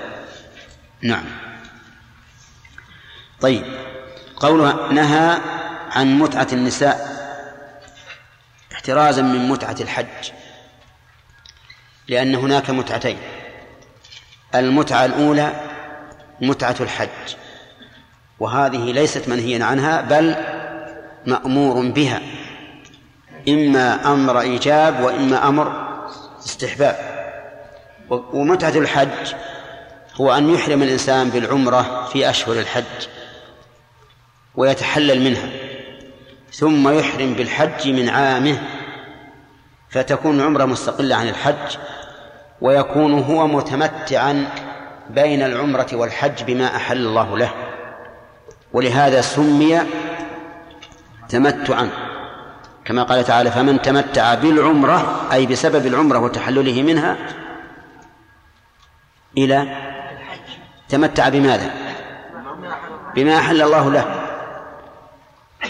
نعم. 1.01 1.25
طيب. 3.41 3.63
قوله 4.35 4.91
نهى 4.91 5.41
عن 5.91 6.19
متعة 6.19 6.47
النساء. 6.53 7.13
احترازا 8.73 9.21
من 9.21 9.49
متعة 9.49 9.75
الحج. 9.81 10.31
لأن 12.07 12.35
هناك 12.35 12.69
متعتين. 12.69 13.17
المتعة 14.55 15.05
الأولى 15.05 15.72
متعة 16.41 16.75
الحج. 16.79 17.35
وهذه 18.39 18.91
ليست 18.91 19.29
منهيا 19.29 19.65
عنها 19.65 20.01
بل 20.01 20.35
مأمور 21.25 21.89
بها. 21.89 22.21
إما 23.49 24.13
أمر 24.13 24.39
إيجاب 24.41 25.03
وإما 25.03 25.47
أمر 25.47 25.93
استحباب. 26.45 27.13
ومتعة 28.09 28.77
الحج 28.77 29.33
هو 30.15 30.33
أن 30.33 30.53
يحرم 30.53 30.83
الإنسان 30.83 31.29
بالعمرة 31.29 32.05
في 32.05 32.29
أشهر 32.29 32.59
الحج 32.59 33.07
ويتحلل 34.55 35.21
منها 35.21 35.49
ثم 36.51 36.89
يحرم 36.89 37.33
بالحج 37.33 37.87
من 37.89 38.09
عامه 38.09 38.61
فتكون 39.89 40.39
العمرة 40.39 40.65
مستقلة 40.65 41.15
عن 41.15 41.29
الحج 41.29 41.77
ويكون 42.61 43.19
هو 43.19 43.47
متمتعا 43.47 44.47
بين 45.09 45.41
العمرة 45.41 45.87
والحج 45.93 46.43
بما 46.43 46.75
أحل 46.75 46.97
الله 46.97 47.37
له. 47.37 47.53
ولهذا 48.73 49.21
سمي 49.21 49.81
تمتعا. 51.29 51.89
كما 52.85 53.03
قال 53.03 53.23
تعالى 53.23 53.51
فمن 53.51 53.81
تمتع 53.81 54.33
بالعمرة 54.33 55.27
أي 55.33 55.45
بسبب 55.45 55.85
العمرة 55.85 56.19
وتحلله 56.19 56.81
منها 56.81 57.17
إلى 59.37 59.77
تمتع 60.89 61.29
بماذا؟ 61.29 61.71
بما 63.15 63.37
أحل 63.37 63.61
الله 63.61 63.91
له. 63.91 64.23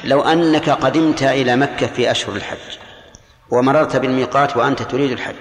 لو 0.04 0.22
أنك 0.22 0.70
قدمت 0.70 1.24
إلى 1.24 1.56
مكة 1.56 1.88
في 1.88 2.12
أشهر 2.12 2.36
الحج 2.36 2.78
ومررت 3.50 3.98
بالميقات 3.98 4.58
وأنت 4.58 4.82
تريد 4.82 5.12
الحج 5.12 5.36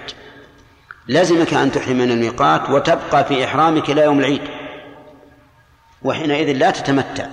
لازمك 1.07 1.53
أن 1.53 1.71
تحرم 1.71 1.97
من 1.97 2.11
الميقات 2.11 2.69
وتبقى 2.69 3.25
في 3.25 3.45
إحرامك 3.45 3.89
إلى 3.89 4.01
يوم 4.01 4.19
العيد. 4.19 4.41
وحينئذ 6.03 6.51
لا 6.57 6.71
تتمتع 6.71 7.25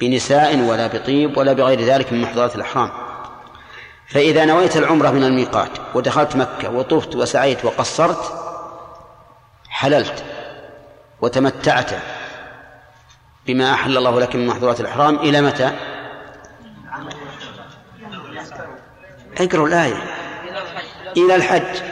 بنساء 0.00 0.56
ولا 0.56 0.86
بطيب 0.86 1.36
ولا 1.36 1.52
بغير 1.52 1.80
ذلك 1.80 2.12
من 2.12 2.20
محظورات 2.20 2.56
الإحرام. 2.56 2.90
فإذا 4.08 4.44
نويت 4.44 4.76
العمرة 4.76 5.10
من 5.10 5.24
الميقات 5.24 5.70
ودخلت 5.94 6.36
مكة 6.36 6.70
وطفت 6.70 7.16
وسعيت 7.16 7.64
وقصرت 7.64 8.32
حللت 9.68 10.24
وتمتعت 11.20 11.90
بما 13.46 13.72
أحل 13.72 13.96
الله 13.96 14.20
لك 14.20 14.36
من 14.36 14.46
محظورات 14.46 14.80
الإحرام 14.80 15.16
إلى 15.16 15.40
متى؟ 15.40 15.70
اقرأوا 19.38 19.68
الآية. 19.68 20.02
إلى 21.16 21.34
الحج. 21.34 21.87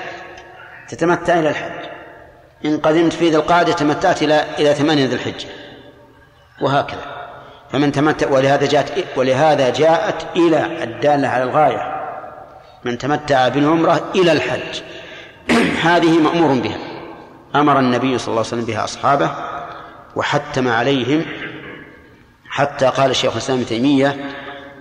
تتمتع 0.89 1.39
إلى 1.39 1.49
الحج. 1.49 1.87
إن 2.65 2.79
قدمت 2.79 3.13
في 3.13 3.29
ذي 3.29 3.37
القعدة 3.37 3.73
تمتعت 3.73 4.23
إلى 4.23 4.45
إلى 4.59 4.75
ثمانية 4.75 5.07
ذي 5.07 5.15
الحجة 5.15 5.49
وهكذا. 6.63 7.17
فمن 7.73 7.93
تمتع 7.93 8.31
ولهذا 8.31 8.67
جاءت 8.67 9.05
ولهذا 9.17 9.71
جاءت 9.71 10.27
إلى 10.37 10.85
الدالة 10.85 11.29
على 11.29 11.45
الغاية. 11.45 11.97
من 12.85 12.99
تمتع 12.99 13.49
بالعمرة 13.49 14.11
إلى 14.15 14.33
الحج. 14.33 14.83
هذه 15.89 16.19
مأمور 16.19 16.61
بها. 16.61 16.79
أمر 17.55 17.79
النبي 17.79 18.19
صلى 18.19 18.29
الله 18.29 18.39
عليه 18.39 18.49
وسلم 18.49 18.65
بها 18.65 18.85
أصحابه 18.85 19.31
وحتم 20.17 20.69
عليهم 20.69 21.25
حتى 22.49 22.87
قال 22.87 23.11
الشيخ 23.11 23.33
الإسلام 23.33 23.59
ابن 23.59 23.69
تيمية 23.69 24.31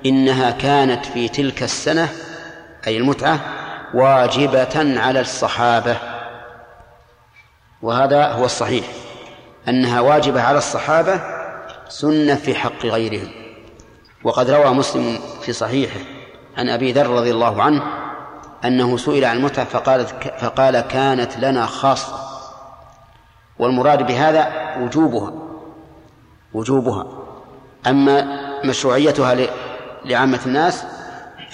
إنها 0.05 0.51
كانت 0.51 1.05
في 1.05 1.27
تلك 1.27 1.63
السنة 1.63 2.09
أي 2.87 2.97
المتعة 2.97 3.39
واجبة 3.95 5.01
على 5.01 5.19
الصحابة. 5.19 5.97
وهذا 7.81 8.27
هو 8.27 8.45
الصحيح 8.45 8.85
أنها 9.67 10.01
واجبة 10.01 10.41
على 10.41 10.57
الصحابة 10.57 11.21
سنة 11.89 12.35
في 12.35 12.55
حق 12.55 12.85
غيرهم. 12.85 13.31
وقد 14.23 14.49
روى 14.49 14.73
مسلم 14.73 15.19
في 15.41 15.53
صحيحه 15.53 15.99
عن 16.57 16.69
أبي 16.69 16.91
ذر 16.91 17.09
رضي 17.09 17.31
الله 17.31 17.63
عنه 17.63 17.83
أنه 18.65 18.97
سئل 18.97 19.25
عن 19.25 19.37
المتعة 19.37 19.65
فقال 19.65 20.07
فقال 20.39 20.79
كانت 20.79 21.37
لنا 21.37 21.65
خاصة. 21.65 22.19
والمراد 23.59 24.07
بهذا 24.07 24.75
وجوبها 24.79 25.33
وجوبها. 26.53 27.07
أما 27.87 28.41
مشروعيتها 28.63 29.35
لعامة 30.05 30.39
الناس 30.45 30.85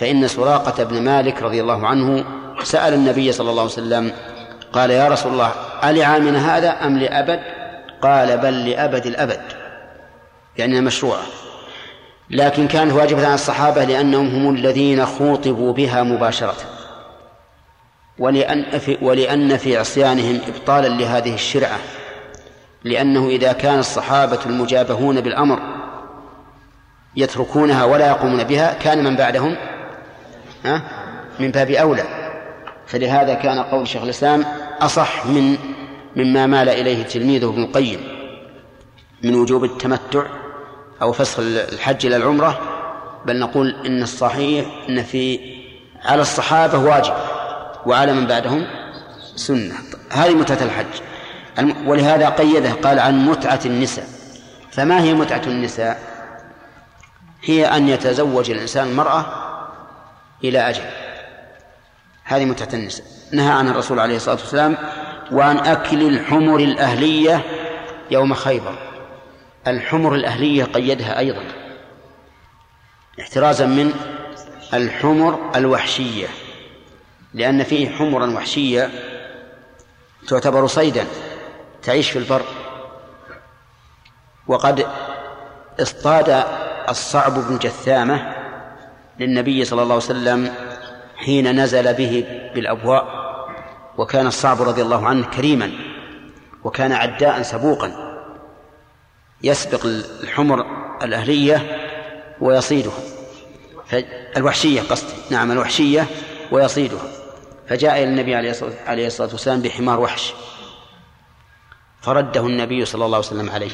فإن 0.01 0.27
سراقة 0.27 0.83
بن 0.83 1.01
مالك 1.01 1.43
رضي 1.43 1.61
الله 1.61 1.87
عنه 1.87 2.25
سأل 2.63 2.93
النبي 2.93 3.31
صلى 3.31 3.49
الله 3.49 3.61
عليه 3.61 3.71
وسلم 3.71 4.11
قال 4.73 4.91
يا 4.91 5.07
رسول 5.07 5.31
الله 5.31 5.51
ألعامنا 5.83 6.57
هذا 6.57 6.69
أم 6.69 6.97
لأبد؟ 6.97 7.39
قال 8.01 8.37
بل 8.37 8.69
لأبد 8.69 9.05
الأبد. 9.05 9.41
يعني 10.57 10.81
مشروعة. 10.81 11.23
لكن 12.29 12.67
كانت 12.67 12.93
واجبة 12.93 13.25
على 13.25 13.33
الصحابة 13.33 13.83
لأنهم 13.83 14.27
هم 14.27 14.55
الذين 14.55 15.05
خوطبوا 15.05 15.73
بها 15.73 16.03
مباشرة. 16.03 16.55
ولأن 18.19 18.79
في, 18.79 18.97
ولأن 19.01 19.57
في 19.57 19.77
عصيانهم 19.77 20.39
إبطالا 20.47 20.87
لهذه 20.87 21.33
الشرعة. 21.33 21.79
لأنه 22.83 23.27
إذا 23.27 23.53
كان 23.53 23.79
الصحابة 23.79 24.39
المجابهون 24.45 25.21
بالأمر 25.21 25.59
يتركونها 27.15 27.83
ولا 27.83 28.07
يقومون 28.07 28.43
بها 28.43 28.73
كان 28.73 29.03
من 29.03 29.15
بعدهم؟ 29.15 29.70
من 31.39 31.51
باب 31.51 31.69
أولى. 31.69 32.03
فلهذا 32.87 33.33
كان 33.33 33.59
قول 33.59 33.87
شيخ 33.87 34.03
الإسلام 34.03 34.45
أصح 34.81 35.25
من 35.25 35.57
مما 36.15 36.47
مال 36.47 36.69
إليه 36.69 37.03
تلميذه 37.03 37.49
ابن 37.49 37.63
القيم 37.63 37.99
من 39.23 39.35
وجوب 39.35 39.63
التمتع 39.63 40.23
أو 41.01 41.11
فسخ 41.11 41.39
الحج 41.39 42.05
إلى 42.05 42.15
العمرة 42.15 42.59
بل 43.25 43.39
نقول 43.39 43.75
إن 43.85 44.03
الصحيح 44.03 44.65
إن 44.89 45.03
في 45.03 45.39
على 46.03 46.21
الصحابة 46.21 46.77
واجب 46.77 47.13
وعلى 47.85 48.13
من 48.13 48.27
بعدهم 48.27 48.67
سنة. 49.35 49.73
هذه 50.11 50.33
متعة 50.33 50.63
الحج. 50.63 51.01
ولهذا 51.85 52.29
قيده 52.29 52.71
قال 52.71 52.99
عن 52.99 53.25
متعة 53.25 53.59
النساء. 53.65 54.05
فما 54.71 55.01
هي 55.01 55.13
متعة 55.13 55.41
النساء؟ 55.47 55.99
هي 57.43 57.65
أن 57.65 57.89
يتزوج 57.89 58.51
الإنسان 58.51 58.87
المرأة 58.87 59.25
إلى 60.43 60.69
أجل. 60.69 60.83
هذه 62.23 62.45
متعة 62.45 62.69
النساء 62.73 63.05
نهى 63.31 63.51
عن 63.51 63.67
الرسول 63.67 63.99
عليه 63.99 64.15
الصلاة 64.15 64.35
والسلام 64.35 64.77
وعن 65.31 65.57
أكل 65.57 66.07
الحمر 66.07 66.55
الأهلية 66.55 67.43
يوم 68.11 68.33
خيبر. 68.33 68.77
الحمر 69.67 70.15
الأهلية 70.15 70.63
قيدها 70.63 71.19
أيضا. 71.19 71.43
احترازا 73.21 73.65
من 73.65 73.93
الحمر 74.73 75.51
الوحشية. 75.55 76.27
لأن 77.33 77.63
فيه 77.63 77.89
حمرا 77.89 78.31
وحشية 78.31 78.89
تعتبر 80.27 80.67
صيدا. 80.67 81.07
تعيش 81.83 82.11
في 82.11 82.19
البر. 82.19 82.41
وقد 84.47 84.87
اصطاد 85.79 86.43
الصعب 86.89 87.33
بن 87.33 87.57
جثامة 87.57 88.40
للنبي 89.21 89.65
صلى 89.65 89.83
الله 89.83 89.93
عليه 89.93 90.05
وسلم 90.05 90.53
حين 91.15 91.59
نزل 91.63 91.93
به 91.93 92.25
بالأبواء 92.55 93.21
وكان 93.97 94.27
الصعب 94.27 94.61
رضي 94.61 94.81
الله 94.81 95.07
عنه 95.07 95.25
كريما 95.25 95.71
وكان 96.63 96.91
عداء 96.91 97.41
سبوقا. 97.41 98.11
يسبق 99.43 99.85
الحمر 100.23 100.65
الأهلية 101.03 101.77
ويصيدها 102.41 102.93
الوحشية 104.37 104.81
قصدي 104.81 105.13
نعم 105.29 105.51
الوحشية 105.51 106.05
ويصيدها 106.51 107.03
فجاء 107.69 107.93
إلى 107.93 108.03
النبي 108.03 108.35
عليه 108.87 109.07
الصلاة 109.07 109.29
والسلام 109.31 109.61
بحمار 109.61 109.99
وحش 109.99 110.33
فرده 112.01 112.45
النبي 112.47 112.85
صلى 112.85 113.05
الله 113.05 113.17
عليه 113.17 113.27
وسلم 113.27 113.49
عليه 113.49 113.71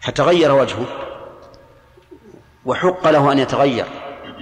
فتغير 0.00 0.52
وجهه. 0.52 1.13
وحق 2.66 3.08
له 3.08 3.32
أن 3.32 3.38
يتغير 3.38 3.84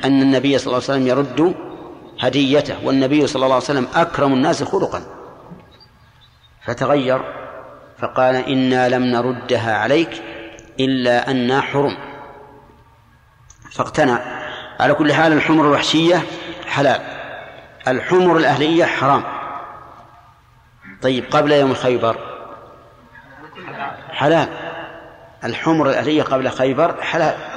أن 0.05 0.23
النبي 0.23 0.59
صلى 0.59 0.67
الله 0.67 0.75
عليه 0.75 0.85
وسلم 0.85 1.07
يرد 1.07 1.55
هديته 2.21 2.87
والنبي 2.87 3.27
صلى 3.27 3.45
الله 3.45 3.55
عليه 3.55 3.65
وسلم 3.65 3.89
أكرم 3.95 4.33
الناس 4.33 4.63
خلقا. 4.63 5.03
فتغير 6.65 7.23
فقال 7.99 8.35
إنا 8.35 8.89
لم 8.89 9.05
نردها 9.05 9.77
عليك 9.77 10.23
إلا 10.81 11.31
أنا 11.31 11.61
حرم. 11.61 11.97
فاقتنع. 13.73 14.21
على 14.81 14.95
كل 14.95 15.13
حال 15.13 15.33
الحمر 15.33 15.65
الوحشية 15.65 16.23
حلال 16.67 17.01
الحمر 17.89 18.37
الأهلية 18.37 18.85
حرام. 18.85 19.25
طيب 21.03 21.25
قبل 21.31 21.53
يوم 21.53 21.75
خيبر 21.75 22.17
حلال 24.11 24.49
الحمر 25.45 25.91
الأهلية 25.91 26.23
قبل 26.23 26.51
خيبر 26.51 27.03
حلال. 27.03 27.52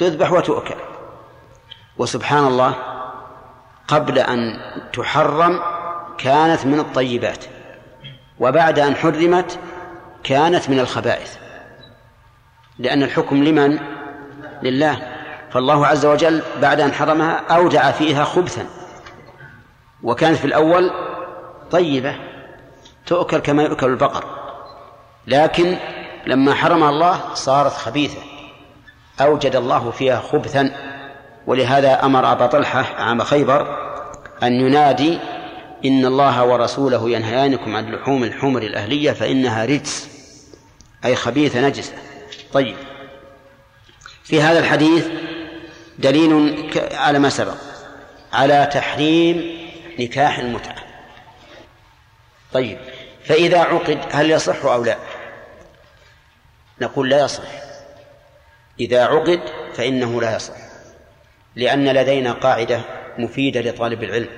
تذبح 0.00 0.32
وتؤكل. 0.32 0.74
وسبحان 1.98 2.46
الله 2.46 2.74
قبل 3.88 4.18
أن 4.18 4.60
تحرم 4.92 5.60
كانت 6.18 6.66
من 6.66 6.80
الطيبات 6.80 7.44
وبعد 8.38 8.78
أن 8.78 8.96
حرمت 8.96 9.58
كانت 10.24 10.70
من 10.70 10.80
الخبائث. 10.80 11.36
لأن 12.78 13.02
الحكم 13.02 13.44
لمن؟ 13.44 13.78
لله. 14.62 15.16
فالله 15.50 15.86
عز 15.86 16.06
وجل 16.06 16.42
بعد 16.62 16.80
أن 16.80 16.92
حرمها 16.92 17.54
أودع 17.54 17.90
فيها 17.90 18.24
خبثا. 18.24 18.66
وكانت 20.02 20.36
في 20.36 20.44
الأول 20.44 20.90
طيبة 21.70 22.14
تؤكل 23.06 23.38
كما 23.38 23.62
يؤكل 23.62 23.86
البقر. 23.86 24.24
لكن 25.26 25.76
لما 26.26 26.54
حرم 26.54 26.84
الله 26.84 27.34
صارت 27.34 27.72
خبيثة. 27.72 28.29
أوجد 29.20 29.56
الله 29.56 29.90
فيها 29.90 30.20
خبثا 30.20 30.72
ولهذا 31.46 32.04
أمر 32.04 32.32
أبا 32.32 32.46
طلحة 32.46 32.80
عام 32.80 33.22
خيبر 33.22 33.90
أن 34.42 34.52
ينادي 34.52 35.18
إن 35.84 36.06
الله 36.06 36.44
ورسوله 36.44 37.10
ينهيانكم 37.10 37.76
عن 37.76 37.94
لحوم 37.94 38.24
الحمر 38.24 38.62
الأهلية 38.62 39.12
فإنها 39.12 39.64
رجس 39.64 40.08
أي 41.04 41.16
خبيثة 41.16 41.60
نجسة. 41.60 41.92
طيب. 42.52 42.76
في 44.24 44.42
هذا 44.42 44.58
الحديث 44.58 45.06
دليل 45.98 46.70
على 46.92 47.18
ما 47.18 47.28
سبق 47.28 47.56
على 48.32 48.70
تحريم 48.72 49.58
نكاح 49.98 50.38
المتعة. 50.38 50.84
طيب. 52.52 52.78
فإذا 53.24 53.58
عقد 53.58 53.98
هل 54.10 54.30
يصح 54.30 54.64
أو 54.64 54.84
لا؟ 54.84 54.96
نقول 56.80 57.10
لا 57.10 57.24
يصح. 57.24 57.69
إذا 58.80 59.04
عقد 59.04 59.40
فإنه 59.74 60.20
لا 60.20 60.36
يصح 60.36 60.54
لأن 61.56 61.88
لدينا 61.88 62.32
قاعدة 62.32 62.80
مفيدة 63.18 63.60
لطالب 63.60 64.02
العلم 64.02 64.28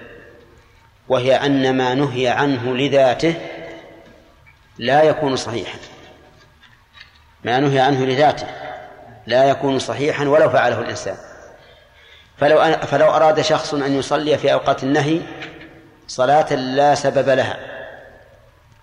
وهي 1.08 1.34
أن 1.34 1.76
ما 1.76 1.94
نهي 1.94 2.28
عنه 2.28 2.74
لذاته 2.76 3.34
لا 4.78 5.02
يكون 5.02 5.36
صحيحا. 5.36 5.78
ما 7.44 7.60
نهي 7.60 7.80
عنه 7.80 8.04
لذاته 8.04 8.46
لا 9.26 9.44
يكون 9.44 9.78
صحيحا 9.78 10.24
ولو 10.24 10.50
فعله 10.50 10.80
الإنسان. 10.80 11.16
فلو 12.38 12.76
فلو 12.76 13.10
أراد 13.10 13.40
شخص 13.40 13.74
أن 13.74 13.98
يصلي 13.98 14.38
في 14.38 14.52
أوقات 14.52 14.82
النهي 14.82 15.20
صلاة 16.08 16.54
لا 16.54 16.94
سبب 16.94 17.28
لها 17.28 17.56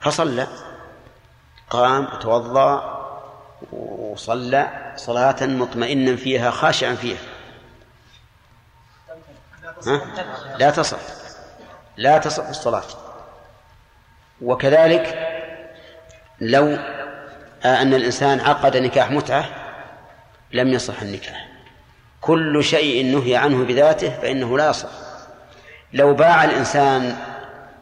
فصلى 0.01 0.47
قام 1.69 2.07
وتوضأ 2.13 2.98
وصلى 3.71 4.93
صلاة 4.95 5.45
مطمئنا 5.45 6.15
فيها 6.15 6.51
خاشعا 6.51 6.95
فيها. 6.95 7.17
ها؟ 9.87 10.01
لا 10.57 10.69
تصح. 10.69 10.99
لا 11.97 12.17
تصح 12.17 12.47
الصلاة. 12.47 12.83
وكذلك 14.41 15.27
لو 16.41 16.77
أن 17.65 17.93
الإنسان 17.93 18.39
عقد 18.39 18.77
نكاح 18.77 19.11
متعة 19.11 19.45
لم 20.51 20.67
يصح 20.67 21.01
النكاح. 21.01 21.49
كل 22.21 22.63
شيء 22.63 23.05
نهي 23.05 23.35
عنه 23.35 23.63
بذاته 23.65 24.09
فإنه 24.09 24.57
لا 24.57 24.69
يصح. 24.69 24.89
لو 25.93 26.13
باع 26.13 26.43
الإنسان 26.43 27.17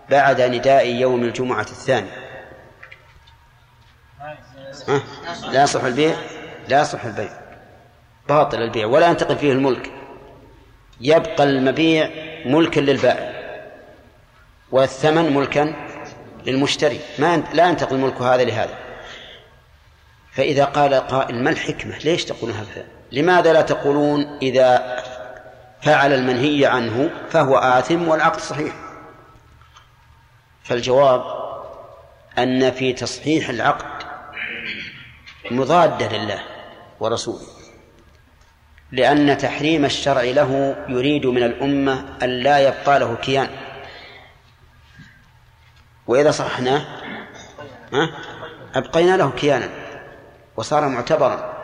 بعد 0.09 0.41
نداء 0.41 0.87
يوم 0.87 1.23
الجمعة 1.23 1.61
الثاني 1.61 2.26
لا 5.51 5.63
يصح 5.63 5.83
البيع 5.83 6.15
لا 6.67 6.81
يصح 6.81 7.05
البيع. 7.05 7.29
باطل 8.29 8.61
البيع 8.61 8.85
ولا 8.85 9.07
ينتقل 9.07 9.37
فيه 9.37 9.51
الملك. 9.51 9.91
يبقى 11.01 11.43
المبيع 11.43 12.09
ملكا 12.45 12.79
للبائع 12.79 13.33
والثمن 14.71 15.33
ملكا 15.33 15.73
للمشتري. 16.45 16.99
ما 17.19 17.43
لا 17.53 17.69
ينتقل 17.69 17.97
ملك 17.97 18.21
هذا 18.21 18.43
لهذا. 18.43 18.77
فإذا 20.31 20.65
قال 20.65 20.93
قائل 20.93 21.43
ما 21.43 21.49
الحكمة؟ 21.49 21.97
ليش 21.97 22.25
تقولون 22.25 22.55
هذا 22.55 22.85
لماذا 23.11 23.53
لا 23.53 23.61
تقولون 23.61 24.37
إذا 24.41 24.97
فعل 25.81 26.13
المنهي 26.13 26.65
عنه 26.65 27.09
فهو 27.29 27.57
آثم 27.57 28.07
والعقد 28.07 28.39
صحيح؟ 28.39 28.75
فالجواب 30.63 31.23
أن 32.37 32.71
في 32.71 32.93
تصحيح 32.93 33.49
العقد 33.49 33.85
مضادة 35.51 36.17
لله 36.17 36.39
ورسوله. 36.99 37.47
لأن 38.91 39.37
تحريم 39.37 39.85
الشرع 39.85 40.21
له 40.21 40.75
يريد 40.89 41.25
من 41.25 41.43
الأمة 41.43 42.05
أن 42.23 42.29
لا 42.29 42.59
يبقى 42.59 42.99
له 42.99 43.15
كيان. 43.15 43.49
وإذا 46.07 46.31
صحناه 46.31 46.85
أبقينا 48.75 49.17
له 49.17 49.31
كيانا 49.31 49.69
وصار 50.57 50.87
معتبرا. 50.87 51.57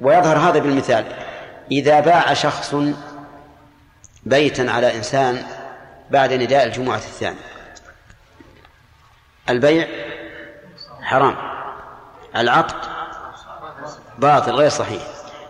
ويظهر 0.00 0.38
هذا 0.38 0.58
بالمثال 0.58 1.04
إذا 1.70 2.00
باع 2.00 2.34
شخص 2.34 2.74
بيتا 4.24 4.62
على 4.62 4.96
إنسان 4.96 5.46
بعد 6.10 6.32
نداء 6.32 6.66
الجمعة 6.66 6.96
الثاني 6.96 7.38
البيع 9.48 9.88
حرام. 11.02 11.57
العقد 12.38 12.76
باطل 14.18 14.52
غير 14.52 14.68
صحيح. 14.68 15.02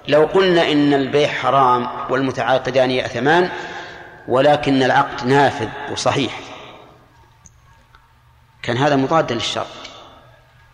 لو 0.08 0.24
قلنا 0.24 0.72
إن 0.72 0.94
البيع 0.94 1.28
حرام 1.28 1.88
والمتعاقدان 2.10 2.90
يأثمان 2.90 3.50
ولكن 4.28 4.82
العقد 4.82 5.26
نافذ 5.26 5.68
وصحيح. 5.92 6.40
كان 8.62 8.76
هذا 8.76 8.96
مضادا 8.96 9.34
للشرع. 9.34 9.66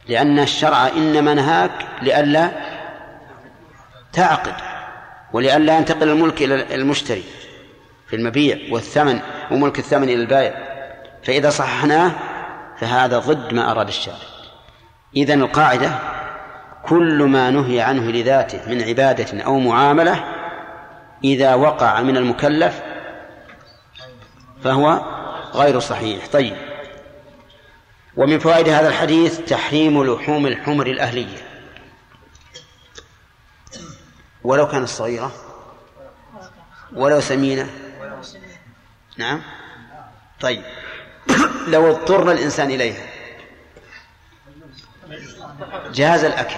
لأن 0.09 0.39
الشرع 0.39 0.87
إنما 0.87 1.35
نهاك 1.35 1.87
لئلا 2.03 2.51
تعقد 4.13 4.55
ولئلا 5.33 5.79
ينتقل 5.79 6.09
الملك 6.09 6.43
إلى 6.43 6.75
المشتري 6.75 7.25
في 8.09 8.17
المبيع 8.17 8.59
والثمن 8.71 9.21
وملك 9.51 9.79
الثمن 9.79 10.05
إلى 10.09 10.15
البائع. 10.15 10.75
فإذا 11.25 11.51
صححناه 11.51 12.13
فهذا 12.79 13.19
ضد 13.19 13.55
ما 13.55 13.71
أراد 13.71 13.89
الشارع. 13.89 14.34
إذن 15.17 15.43
القاعدة 15.43 15.99
كل 16.83 17.23
ما 17.23 17.51
نهي 17.51 17.81
عنه 17.81 18.11
لذاته 18.11 18.69
من 18.69 18.83
عبادة 18.83 19.43
أو 19.43 19.59
معاملة 19.59 20.25
إذا 21.25 21.55
وقع 21.55 22.01
من 22.01 22.17
المكلف 22.17 22.83
فهو 24.65 25.01
غير 25.55 25.81
صحيح. 25.81 26.27
طيب. 26.27 26.57
ومن 28.17 28.39
فوائد 28.39 28.69
هذا 28.69 28.89
الحديث 28.89 29.41
تحريم 29.41 30.05
لحوم 30.05 30.47
الحمر 30.47 30.87
الأهلية. 30.87 31.37
ولو 34.45 34.69
كانت 34.69 34.89
صغيرة 34.89 35.33
ولو 36.93 37.21
سمينة. 37.21 37.71
نعم. 39.19 39.43
طيب. 40.41 40.63
لو 41.69 41.91
اضطر 41.91 42.33
الإنسان 42.33 42.71
إليها. 42.71 43.14
جاز 45.93 46.25
الأكل 46.25 46.57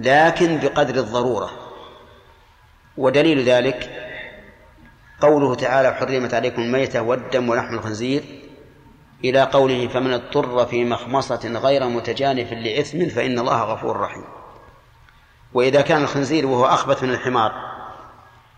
لكن 0.00 0.58
بقدر 0.58 0.94
الضرورة. 0.94 1.50
ودليل 2.96 3.42
ذلك 3.42 3.90
قوله 5.20 5.54
تعالى 5.54 5.94
حرمت 5.94 6.34
عليكم 6.34 6.62
الميتة 6.62 7.02
والدم 7.02 7.48
ولحم 7.48 7.74
الخنزير 7.74 8.22
إلى 9.24 9.42
قوله 9.42 9.88
فمن 9.88 10.12
اضطر 10.12 10.66
في 10.66 10.84
مخمصة 10.84 11.48
غير 11.48 11.88
متجانف 11.88 12.52
لإثم 12.52 13.08
فإن 13.08 13.38
الله 13.38 13.62
غفور 13.62 14.00
رحيم 14.00 14.24
وإذا 15.54 15.80
كان 15.80 16.02
الخنزير 16.02 16.46
وهو 16.46 16.64
أخبث 16.64 17.02
من 17.02 17.10
الحمار 17.10 17.52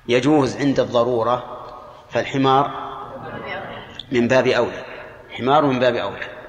يجوز 0.09 0.57
عند 0.57 0.81
الضرورة 0.81 1.65
فالحمار 2.11 2.71
من 4.13 4.29
باب 4.29 4.47
أولى 4.47 4.85
حمار 5.31 5.65
من 5.67 5.79
باب 5.79 5.95
أولى. 5.95 6.43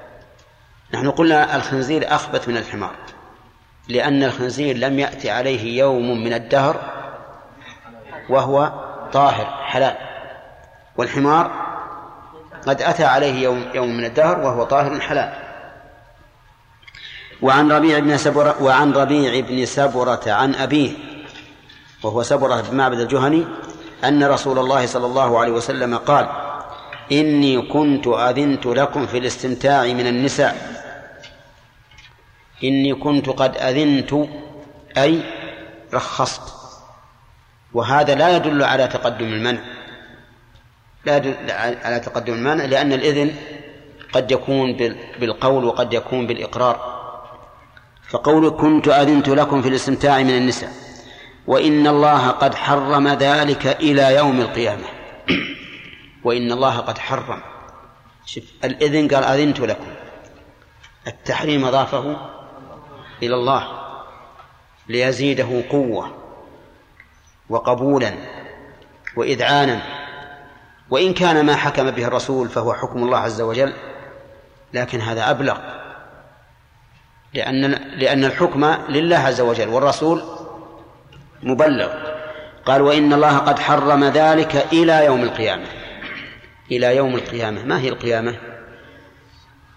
نحن 0.96 1.10
قلنا 1.10 1.56
الخنزير 1.56 2.14
أخبث 2.14 2.48
من 2.48 2.56
الحمار 2.56 2.94
لأن 3.88 4.22
الخنزير 4.22 4.76
لم 4.76 4.98
يأتي 4.98 5.30
عليه 5.30 5.78
يوم 5.78 6.24
من 6.24 6.32
الدهر 6.32 6.80
وهو 8.28 8.72
طاهر 9.12 9.46
حلال 9.64 9.96
والحمار 10.96 11.50
قد 12.66 12.82
أتى 12.82 13.04
عليه 13.04 13.42
يوم, 13.42 13.64
يوم 13.74 13.96
من 13.96 14.04
الدهر 14.04 14.40
وهو 14.40 14.64
طاهر 14.64 15.00
حلال. 15.00 15.32
وعن 17.42 17.72
ربيع 17.72 17.98
بن 17.98 18.16
سبرة 18.16 18.62
وعن 18.62 18.92
ربيع 18.92 19.40
بن 19.40 19.64
سبرة 19.64 20.22
عن 20.26 20.54
أبيه 20.54 20.90
وهو 22.02 22.22
سبرة 22.22 22.60
بن 22.60 22.76
معبد 22.76 23.00
الجهني 23.00 23.44
أن 24.04 24.24
رسول 24.24 24.58
الله 24.58 24.86
صلى 24.86 25.06
الله 25.06 25.38
عليه 25.38 25.52
وسلم 25.52 25.96
قال 25.96 26.28
إني 27.12 27.62
كنت 27.62 28.06
أذنت 28.06 28.66
لكم 28.66 29.06
في 29.06 29.18
الاستمتاع 29.18 29.82
من 29.82 30.06
النساء. 30.06 30.75
إني 32.64 32.94
كنت 32.94 33.28
قد 33.28 33.56
أذنت 33.56 34.28
أي 34.98 35.20
رخصت. 35.94 36.42
وهذا 37.72 38.14
لا 38.14 38.36
يدل 38.36 38.62
على 38.62 38.88
تقدم 38.88 39.26
المنع. 39.26 39.60
لا 41.04 41.16
يدل 41.16 41.50
على 41.84 42.00
تقدم 42.00 42.34
المنع 42.34 42.64
لأن 42.64 42.92
الإذن 42.92 43.34
قد 44.12 44.30
يكون 44.30 44.72
بالقول 45.20 45.64
وقد 45.64 45.94
يكون 45.94 46.26
بالإقرار. 46.26 46.96
فقول 48.10 48.50
كنت 48.50 48.88
أذنت 48.88 49.28
لكم 49.28 49.62
في 49.62 49.68
الاستمتاع 49.68 50.22
من 50.22 50.36
النساء 50.36 50.70
وإن 51.46 51.86
الله 51.86 52.28
قد 52.28 52.54
حرم 52.54 53.08
ذلك 53.08 53.66
إلى 53.66 54.14
يوم 54.14 54.40
القيامة. 54.40 54.84
وإن 56.24 56.52
الله 56.52 56.78
قد 56.78 56.98
حرم. 56.98 57.40
شف 58.26 58.42
الإذن 58.64 59.08
قال 59.08 59.24
أذنت 59.24 59.60
لكم. 59.60 59.86
التحريم 61.06 61.64
أضافه 61.64 62.16
إلى 63.22 63.34
الله 63.34 63.68
ليزيده 64.88 65.62
قوة 65.70 66.14
وقبولا 67.48 68.12
وإذعانا. 69.16 69.82
وإن 70.90 71.14
كان 71.14 71.46
ما 71.46 71.56
حكم 71.56 71.90
به 71.90 72.06
الرسول 72.06 72.48
فهو 72.48 72.74
حكم 72.74 73.02
الله 73.02 73.18
عز 73.18 73.40
وجل 73.40 73.72
لكن 74.74 75.00
هذا 75.00 75.30
أبلغ 75.30 75.58
لأن 77.34 77.60
لأن 77.98 78.24
الحكم 78.24 78.74
لله 78.88 79.16
عز 79.16 79.40
وجل 79.40 79.68
والرسول 79.68 80.22
مبلغ. 81.42 81.94
قال 82.66 82.82
وإن 82.82 83.12
الله 83.12 83.38
قد 83.38 83.58
حرم 83.58 84.04
ذلك 84.04 84.66
إلى 84.72 85.04
يوم 85.04 85.22
القيامة. 85.22 85.66
إلى 86.70 86.96
يوم 86.96 87.14
القيامة. 87.14 87.64
ما 87.64 87.80
هي 87.80 87.88
القيامة؟ 87.88 88.38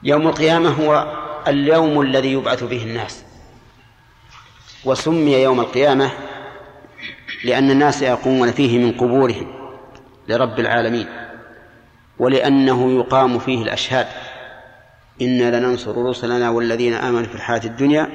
يوم 0.04 0.28
القيامة 0.28 0.70
هو 0.70 1.18
اليوم 1.48 2.02
الذي 2.02 2.34
يبعث 2.34 2.64
به 2.64 2.84
الناس. 2.84 3.24
وسمي 4.86 5.34
يوم 5.34 5.60
القيامة 5.60 6.12
لأن 7.44 7.72
الناس 7.72 8.02
يقومون 8.02 8.52
فيه 8.52 8.80
من 8.80 8.92
قبورهم 8.92 9.48
لرب 10.28 10.60
العالمين 10.60 11.08
ولأنه 12.20 12.92
يقام 12.92 13.40
فيه 13.40 13.64
الأشهاد. 13.64 14.08
إنا 15.22 15.60
لننصر 15.60 16.06
رسلنا 16.06 16.50
والذين 16.50 16.94
آمنوا 16.94 17.24
في 17.24 17.36
الحياة 17.36 17.62
الدنيا 17.66 18.10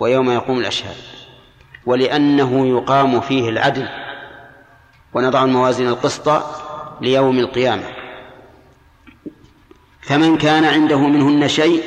ويوم 0.00 0.30
يقوم 0.30 0.58
الأشهاد. 0.58 0.96
ولأنه 1.86 2.66
يقام 2.66 3.20
فيه 3.20 3.48
العدل 3.48 3.88
ونضع 5.14 5.44
الموازين 5.44 5.88
القسط 5.88 6.42
ليوم 7.00 7.38
القيامة. 7.38 7.84
فمن 10.00 10.38
كان 10.38 10.64
عنده 10.64 10.98
منهن 10.98 11.48
شيء 11.48 11.82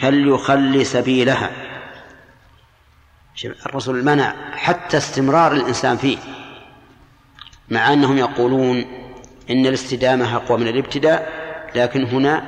فليخلي 0.00 0.84
سبيلها. 0.84 1.65
الرسول 3.44 4.04
منع 4.04 4.34
حتى 4.52 4.96
استمرار 4.96 5.52
الإنسان 5.52 5.96
فيه 5.96 6.18
مع 7.68 7.92
أنهم 7.92 8.18
يقولون 8.18 8.84
إن 9.50 9.66
الاستدامة 9.66 10.36
أقوى 10.36 10.58
من 10.58 10.68
الابتداء 10.68 11.32
لكن 11.74 12.04
هنا 12.04 12.42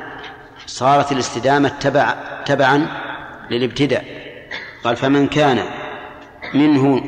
صارت 0.66 1.12
الاستدامة 1.12 1.68
تبع 1.68 2.14
تبعا 2.46 2.86
للابتداء. 3.50 4.04
قال 4.84 4.96
فمن 4.96 5.28
كان 5.28 5.64
منه 6.54 7.04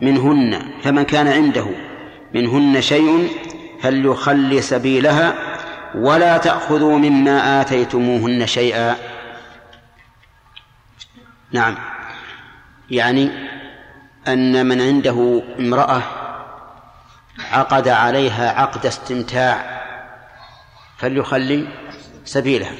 منهن 0.00 0.72
فمن 0.82 1.02
كان 1.02 1.28
عنده 1.28 1.66
منهن 2.34 2.80
شيء 2.80 3.30
فليخلي 3.82 4.60
سبيلها 4.62 5.34
ولا 5.94 6.38
تأخذوا 6.38 6.98
مما 6.98 7.60
آتيتموهن 7.60 8.46
شيئا. 8.46 8.96
نعم. 11.52 11.76
يعني 12.90 13.30
أن 14.28 14.66
من 14.66 14.80
عنده 14.80 15.42
امرأة 15.58 16.02
عقد 17.38 17.88
عليها 17.88 18.60
عقد 18.60 18.86
استمتاع 18.86 19.82
فليخلي 20.98 21.68
سبيلها. 22.24 22.72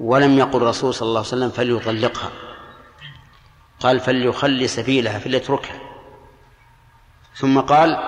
ولم 0.00 0.38
يقل 0.38 0.56
الرسول 0.56 0.94
صلى 0.94 1.06
الله 1.06 1.18
عليه 1.18 1.28
وسلم 1.28 1.50
فليطلقها. 1.50 2.30
قال 3.80 4.00
فليخلي 4.00 4.68
سبيلها 4.68 5.18
فليتركها. 5.18 5.78
ثم 7.34 7.60
قال 7.60 7.98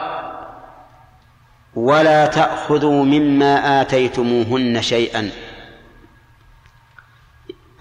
ولا 1.75 2.27
تأخذوا 2.27 3.05
مما 3.05 3.81
آتيتموهن 3.81 4.83
شيئا. 4.83 5.31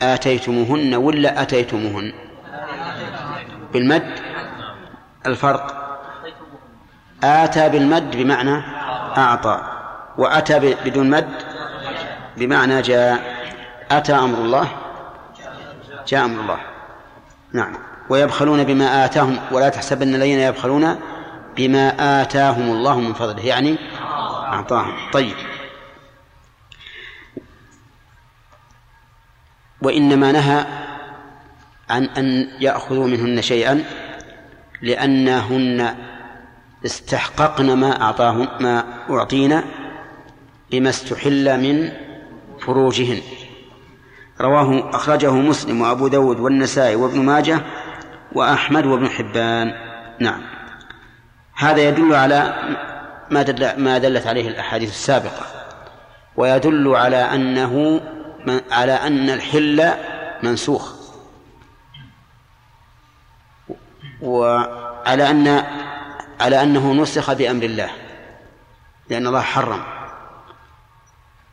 آتيتموهن 0.01 0.95
ولا 0.95 1.41
أتيتموهن؟ 1.41 2.13
بالمد؟ 3.73 4.19
الفرق. 5.25 5.81
آتى 7.23 7.69
بالمد 7.69 8.17
بمعنى 8.17 8.61
أعطى 9.17 9.61
وأتى 10.17 10.75
بدون 10.85 11.09
مد 11.09 11.29
بمعنى 12.37 12.81
جاء. 12.81 13.35
أتى 13.91 14.13
أمر 14.13 14.37
الله؟ 14.37 14.67
جاء 16.07 16.25
أمر 16.25 16.41
الله. 16.41 16.57
نعم. 17.53 17.77
ويبخلون 18.09 18.63
بما 18.63 19.05
آتاهم 19.05 19.37
ولا 19.51 19.69
تحسبن 19.69 20.15
الذين 20.15 20.39
يبخلون 20.39 20.95
بما 21.57 22.21
آتاهم 22.21 22.71
الله 22.71 22.99
من 22.99 23.13
فضله 23.13 23.45
يعني 23.45 23.77
أعطاهم. 24.53 24.93
طيب. 25.13 25.35
وإنما 29.85 30.31
نهى 30.31 30.65
عن 31.89 32.03
أن 32.03 32.47
يأخذوا 32.59 33.07
منهن 33.07 33.41
شيئا 33.41 33.83
لأنهن 34.81 35.95
استحققن 36.85 37.73
ما 37.73 38.01
أعطاهن 38.01 38.47
ما 38.59 38.83
أعطينا 39.09 39.63
بما 40.71 40.89
استحل 40.89 41.59
من 41.61 41.91
فروجهن. 42.59 43.21
رواه 44.41 44.89
أخرجه 44.95 45.31
مسلم 45.31 45.81
وأبو 45.81 46.07
داود 46.07 46.39
والنسائي 46.39 46.95
وابن 46.95 47.19
ماجه 47.21 47.61
وأحمد 48.33 48.85
وابن 48.85 49.09
حبان. 49.09 49.73
نعم. 50.19 50.41
هذا 51.55 51.81
يدل 51.89 52.13
على 52.13 52.55
ما 53.31 53.41
دل 53.41 53.81
ما 53.81 53.97
دلت 53.97 54.27
عليه 54.27 54.47
الأحاديث 54.47 54.89
السابقة 54.89 55.45
ويدل 56.37 56.95
على 56.95 57.17
أنه 57.17 58.01
على 58.71 58.93
أن 58.93 59.29
الحل 59.29 59.93
منسوخ. 60.43 60.93
وعلى 64.21 65.29
أن 65.29 65.63
على 66.41 66.63
أنه 66.63 66.93
نسخ 66.93 67.33
بأمر 67.33 67.63
الله 67.63 67.89
لأن 69.09 69.27
الله 69.27 69.41
حرم. 69.41 69.83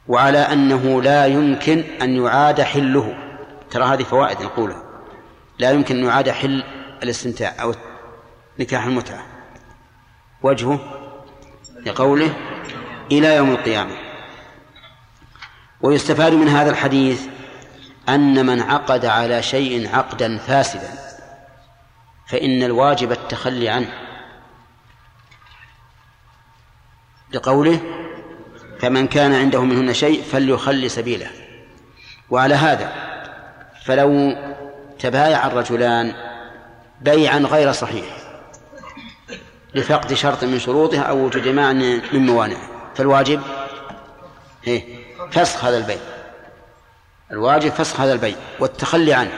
وعلى 0.08 0.38
أنه 0.38 1.02
لا 1.02 1.26
يمكن 1.26 1.84
أن 2.02 2.16
يعاد 2.16 2.62
حله. 2.62 3.18
ترى 3.70 3.84
هذه 3.84 4.02
فوائد 4.02 4.42
نقولها. 4.42 4.82
لا 5.58 5.70
يمكن 5.70 5.96
أن 5.96 6.04
يعاد 6.04 6.30
حل 6.30 6.64
الاستمتاع 7.02 7.54
أو 7.62 7.74
نكاح 8.60 8.84
المتعة. 8.84 9.26
وجهه 10.42 10.80
لقوله 11.86 12.34
إلى 13.12 13.36
يوم 13.36 13.50
القيامة. 13.50 14.11
ويستفاد 15.82 16.32
من 16.32 16.48
هذا 16.48 16.70
الحديث 16.70 17.22
أن 18.08 18.46
من 18.46 18.60
عقد 18.60 19.04
على 19.04 19.42
شيء 19.42 19.88
عقدا 19.94 20.38
فاسدا 20.38 20.90
فإن 22.26 22.62
الواجب 22.62 23.12
التخلي 23.12 23.68
عنه. 23.68 23.92
لقوله 27.32 27.80
فمن 28.80 29.06
كان 29.06 29.34
عنده 29.34 29.64
منهن 29.64 29.94
شيء 29.94 30.22
فليخلي 30.22 30.88
سبيله 30.88 31.30
وعلى 32.30 32.54
هذا 32.54 32.92
فلو 33.84 34.36
تبايع 34.98 35.46
الرجلان 35.46 36.14
بيعا 37.00 37.38
غير 37.38 37.72
صحيح 37.72 38.04
لفقد 39.74 40.14
شرط 40.14 40.44
من 40.44 40.58
شروطه 40.58 41.00
أو 41.00 41.24
وجود 41.24 41.48
مانع 41.48 42.00
من 42.12 42.26
موانعه 42.26 42.68
فالواجب 42.94 43.40
إيه؟ 44.66 45.01
فسخ 45.32 45.64
هذا 45.64 45.76
البيع 45.76 46.00
الواجب 47.30 47.70
فسخ 47.70 48.00
هذا 48.00 48.12
البيع 48.12 48.36
والتخلي 48.60 49.14
عنه. 49.14 49.32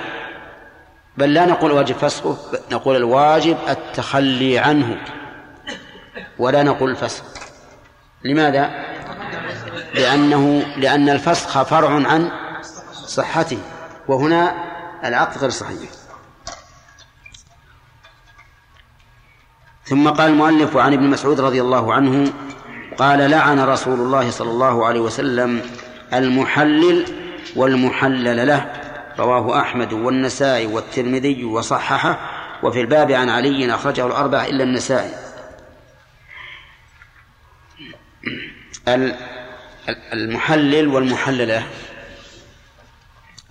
بل 1.16 1.34
لا 1.34 1.46
نقول 1.46 1.72
واجب 1.72 1.96
فسخه 1.96 2.36
نقول 2.72 2.96
الواجب 2.96 3.56
التخلي 3.68 4.58
عنه. 4.58 5.04
ولا 6.38 6.62
نقول 6.62 6.90
الفسخ 6.90 7.24
لماذا؟ 8.24 8.70
لأنه 9.94 10.66
لأن 10.76 11.08
الفسخ 11.08 11.62
فرع 11.62 11.90
عن 11.90 12.30
صحته. 12.92 13.58
وهنا 14.08 14.54
العقد 15.04 15.38
غير 15.38 15.50
صحيح. 15.50 15.90
ثم 19.84 20.08
قال 20.08 20.30
المؤلف 20.30 20.76
عن 20.76 20.92
ابن 20.92 21.10
مسعود 21.10 21.40
رضي 21.40 21.60
الله 21.60 21.94
عنه 21.94 22.32
قال 22.98 23.30
لعن 23.30 23.60
رسول 23.60 24.00
الله 24.00 24.30
صلى 24.30 24.50
الله 24.50 24.86
عليه 24.86 25.00
وسلم 25.00 25.62
المحلل 26.14 27.04
والمحلل 27.56 28.46
له. 28.46 28.72
رواه 29.18 29.60
أحمد 29.60 29.92
والنسائي 29.92 30.66
والترمذي 30.66 31.44
وصححه. 31.44 32.18
وفي 32.62 32.80
الباب 32.80 33.12
عن 33.12 33.28
علي 33.28 33.74
أخرجه 33.74 34.06
الأربعة 34.06 34.46
إلا 34.46 34.64
النسائي. 34.64 35.14
المحلل 40.12 40.88
والمحللة. 40.88 41.66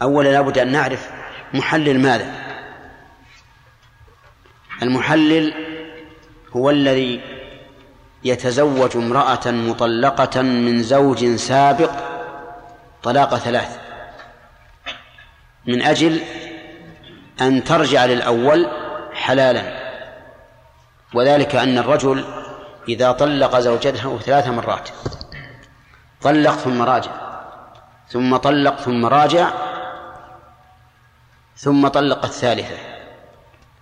أولا 0.01 0.29
لابد 0.29 0.57
أن 0.57 0.71
نعرف 0.71 1.09
محلل 1.53 1.99
ماذا. 1.99 2.43
المحلل 4.81 5.53
هو 6.55 6.69
الذي 6.69 7.21
يتزوج 8.23 8.97
امرأة 8.97 9.51
مطلقة 9.51 10.41
من 10.41 10.83
زوج 10.83 11.35
سابق 11.35 12.12
طلاق 13.03 13.35
ثلاث. 13.35 13.79
من 15.67 15.81
أجل 15.81 16.21
أن 17.41 17.63
ترجع 17.63 18.05
للأول 18.05 18.67
حلالا. 19.13 19.83
وذلك 21.13 21.55
أن 21.55 21.77
الرجل 21.77 22.25
إذا 22.87 23.11
طلق 23.11 23.59
زوجته 23.59 24.19
ثلاث 24.19 24.47
مرات 24.47 24.89
طلق 26.21 26.51
ثم 26.51 26.81
راجع 26.81 27.11
ثم 28.09 28.35
طلق 28.35 28.79
ثم 28.79 29.05
راجع 29.05 29.49
ثم 31.55 31.87
طلق 31.87 32.25
الثالثة 32.25 32.77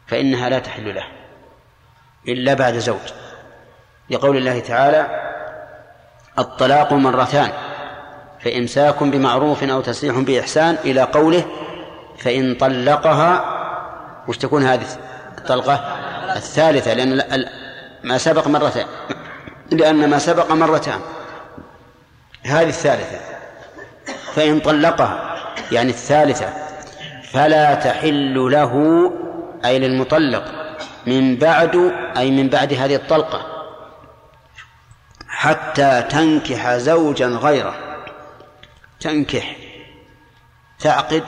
فإنها 0.07 0.49
لا 0.49 0.59
تحل 0.59 0.95
له 0.95 1.03
إلا 2.27 2.53
بعد 2.53 2.73
زوج. 2.73 3.13
لقول 4.09 4.37
الله 4.37 4.59
تعالى 4.59 5.31
الطلاق 6.39 6.93
مرتان. 6.93 7.70
فإمساك 8.43 9.03
بمعروف 9.03 9.63
أو 9.63 9.81
تسريح 9.81 10.19
بإحسان 10.19 10.77
إلى 10.85 11.01
قوله 11.01 11.45
فإن 12.17 12.55
طلقها 12.55 13.45
وش 14.27 14.37
تكون 14.37 14.63
هذه 14.63 14.85
الطلقة؟ 15.37 15.73
الثالثة 16.35 16.93
لأن 16.93 17.45
ما 18.03 18.17
سبق 18.17 18.47
مرتان. 18.47 18.85
لأن 19.71 20.09
ما 20.09 20.19
سبق 20.19 20.51
مرتان. 20.51 20.99
هذه 22.45 22.69
الثالثة. 22.69 23.19
فإن 24.33 24.59
طلقها 24.59 25.37
يعني 25.71 25.89
الثالثة. 25.89 26.53
فلا 27.31 27.73
تحل 27.73 28.51
له 28.51 29.03
أي 29.65 29.79
للمطلق 29.79 30.43
من 31.07 31.35
بعد 31.35 31.93
أي 32.17 32.31
من 32.31 32.49
بعد 32.49 32.73
هذه 32.73 32.95
الطلقة. 32.95 33.45
حتى 35.27 36.03
تنكح 36.09 36.75
زوجا 36.75 37.27
غيره. 37.27 37.90
تنكح 39.01 39.55
تعقد 40.79 41.23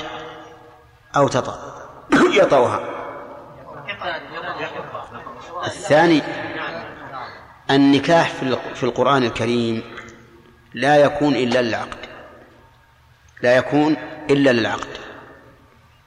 أو 1.15 1.27
تطأ. 1.27 1.87
يطوها 2.41 2.79
الثاني 5.65 6.21
النكاح 7.71 8.31
في 8.73 8.83
القرآن 8.83 9.23
الكريم 9.23 9.83
لا 10.73 10.95
يكون 10.95 11.35
إلا 11.35 11.61
للعقد. 11.61 11.97
لا 13.41 13.57
يكون 13.57 13.97
إلا 14.29 14.49
للعقد. 14.49 14.87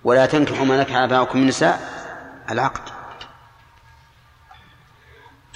ولا 0.05 0.27
تنكحوا 0.27 0.65
ما 0.65 0.81
نكح 0.81 0.97
آباؤكم 0.97 1.39
من 1.39 1.43
النساء 1.43 1.81
العقد. 2.51 2.83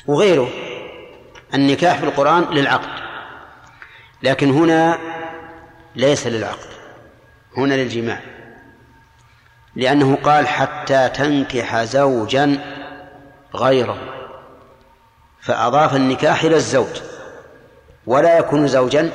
وغيره 0.06 0.48
النكاح 1.54 1.98
في 1.98 2.04
القرآن 2.04 2.44
للعقد. 2.50 3.00
لكن 4.22 4.50
هنا 4.50 5.09
ليس 5.96 6.26
للعقد 6.26 6.68
هنا 7.56 7.74
للجماع. 7.74 8.20
لأنه 9.76 10.18
قال 10.22 10.48
حتى 10.48 11.08
تنكح 11.08 11.82
زوجا 11.82 12.60
غيره 13.54 13.98
فأضاف 15.40 15.96
النكاح 15.96 16.42
إلى 16.44 16.56
الزوج 16.56 17.00
ولا 18.06 18.38
يكون 18.38 18.66
زوجا 18.68 19.10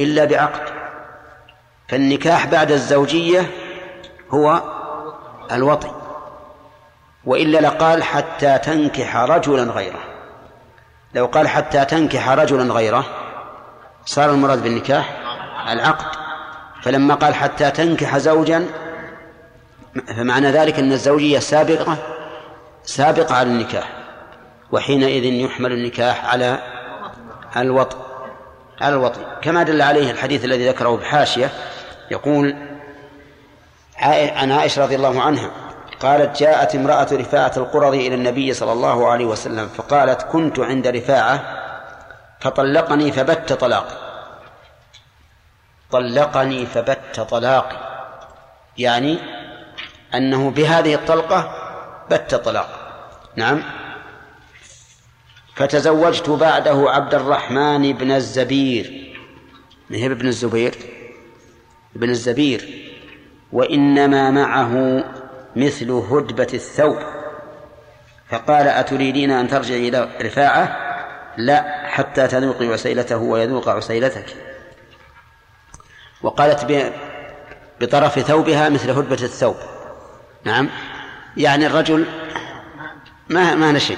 إلا 0.00 0.24
بعقد. 0.24 0.72
فالنكاح 1.88 2.46
بعد 2.46 2.72
الزوجية 2.72 3.50
هو 4.30 4.62
الوطي 5.52 5.90
وإلا 7.24 7.58
لقال 7.58 8.02
حتى 8.02 8.58
تنكح 8.58 9.16
رجلا 9.16 9.62
غيره. 9.62 10.00
لو 11.14 11.26
قال 11.26 11.48
حتى 11.48 11.84
تنكح 11.84 12.28
رجلا 12.28 12.74
غيره 12.74 13.04
صار 14.04 14.30
المراد 14.30 14.62
بالنكاح 14.62 15.21
العقد. 15.68 16.32
فلما 16.82 17.14
قال 17.14 17.34
حتى 17.34 17.70
تنكح 17.70 18.18
زوجا 18.18 18.66
فمعنى 20.16 20.50
ذلك 20.50 20.78
أن 20.78 20.92
الزوجية 20.92 21.38
سابقة 21.38 21.96
سابقة 22.84 23.34
على 23.34 23.48
النكاح 23.48 23.92
وحينئذ 24.72 25.24
يحمل 25.24 25.72
النكاح 25.72 26.24
على 26.24 26.58
الوطء 27.56 27.96
على 28.80 28.94
الوطء 28.94 29.20
كما 29.42 29.62
دل 29.62 29.82
عليه 29.82 30.10
الحديث 30.10 30.44
الذي 30.44 30.68
ذكره 30.68 30.96
بحاشية 30.96 31.50
يقول 32.10 32.56
عن 34.36 34.52
عائشة 34.52 34.82
رضي 34.82 34.96
الله 34.96 35.22
عنها 35.22 35.50
قالت 36.00 36.40
جاءت 36.40 36.74
امرأة 36.74 37.08
رفاعة 37.12 37.52
القرظي 37.56 38.06
إلى 38.06 38.14
النبي 38.14 38.54
صلى 38.54 38.72
الله 38.72 39.10
عليه 39.10 39.24
وسلم 39.24 39.68
فقالت 39.68 40.22
كنت 40.22 40.58
عند 40.58 40.86
رفاعة 40.86 41.42
فطلقني 42.40 43.12
فبت 43.12 43.52
طلاقي. 43.52 44.01
طلقني 45.92 46.66
فبت 46.66 47.20
طلاقي. 47.20 47.76
يعني 48.78 49.18
أنه 50.14 50.50
بهذه 50.50 50.94
الطلقة 50.94 51.54
بت 52.10 52.34
طلاق 52.34 52.78
نعم. 53.36 53.62
فتزوجت 55.56 56.30
بعده 56.30 56.90
عبد 56.90 57.14
الرحمن 57.14 57.92
بن 57.92 58.12
الزبير. 58.12 59.14
هي 59.90 60.06
ابن 60.06 60.26
الزبير؟ 60.26 60.74
ابن 61.96 62.10
الزبير. 62.10 62.92
وإنما 63.52 64.30
معه 64.30 65.04
مثل 65.56 65.90
هدبة 65.90 66.48
الثوب. 66.54 66.98
فقال 68.28 68.68
أتريدين 68.68 69.30
أن 69.30 69.48
ترجعي 69.48 69.88
إلى 69.88 70.08
رفاعة؟ 70.22 70.76
لا 71.36 71.86
حتى 71.86 72.28
تذوقي 72.28 72.66
عسيلته 72.66 73.16
ويذوق 73.16 73.68
عسيلتك. 73.68 74.51
وقالت 76.22 76.92
بطرف 77.80 78.18
ثوبها 78.18 78.68
مثل 78.68 78.90
هدبة 78.90 79.22
الثوب. 79.22 79.56
نعم. 80.44 80.68
يعني 81.36 81.66
الرجل 81.66 82.06
ما 83.28 83.54
ما 83.54 83.72
نشي. 83.72 83.96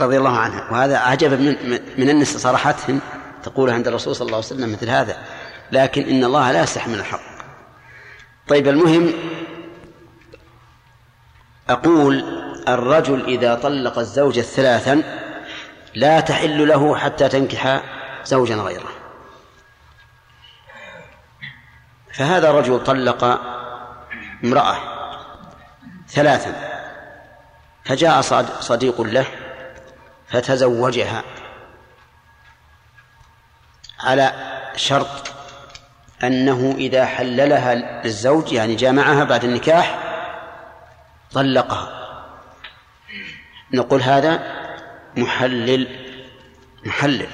رضي 0.00 0.18
الله 0.18 0.38
عنها 0.38 0.70
وهذا 0.72 0.98
عجب 0.98 1.40
من, 1.40 1.78
من 1.98 2.10
النساء 2.10 2.38
صراحتهن 2.38 3.00
تقول 3.42 3.70
عند 3.70 3.88
الرسول 3.88 4.16
صلى 4.16 4.26
الله 4.26 4.36
عليه 4.36 4.46
وسلم 4.46 4.72
مثل 4.72 4.88
هذا. 4.88 5.16
لكن 5.72 6.02
إن 6.02 6.24
الله 6.24 6.52
لا 6.52 6.62
يستحي 6.62 6.90
من 6.90 6.98
الحق. 6.98 7.20
طيب 8.48 8.68
المهم 8.68 9.12
أقول 11.68 12.24
الرجل 12.68 13.24
إذا 13.24 13.54
طلق 13.54 13.98
الزوجة 13.98 14.40
ثلاثا 14.40 15.02
لا 15.94 16.20
تحل 16.20 16.68
له 16.68 16.96
حتى 16.96 17.28
تنكح 17.28 17.82
زوجا 18.24 18.54
غيره. 18.54 18.95
فهذا 22.16 22.50
رجل 22.50 22.84
طلق 22.84 23.24
امرأة 24.44 24.76
ثلاثا 26.08 26.54
فجاء 27.84 28.20
صديق 28.60 29.00
له 29.00 29.26
فتزوجها 30.28 31.22
على 34.00 34.32
شرط 34.76 35.32
أنه 36.24 36.74
إذا 36.78 37.06
حللها 37.06 37.74
للزوج 37.74 38.52
يعني 38.52 38.74
جامعها 38.74 39.24
بعد 39.24 39.44
النكاح 39.44 39.98
طلقها. 41.32 41.92
نقول 43.72 44.02
هذا 44.02 44.42
محلل 45.16 45.88
محلل. 46.84 47.28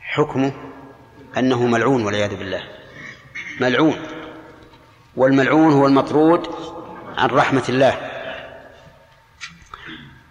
حكمه 0.00 0.69
أنه 1.38 1.66
ملعون 1.66 2.04
والعياذ 2.04 2.36
بالله. 2.36 2.62
ملعون. 3.60 3.96
والملعون 5.16 5.72
هو 5.72 5.86
المطرود 5.86 6.46
عن 7.18 7.28
رحمة 7.28 7.64
الله. 7.68 8.10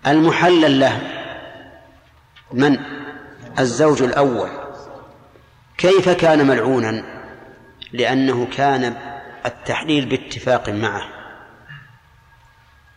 المحلل 0.08 0.80
له 0.80 1.02
من؟ 2.54 2.80
الزوج 3.60 4.02
الأول. 4.02 4.50
كيف 5.78 6.10
كان 6.10 6.48
ملعونا؟ 6.48 7.04
لأنه 7.94 8.48
كان 8.58 8.96
التحليل 9.46 10.06
باتفاق 10.06 10.70
معه. 10.70 11.04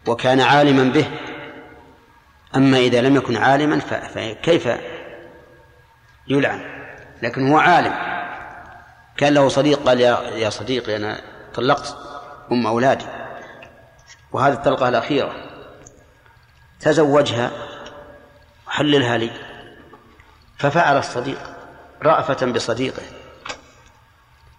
وكان 0.06 0.40
عالما 0.40 0.92
به. 0.92 1.06
أما 2.56 2.78
إذا 2.78 3.00
لم 3.00 3.16
يكن 3.16 3.36
عالما 3.36 3.78
فكيف 3.78 4.68
يلعن؟ 6.28 6.81
لكن 7.22 7.50
هو 7.50 7.58
عالم. 7.58 7.94
كان 9.16 9.34
له 9.34 9.48
صديق 9.48 9.82
قال 9.86 10.00
يا 10.00 10.20
يا 10.20 10.50
صديقي 10.50 10.96
أنا 10.96 11.20
طلقت 11.54 11.96
أم 12.52 12.66
أولادي. 12.66 13.04
وهذه 14.32 14.52
الطلقة 14.52 14.88
الأخيرة. 14.88 15.34
تزوجها 16.80 17.50
وحللها 18.66 19.18
لي. 19.18 19.30
ففعل 20.58 20.98
الصديق 20.98 21.38
رأفة 22.02 22.46
بصديقه. 22.46 23.02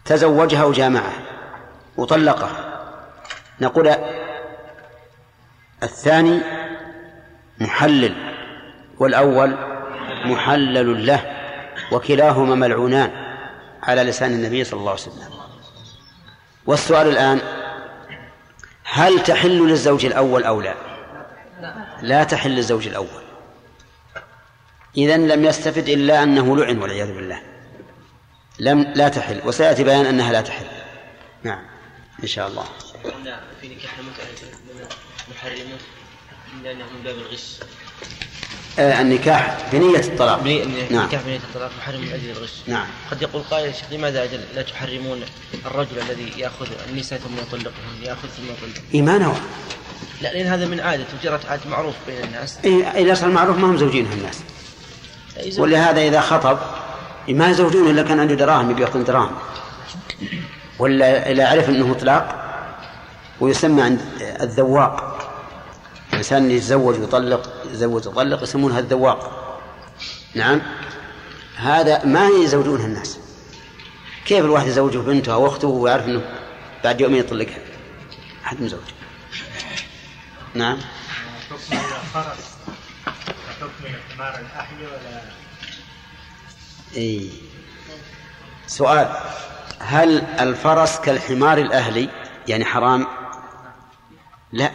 تزوجها 0.06 0.64
وجامعها 0.64 1.20
وطلقها. 1.98 2.80
نقول 3.62 3.96
الثاني 5.84 6.42
محلل 7.60 8.16
والأول 9.00 9.58
محلل 10.26 11.08
له. 11.08 11.33
وكلاهما 11.94 12.56
ملعونان 12.56 13.12
على 13.84 14.04
لسان 14.04 14.32
النبي 14.32 14.64
صلى 14.64 14.80
الله 14.80 14.92
عليه 14.92 15.02
وسلم. 15.02 15.30
والسؤال 16.66 17.08
الآن 17.08 17.42
هل 18.84 19.24
تحل 19.24 19.68
للزوج 19.68 20.06
الأول 20.06 20.44
أو 20.44 20.62
لا؟ 20.62 20.76
لا 22.02 22.24
تحل 22.24 22.52
للزوج 22.52 22.88
الأول. 22.88 23.24
إذا 24.98 25.18
لم 25.18 25.46
يستفد 25.46 25.90
إلا 25.90 26.24
أنه 26.24 26.58
لعن 26.58 26.78
والعياذ 26.78 27.14
بالله. 27.14 27.42
لم 28.60 28.94
لا 28.96 29.10
تحل. 29.10 29.42
وسيأتي 29.46 29.84
بيان 29.84 30.06
أنها 30.06 30.32
لا 30.32 30.42
تحل. 30.42 30.66
نعم. 31.44 31.66
إن 32.24 32.28
شاء 32.28 32.48
الله. 32.48 32.64
في 33.62 33.68
نكاح 33.76 34.00
المتعة 34.00 34.60
محرمون 35.32 35.78
لأنه 36.64 36.86
من 36.86 37.04
باب 37.04 37.16
الغش. 37.16 37.60
النكاح 38.80 39.58
بنية 39.72 40.00
الطلاق. 40.00 40.42
بني... 40.42 40.66
نعم. 40.90 41.06
نكاح 41.08 41.22
بنية 41.22 41.38
الطلاق 41.38 41.72
محرم 41.78 42.02
من 42.02 42.08
أجل 42.14 42.30
الغش. 42.38 42.54
نعم. 42.68 42.86
قد 43.12 43.22
يقول 43.22 43.44
قائل 43.52 43.66
يا 43.66 43.72
شيخ 43.72 43.86
لماذا 43.92 44.24
أجل 44.24 44.40
لا 44.56 44.62
تحرمون 44.62 45.22
الرجل 45.66 46.00
الذي 46.10 46.34
يأخذ 46.38 46.68
النساء 46.90 47.20
ثم 47.20 47.34
يطلقهن؟ 47.38 48.04
يأخذ 48.04 48.28
ثم 48.28 48.44
يطلق 48.44 48.84
إيمانه. 48.94 49.36
لا 50.22 50.34
لأن 50.34 50.48
هذا 50.48 50.66
من 50.66 50.80
عادة 50.80 51.06
وجرت 51.20 51.46
عادة 51.46 51.70
معروف 51.70 51.94
بين 52.08 52.24
الناس. 52.24 52.58
إيه 52.66 52.86
إذا 52.86 53.14
صار 53.14 53.30
معروف 53.30 53.58
ما 53.58 53.68
هم 53.68 53.78
زوجينها 53.78 54.14
الناس 54.14 54.40
ولهذا 55.58 56.02
إذا 56.02 56.22
خطب 56.22 56.58
ما 57.28 57.50
يزوجونه 57.50 57.90
إلا 57.90 58.04
كان 58.04 58.20
عنده 58.20 58.36
دراهم 58.36 58.72
يبي 58.72 58.82
يأخذ 58.82 59.04
دراهم. 59.04 59.32
ولا 60.80 61.32
إذا 61.32 61.48
عرف 61.48 61.70
أنه 61.70 61.92
إطلاق 61.92 62.44
ويسمى 63.40 63.82
عند 63.82 64.02
الذواق. 64.42 65.13
الإنسان 66.24 66.52
يتزوج 66.52 67.00
ويطلق 67.00 67.54
يتزوج 67.66 68.08
ويطلق 68.08 68.44
يسمونها 68.44 68.80
الذواق. 68.80 69.60
نعم. 70.36 70.62
هذا 71.56 72.06
ما 72.06 72.28
يزوجونها 72.28 72.86
الناس. 72.86 73.20
كيف 74.26 74.46
الواحد 74.46 74.68
يزوجه 74.68 74.98
بنته 74.98 75.34
أو 75.34 75.48
أخته 75.48 75.68
ويعرف 75.68 76.06
أنه 76.06 76.22
بعد 76.84 77.02
يومين 77.02 77.20
يطلقها؟ 77.20 77.60
أحد 78.46 78.62
مزوج. 78.62 78.80
نعم. 80.54 80.78
الأحيي 84.20 84.88
ولا. 84.88 85.22
سؤال. 88.68 89.16
هل 89.80 90.24
الفرس 90.40 91.00
كالحمار 91.00 91.58
الأهلي؟ 91.58 92.10
يعني 92.48 92.66
حرام؟ 92.66 93.08
لا. 94.52 94.72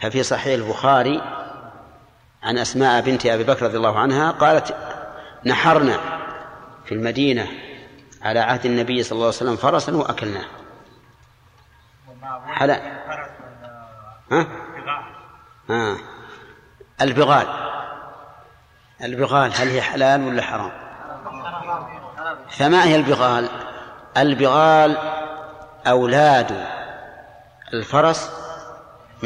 ففي 0.00 0.22
صحيح 0.22 0.54
البخاري 0.54 1.22
عن 2.42 2.58
أسماء 2.58 3.00
بنت 3.00 3.26
أبي 3.26 3.44
بكر 3.44 3.66
رضي 3.66 3.76
الله 3.76 3.98
عنها 3.98 4.30
قالت 4.30 4.76
نحرنا 5.46 6.00
في 6.84 6.94
المدينة 6.94 7.48
على 8.22 8.40
عهد 8.40 8.66
النبي 8.66 9.02
صلى 9.02 9.12
الله 9.12 9.26
عليه 9.26 9.36
وسلم 9.36 9.56
فرسا 9.56 9.96
وأكلناه 9.96 10.44
حلا 12.46 12.80
ها؟ 14.32 14.46
آه. 15.70 15.96
البغال 17.00 17.46
البغال 19.02 19.52
هل 19.54 19.68
هي 19.68 19.82
حلال 19.82 20.26
ولا 20.26 20.42
حرام 20.42 20.72
فما 22.50 22.84
هي 22.84 22.96
البغال 22.96 23.48
البغال 24.16 24.96
أولاد 25.86 26.66
الفرس 27.72 28.43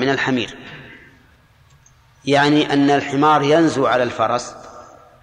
من 0.00 0.08
الحمير. 0.08 0.56
يعني 2.24 2.72
أن 2.72 2.90
الحمار 2.90 3.42
ينزو 3.42 3.86
على 3.86 4.02
الفرس 4.02 4.54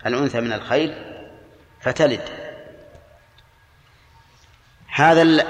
الأنثى 0.05 0.41
من 0.41 0.53
الخيل 0.53 0.93
فتلد. 1.81 2.21
هذا 4.87 5.21
ال- 5.21 5.47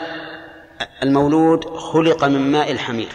المولود 1.04 1.78
خلق 1.78 2.24
من 2.24 2.52
ماء 2.52 2.72
الحمير 2.72 3.12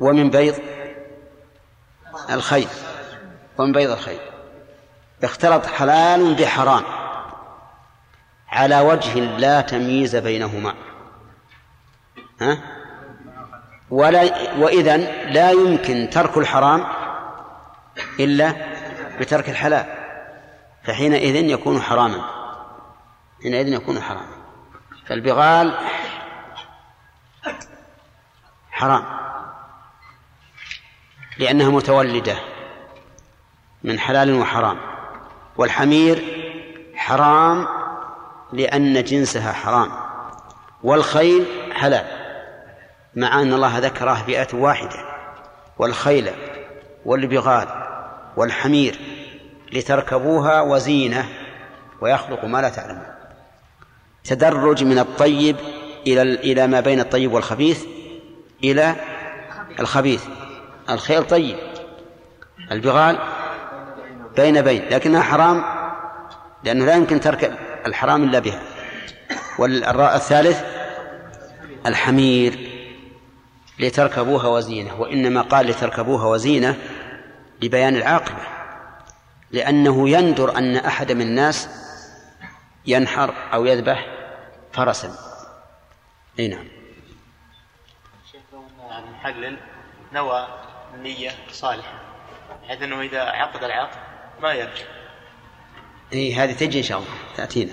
ومن 0.00 0.30
بيض 0.30 0.54
الخيل 2.30 2.68
ومن 3.58 3.72
بيض 3.72 3.90
الخيل. 3.90 4.20
اختلط 5.24 5.66
حلال 5.66 6.34
بحرام 6.34 6.84
على 8.48 8.80
وجه 8.80 9.18
لا 9.18 9.60
تمييز 9.60 10.16
بينهما. 10.16 10.74
ها؟ 12.40 12.71
ولا 13.92 14.20
وإذا 14.58 14.96
لا 15.30 15.50
يمكن 15.50 16.10
ترك 16.10 16.38
الحرام 16.38 16.86
إلا 18.20 18.54
بترك 19.20 19.48
الحلال 19.50 19.86
فحينئذ 20.84 21.36
يكون 21.36 21.80
حراما 21.82 22.24
حينئذ 23.42 23.68
يكون 23.68 24.00
حراما. 24.00 24.32
فالبغال 25.06 25.78
حرام 28.70 29.04
لأنها 31.38 31.68
متولدة 31.70 32.36
من 33.82 33.98
حلال 33.98 34.34
وحرام 34.34 34.78
والحمير 35.56 36.24
حرام 36.94 37.68
لأن 38.52 39.04
جنسها 39.04 39.52
حرام 39.52 39.92
والخيل 40.82 41.46
حلال. 41.74 42.21
مع 43.16 43.42
أن 43.42 43.52
الله 43.52 43.78
ذكره 43.78 44.14
فئة 44.14 44.48
واحدة 44.52 44.96
والخيل 45.78 46.30
والبغال 47.04 47.68
والحمير 48.36 48.98
لتركبوها 49.72 50.60
وزينة 50.60 51.28
ويخلق 52.00 52.44
ما 52.44 52.60
لا 52.60 52.68
تعلمون. 52.68 53.06
تدرج 54.24 54.84
من 54.84 54.98
الطيب 54.98 55.56
إلى 56.06 56.22
إلى 56.22 56.66
ما 56.66 56.80
بين 56.80 57.00
الطيب 57.00 57.32
والخبيث 57.32 57.84
إلى 58.64 58.94
الخبيث. 59.80 60.24
الخيل 60.90 61.24
طيب 61.24 61.56
البغال 62.72 63.18
بين 64.36 64.62
بين 64.62 64.88
لكنها 64.90 65.22
حرام 65.22 65.64
لأنه 66.64 66.84
لا 66.84 66.94
يمكن 66.94 67.20
ترك 67.20 67.58
الحرام 67.86 68.24
إلا 68.24 68.38
بها. 68.38 68.62
والراء 69.58 70.16
الثالث 70.16 70.62
الحمير. 71.86 72.71
لتركبوها 73.82 74.48
وزينة 74.48 75.00
وإنما 75.00 75.42
قال 75.42 75.66
لتركبوها 75.66 76.26
وزينة 76.26 76.78
لبيان 77.62 77.96
العاقبة 77.96 78.46
لأنه 79.50 80.08
يندر 80.08 80.58
أن 80.58 80.76
أحد 80.76 81.12
من 81.12 81.22
الناس 81.22 81.68
ينحر 82.86 83.34
أو 83.52 83.66
يذبح 83.66 84.06
فرسا. 84.72 85.14
أي 86.38 86.48
نعم. 86.48 86.68
المحلل 88.98 89.58
نوى 90.12 90.48
نية 90.98 91.30
صالحة 91.50 92.00
بحيث 92.62 92.82
أنه 92.82 93.00
إذا 93.00 93.20
عقد 93.20 93.64
العقد 93.64 93.98
ما 94.42 94.52
يرجع. 94.52 94.84
إيه 96.12 96.44
هذه 96.44 96.52
تجي 96.52 96.78
إن 96.78 96.84
شاء 96.84 96.98
الله 96.98 97.10
تأتينا. 97.36 97.72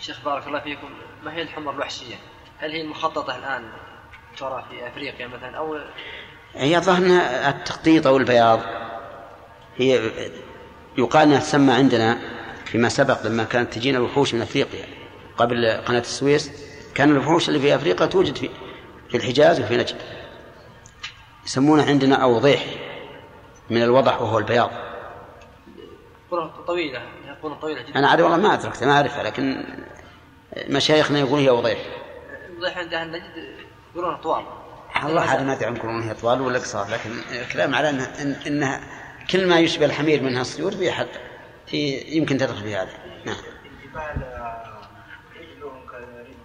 شيخ 0.00 0.24
بارك 0.24 0.46
الله 0.46 0.60
فيكم. 0.60 0.88
ما 1.22 1.34
هي 1.34 1.42
الحمر 1.42 1.72
الوحشية؟ 1.72 2.16
هل 2.58 2.72
هي 2.72 2.80
المخططة 2.80 3.36
الآن 3.36 3.72
ترى 4.38 4.64
في 4.70 4.88
أفريقيا 4.88 5.26
مثلا 5.26 5.56
أو 5.56 5.78
هي 6.54 6.80
ظهرنا 6.80 7.48
التخطيط 7.48 8.06
أو 8.06 8.16
البياض. 8.16 8.60
هي 9.76 10.10
يقال 10.98 11.22
أنها 11.22 11.38
تسمى 11.38 11.72
عندنا 11.72 12.18
فيما 12.64 12.88
سبق 12.88 13.26
لما 13.26 13.44
كانت 13.44 13.74
تجينا 13.74 13.98
الوحوش 13.98 14.34
من 14.34 14.42
أفريقيا. 14.42 14.86
قبل 15.36 15.70
قناة 15.70 16.00
السويس 16.00 16.50
كان 16.94 17.10
الوحوش 17.10 17.48
اللي 17.48 17.60
في 17.60 17.74
أفريقيا 17.74 18.06
توجد 18.06 18.36
في 18.36 18.50
في 19.08 19.16
الحجاز 19.16 19.60
وفي 19.60 19.76
نجد. 19.76 19.96
يسمونه 21.44 21.86
عندنا 21.86 22.16
أوضيح 22.16 22.64
من 23.70 23.82
الوضح 23.82 24.22
وهو 24.22 24.38
البياض. 24.38 24.70
كرة 26.30 26.64
طويلة 26.66 27.02
يكون 27.38 27.54
طويلة 27.54 27.82
جدا. 27.82 27.98
أنا 27.98 28.08
عاد 28.08 28.20
والله 28.20 28.36
ما 28.36 28.54
أدركت 28.54 28.84
ما 28.84 28.92
أعرفها 28.92 29.22
لكن 29.22 29.64
مشايخنا 30.68 31.18
يقول 31.18 31.40
هي 31.40 31.48
أوضيح 31.48 31.78
الوضيح 32.50 32.78
عند 32.78 32.94
أهل 32.94 33.10
نجد 33.10 33.55
يقولون 33.96 34.16
طوال. 34.16 34.44
الله 35.04 35.20
عاد 35.20 35.42
ما 35.42 35.52
أدري 35.52 35.66
عنكم 35.66 36.02
هي 36.02 36.14
طوال 36.14 36.40
ولا 36.40 36.58
قصار 36.58 36.88
لكن 36.90 37.10
الكلام 37.42 37.74
على 37.74 37.90
أنها, 37.90 38.22
إن 38.22 38.32
إنها 38.46 38.80
كل 39.30 39.48
ما 39.48 39.58
يشبه 39.60 39.86
الحمير 39.86 40.22
منها 40.22 40.40
الصيور 40.40 40.72
في 40.72 40.92
حد 40.92 41.08
في 41.66 41.98
يمكن 41.98 42.38
تدخل 42.38 42.62
في 42.62 42.76
هذا. 42.76 42.90
نعم. 43.24 43.36
أطفال 43.36 44.22
آه، 44.22 44.80
رجلهم 45.36 45.86
كرجل 45.90 46.36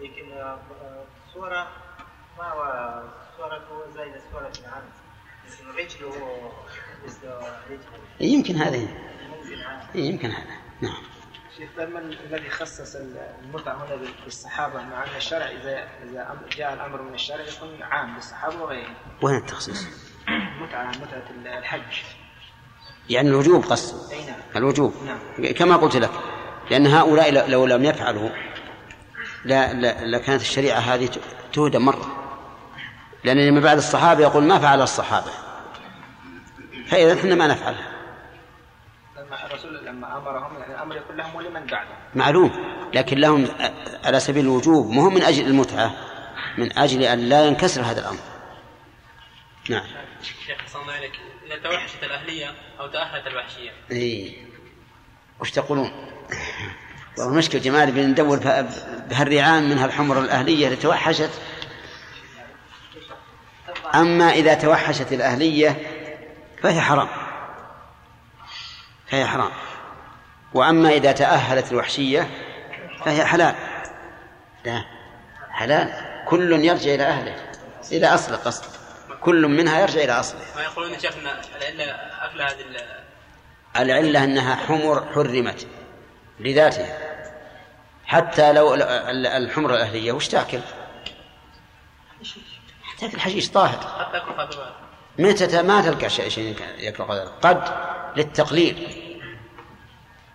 لكن 0.00 0.32
آه، 0.32 0.58
صورة 1.34 1.68
ما 2.38 2.44
هو 2.44 3.02
صورته 3.36 3.94
زي 3.94 4.20
صورة 4.32 4.52
العبد 4.60 4.92
لكن 5.48 5.68
رجله 5.78 6.12
مثل 7.04 7.28
رجل 7.70 7.80
يمكن 8.20 8.56
هذا 8.56 8.78
ممكن 8.78 9.60
هذا. 9.60 9.90
يمكن 9.94 10.30
هذا. 10.30 10.56
نعم. 10.80 11.17
شيخ 11.58 11.68
لما 11.78 11.98
الذي 11.98 12.50
خصص 12.50 12.96
المتعة 12.96 13.74
هنا 13.74 13.98
بالصحابة 14.24 14.82
مع 14.82 15.04
أن 15.04 15.16
الشرع 15.16 15.46
إذا 15.46 15.88
إذا 16.04 16.36
جاء 16.56 16.74
الأمر 16.74 17.02
من 17.02 17.14
الشرع 17.14 17.40
يكون 17.40 17.82
عام 17.82 18.16
للصحابة 18.16 18.62
وغيرهم. 18.62 18.94
وين 19.22 19.36
التخصيص؟ 19.36 19.86
متعة 20.62 20.88
متعة 20.88 21.58
الحج. 21.58 22.02
يعني 23.10 23.28
الوجوب 23.28 23.64
قصد. 23.64 24.14
نعم. 24.14 24.36
الوجوب. 24.56 24.94
نعم. 25.04 25.52
كما 25.52 25.76
قلت 25.76 25.96
لك 25.96 26.10
لأن 26.70 26.86
هؤلاء 26.86 27.48
لو 27.50 27.66
لم 27.66 27.84
يفعلوا 27.84 28.30
لا, 29.44 29.72
لا 29.72 30.04
لكانت 30.04 30.40
الشريعة 30.40 30.78
هذه 30.78 31.10
تهدم 31.52 31.84
مرة. 31.84 32.34
لأن 33.24 33.48
لما 33.48 33.60
بعد 33.60 33.76
الصحابة 33.76 34.22
يقول 34.22 34.44
ما 34.44 34.58
فعل 34.58 34.82
الصحابة. 34.82 35.30
فإذا 36.86 37.20
إحنا 37.20 37.34
ما 37.34 37.46
نفعلها. 37.46 37.97
لما 39.28 39.46
الرسول 39.46 39.84
لما 39.86 40.18
أمرهم 40.18 40.58
يعني 40.58 40.74
الأمر 40.74 40.96
يكون 40.96 41.16
لهم 41.16 41.34
ولمن 41.34 41.66
بعدهم 41.66 41.96
معلوم 42.14 42.50
لكن 42.94 43.18
لهم 43.18 43.48
على 44.04 44.20
سبيل 44.20 44.44
الوجوب 44.44 44.90
مو 44.90 45.10
من 45.10 45.22
أجل 45.22 45.46
المتعة 45.46 45.94
من 46.58 46.78
أجل 46.78 47.02
أن 47.02 47.18
لا 47.18 47.44
ينكسر 47.44 47.82
هذا 47.82 48.00
الأمر. 48.00 48.18
نعم. 49.70 49.84
شيخ 50.22 50.58
حسن 50.58 50.80
الله 50.80 50.92
عليك 50.92 51.12
إذا 51.46 51.56
توحشت 51.62 52.02
الأهلية 52.04 52.46
أو 52.80 52.86
تأهلت 52.86 53.26
الوحشية؟ 53.26 53.70
إيه. 53.90 54.36
وش 55.40 55.50
تقولون؟ 55.50 55.90
والله 57.18 57.32
المشكلة 57.32 57.60
جمال 57.60 57.92
بندور 57.92 58.38
بها- 58.38 58.68
بهالرعان 59.10 59.70
من 59.70 59.78
هالحمر 59.78 60.18
الأهلية 60.20 60.64
اللي 60.66 60.76
توحشت. 60.76 61.30
أما 63.94 64.30
إذا 64.32 64.54
توحشت 64.54 65.12
الأهلية 65.12 65.76
فهي 66.62 66.80
حرام. 66.80 67.08
فهي 69.10 69.26
حرام. 69.26 69.50
وأما 70.54 70.88
إذا 70.88 71.12
تأهلت 71.12 71.72
الوحشية 71.72 72.30
فهي 73.04 73.24
حلال. 73.24 73.54
لا 74.64 74.84
حلال. 75.50 75.92
كل 76.28 76.64
يرجع 76.64 76.94
إلى 76.94 77.04
أهله 77.04 77.36
إلى 77.92 78.06
أصله 78.06 78.36
قصد. 78.36 78.64
كل 79.20 79.46
منها 79.46 79.80
يرجع 79.80 80.00
إلى 80.04 80.12
أصله. 80.12 80.40
ما 80.56 80.62
يقولون 80.62 80.92
يا 80.92 80.98
شيخنا 80.98 81.40
العلة 81.56 81.84
أكل 82.24 82.42
هذه 82.42 82.60
ال- 82.60 82.98
العلة 83.76 84.24
أنها 84.24 84.54
حمر 84.56 85.06
حرمت 85.14 85.66
لذاتها. 86.40 86.98
حتى 88.06 88.52
لو 88.52 88.74
ال- 88.74 89.26
الحمر 89.26 89.74
الأهلية 89.74 90.12
وش 90.12 90.28
تأكل؟ 90.28 90.60
تأكل 93.00 93.20
حشيش 93.20 93.50
طاهر. 93.50 94.04
حتى 94.04 94.20
متى 95.18 95.62
ما 95.62 95.80
تلقى 95.80 96.10
شيء 96.10 96.56
ياكل 96.78 97.04
قدر. 97.04 97.32
قد 97.42 97.62
للتقليل. 98.16 99.04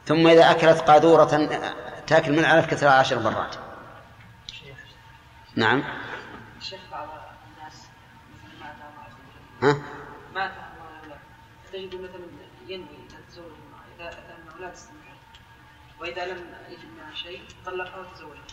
ثم 0.05 0.27
إذا 0.27 0.51
أكلت 0.51 0.81
قاذورة 0.81 1.49
تأكل 2.07 2.31
من 2.31 2.45
علف 2.45 2.65
كثرة 2.65 2.89
عشر 2.89 3.19
مرات. 3.19 3.55
نعم. 5.55 5.83
الشيخ 6.57 6.79
بعض 6.91 7.07
الناس 7.57 7.87
ها؟ 9.61 9.81
تجد 11.73 11.95
مثلا 11.95 12.27
ينوي 12.67 12.87
من 12.87 14.51
أولاد 14.55 14.73
استمر 14.73 14.97
وإذا 15.99 16.25
لم 16.25 16.55
يجد 16.69 16.89
معه 16.97 17.15
شيء 17.15 17.41
طلقها 17.65 17.99
وتزوجها. 17.99 18.43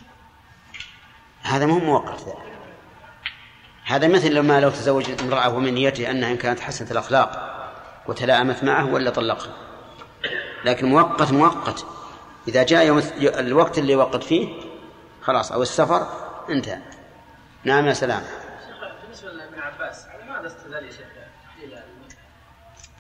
هذا 1.43 1.67
مو 1.67 1.79
ذلك. 2.27 2.70
هذا 3.91 4.09
مثل 4.09 4.35
لما 4.35 4.61
لو 4.61 4.71
تزوج 4.71 5.07
امرأة 5.21 5.55
ومن 5.55 5.75
نيته 5.75 6.11
أنها 6.11 6.31
إن 6.31 6.37
كانت 6.37 6.61
حسنة 6.61 6.91
الأخلاق 6.91 7.31
وتلائمت 8.07 8.65
معه 8.65 8.93
ولا 8.93 9.11
طلقها. 9.11 9.53
لكن 10.65 10.87
مؤقت 10.87 11.33
مؤقت 11.33 11.87
إذا 12.49 12.63
جاء 12.63 12.87
يوم 12.87 13.03
الوقت 13.21 13.79
اللي 13.79 13.97
وقت 13.97 14.25
فيه 14.25 14.49
خلاص 15.23 15.53
أو 15.53 15.63
السفر 15.63 16.07
انتهى. 16.51 16.79
نعم 17.65 17.87
يا 17.87 17.93
سلام. 17.93 18.23
بالنسبة 19.03 19.31
لابن 19.33 19.59
عباس 19.59 20.07
على 20.07 20.33
ماذا 20.33 20.47
استدل 20.47 20.85
يا 20.85 20.91
شيخ 20.91 21.07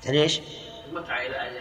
إلى 0.06 0.20
ليش؟ 0.20 0.40
المتعة 0.88 1.20
إلى 1.20 1.60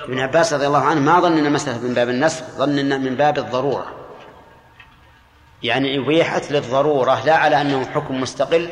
ابن 0.00 0.20
عباس 0.20 0.52
رضي 0.52 0.66
الله 0.66 0.84
عنه 0.84 1.00
ما 1.00 1.20
ظن 1.20 1.38
إن 1.38 1.46
المسألة 1.46 1.78
من 1.78 1.94
باب 1.94 2.08
النسخ 2.08 2.44
ظن 2.44 2.78
انها 2.78 2.98
من 2.98 3.14
باب 3.14 3.38
الضرورة. 3.38 3.97
يعني 5.62 5.98
أبيحت 5.98 6.50
للضرورة 6.50 7.24
لا 7.24 7.36
على 7.36 7.60
أنه 7.60 7.86
حكم 7.86 8.20
مستقل 8.20 8.70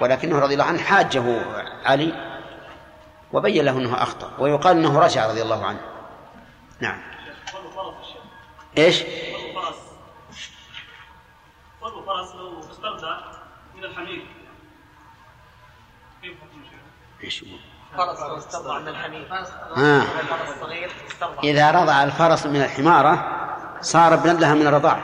ولكنه 0.00 0.38
رضي 0.38 0.54
الله 0.54 0.64
عنه 0.64 0.82
حاجة 0.82 1.22
علي 1.84 2.38
وبين 3.32 3.64
له 3.64 3.78
أنه 3.78 4.02
أخطأ 4.02 4.32
ويقال 4.38 4.76
أنه 4.76 4.98
رجع 4.98 5.26
رضي 5.26 5.42
الله 5.42 5.66
عنه 5.66 5.80
نعم 6.80 7.00
إيش 8.78 9.02
فرس 9.54 9.76
فرس 12.06 12.34
لو 12.34 12.60
استرجع 12.60 13.20
من 13.76 13.84
الحمير 13.84 14.26
كيف 16.22 16.32
حكم 16.40 16.62
الشيخ؟ 17.22 17.48
هو؟ 17.48 17.56
فرس 17.96 18.18
استرضع 18.38 18.78
من 18.78 18.88
الحمير 18.88 19.28
آه. 19.76 20.02
إذا 21.44 21.70
رضع 21.70 22.04
الفرس 22.04 22.46
من 22.46 22.62
الحمارة 22.62 23.38
صار 23.80 24.14
ابنا 24.14 24.32
لها 24.32 24.54
من 24.54 24.66
الرضاع. 24.66 24.98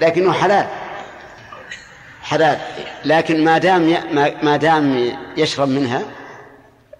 لكنه 0.00 0.32
حلال. 0.32 0.68
حلال. 2.22 2.58
لكن 3.04 3.44
ما 3.44 3.58
دام 3.58 3.88
ي... 3.88 4.00
ما... 4.42 4.56
دام 4.56 5.16
يشرب 5.36 5.68
منها 5.68 6.02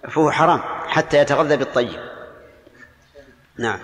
فهو 0.09 0.31
حرام 0.31 0.61
حتى 0.87 1.17
يتغذى 1.17 1.57
بالطيب. 1.57 1.99
نعم. 3.57 3.79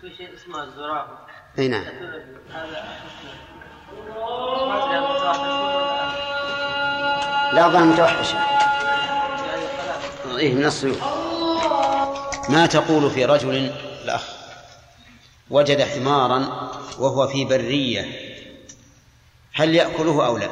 في 0.00 0.16
شيء 0.16 0.34
اسمه 0.34 0.62
الزرافة 0.62 1.18
أي 1.58 1.68
نعم. 1.68 1.84
لا 7.52 7.68
ظن 7.68 7.86
متوحشة 7.86 8.38
إيه 10.36 10.54
من 10.54 10.64
الصيود 10.64 11.00
ما 12.48 12.66
تقول 12.66 13.10
في 13.10 13.24
رجل 13.24 13.56
الأخ 14.04 14.36
وجد 15.50 15.82
حمارا 15.82 16.38
وهو 16.98 17.28
في 17.28 17.44
برية 17.44 18.36
هل 19.52 19.74
يأكله 19.74 20.26
أو 20.26 20.38
لا؟ 20.38 20.50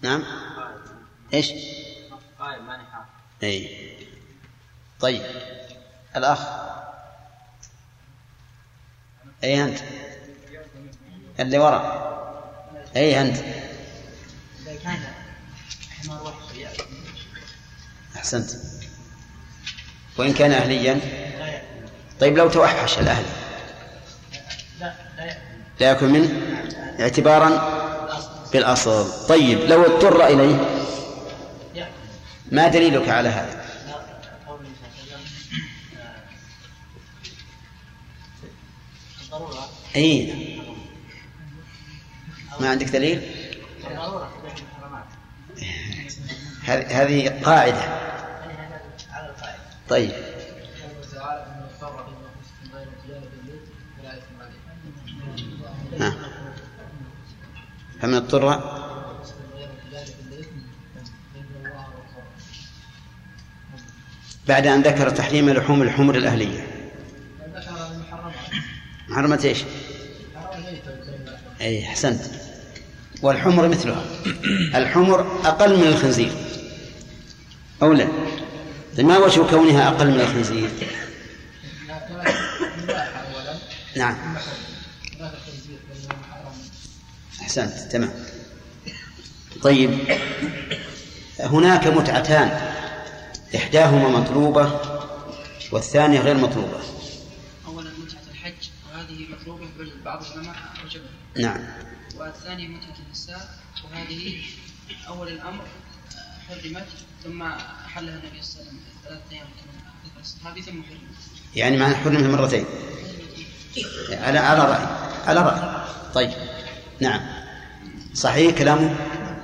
نعم. 0.00 0.24
إيش؟ 1.34 1.52
أي 3.42 3.98
طيب. 5.00 5.22
الأخ. 6.16 6.40
أي 9.44 9.64
أنت؟ 9.64 9.78
اللي 11.40 11.58
وراء 11.58 12.08
أي 12.96 13.20
أنت. 13.20 13.36
اذا 13.36 14.74
كان 14.84 14.98
حمار 16.02 16.34
أحسنت. 18.16 18.50
وإن 20.18 20.32
كان 20.32 20.52
يأكل 20.52 21.00
طيب 22.20 22.38
لو 22.38 22.48
توحش 22.48 22.98
الأهل. 22.98 23.24
لا 24.80 24.94
لا 25.80 25.86
يأكل 25.86 26.08
منه 26.08 26.30
اعتبارا 27.00 27.78
بالأصل. 28.52 29.26
طيب 29.28 29.58
لو 29.58 29.84
اضطر 29.84 30.22
يأكل 30.22 30.58
ما 32.52 32.68
دليلك 32.68 33.08
على 33.08 33.28
هذا؟ 33.28 33.64
لا 39.96 40.47
ما 42.60 42.68
عندك 42.68 42.86
دليل 42.86 43.22
هذه 46.66 47.42
قاعدة 47.42 48.08
طيب. 49.88 50.10
ها. 56.00 56.14
فمن 58.00 58.14
اضطر. 58.14 58.78
بعد 64.48 64.66
أن 64.66 64.82
ذكر 64.82 65.10
تحريم 65.10 65.50
لحوم 65.50 65.82
الحمر 65.82 66.14
الأهلية 66.14 66.66
محرمة 69.08 69.40
إيش؟ 69.44 69.64
أي 71.60 71.84
أحسنت 71.84 72.20
والحمر 73.22 73.68
مثلها. 73.68 74.04
الحمر 74.74 75.20
أقل 75.44 75.76
من 75.76 75.86
الخنزير. 75.86 76.32
أو 77.82 77.92
لا؟ 77.92 78.08
ما 78.98 79.18
وجه 79.18 79.40
كونها 79.50 79.88
أقل 79.88 80.10
من 80.10 80.20
الخنزير؟ 80.20 80.70
نعم. 83.96 84.16
أحسنت 87.42 87.92
تمام. 87.92 88.12
طيب. 89.62 89.98
هناك 91.40 91.86
متعتان. 91.86 92.74
إحداهما 93.56 94.08
مطلوبة 94.08 94.80
والثانية 95.72 96.20
غير 96.20 96.36
مطلوبة. 96.36 96.80
اولا 97.66 97.90
متعة 97.90 98.20
الحج 98.32 98.68
وهذه 98.92 99.26
مطلوبة 99.40 99.66
بل 99.78 99.92
بعض 100.04 100.22
العلماء 100.24 100.56
اوجبها 100.82 101.10
نعم. 101.36 101.87
والثانيه 102.28 102.68
متعه 102.68 102.94
النساء 103.06 103.48
وهذه 103.84 104.40
أول 105.08 105.28
الأمر 105.28 105.64
حرمت 106.48 106.86
ثم 107.24 107.42
أحلها 107.42 108.14
النبي 108.14 108.42
صلى 108.42 108.62
الله 108.62 108.72
عليه 108.72 108.80
وسلم 108.80 108.80
ثلاثة 109.04 109.46
الصحابي 110.20 110.62
ثم 110.62 110.82
حرمت. 110.82 111.18
يعني 111.54 111.76
معنى 111.76 111.94
حرمها 111.94 112.28
مرتين. 112.28 112.64
على 114.10 114.38
على 114.38 114.60
رأي. 114.60 114.86
على 115.26 115.40
رأي. 115.40 115.84
طيب. 116.14 116.30
نعم. 117.00 117.20
صحيح 118.14 118.58
كلامه 118.58 118.96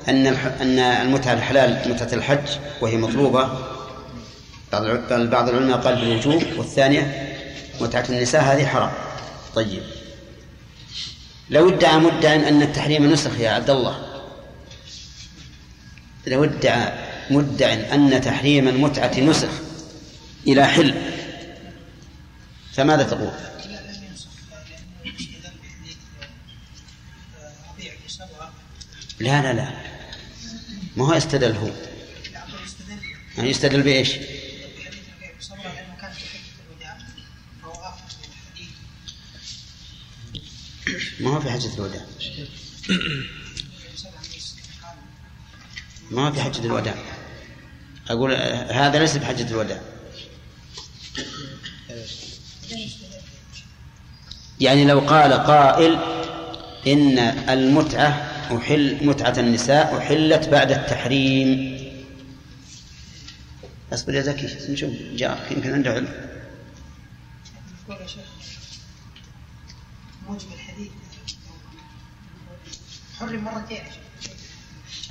أن 0.08 0.26
أن 0.26 0.78
المتعة 0.78 1.32
الحلال 1.32 1.92
متعة 1.92 2.14
الحج 2.14 2.58
وهي 2.80 2.96
مطلوبة. 2.96 3.58
بعض 4.72 5.48
العلماء 5.48 5.80
قال 5.80 5.94
بالوجوب 5.96 6.42
والثانية 6.56 7.34
متعة 7.80 8.04
النساء 8.08 8.42
هذه 8.42 8.66
حرام. 8.66 8.92
طيب. 9.54 9.82
لو 11.50 11.68
ادعى 11.68 11.98
مدعي 11.98 12.48
أن 12.48 12.62
التحريم 12.62 13.12
نسخ 13.12 13.38
يا 13.38 13.50
عبد 13.50 13.70
الله 13.70 14.14
لو 16.26 16.44
ادعى 16.44 16.92
مدع 17.30 17.72
أن 17.72 18.20
تحريم 18.20 18.68
المتعة 18.68 19.20
نسخ 19.20 19.48
إلى 20.46 20.66
حل 20.66 20.94
فماذا 22.72 23.02
تقول؟ 23.02 23.32
لا 29.20 29.42
لا 29.42 29.52
لا 29.52 29.68
ما 30.96 31.06
هو 31.06 31.14
يستدل 31.14 31.56
هو 31.56 31.70
يعني 33.36 33.50
يستدل 33.50 33.82
بإيش؟ 33.82 34.10
ما 41.20 41.30
هو 41.30 41.40
في 41.40 41.50
حجة 41.50 41.74
الوداع؟ 41.74 42.04
ما 46.10 46.28
هو 46.28 46.32
في 46.32 46.42
حجة 46.42 46.64
الوداع؟ 46.64 46.94
أقول 48.08 48.32
هذا 48.72 48.98
ليس 48.98 49.16
بحجة 49.16 49.50
الوداع. 49.50 49.80
يعني 54.60 54.84
لو 54.84 55.00
قال 55.00 55.32
قائل 55.32 55.98
إن 56.86 57.18
المتعة 57.48 58.08
أحل 58.56 59.06
متعة 59.06 59.34
النساء 59.38 59.98
أحلت 59.98 60.48
بعد 60.48 60.72
التحريم. 60.72 61.78
أصبر 63.92 64.14
يا 64.14 64.22
زكي 64.22 64.72
نشوف. 64.72 64.90
جارك 65.16 65.52
يمكن 65.52 65.72
عنده 65.72 65.90
علم. 65.90 66.08
موجب 70.28 70.46
حرم 73.24 73.44
مرتين. 73.44 73.82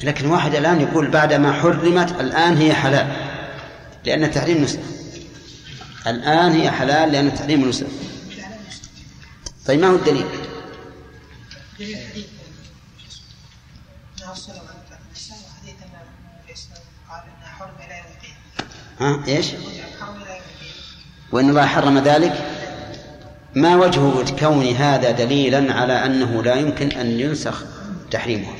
لكن 0.04 0.26
واحد 0.26 0.56
الآن 0.56 0.82
يقول 0.82 1.08
بعد 1.08 1.34
ما 1.34 1.54
حرمت 1.54 2.12
الآن 2.12 2.58
هي 2.58 2.74
حلال 2.74 3.08
لأن 4.06 4.24
التحريم 4.24 4.64
نسخ. 4.64 4.80
الآن 6.08 6.52
هي 6.52 6.72
حلال 6.72 7.12
لأن 7.12 7.28
التحريم 7.28 7.70
نسخ. 7.70 7.88
طيب 9.66 9.80
ما 9.80 9.88
هو 9.88 9.96
الدليل؟ 9.96 10.26
أن 11.80 11.96
ها؟ 19.00 19.24
إيش؟ 19.28 19.48
وإن 21.32 21.50
الله 21.50 21.66
حرم 21.66 21.98
ذلك؟ 21.98 22.50
ما 23.56 23.76
وجه 23.76 24.00
كون 24.40 24.68
هذا 24.68 25.12
دليلا 25.12 25.74
على 25.74 26.06
أنه 26.06 26.44
لا 26.44 26.56
يمكن 26.56 26.92
أن 26.92 27.20
ينسخ 27.20 27.73
تحريمها. 28.14 28.54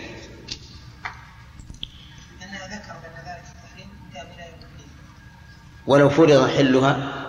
ولو 5.88 6.10
فرض 6.10 6.50
حلها. 6.50 7.24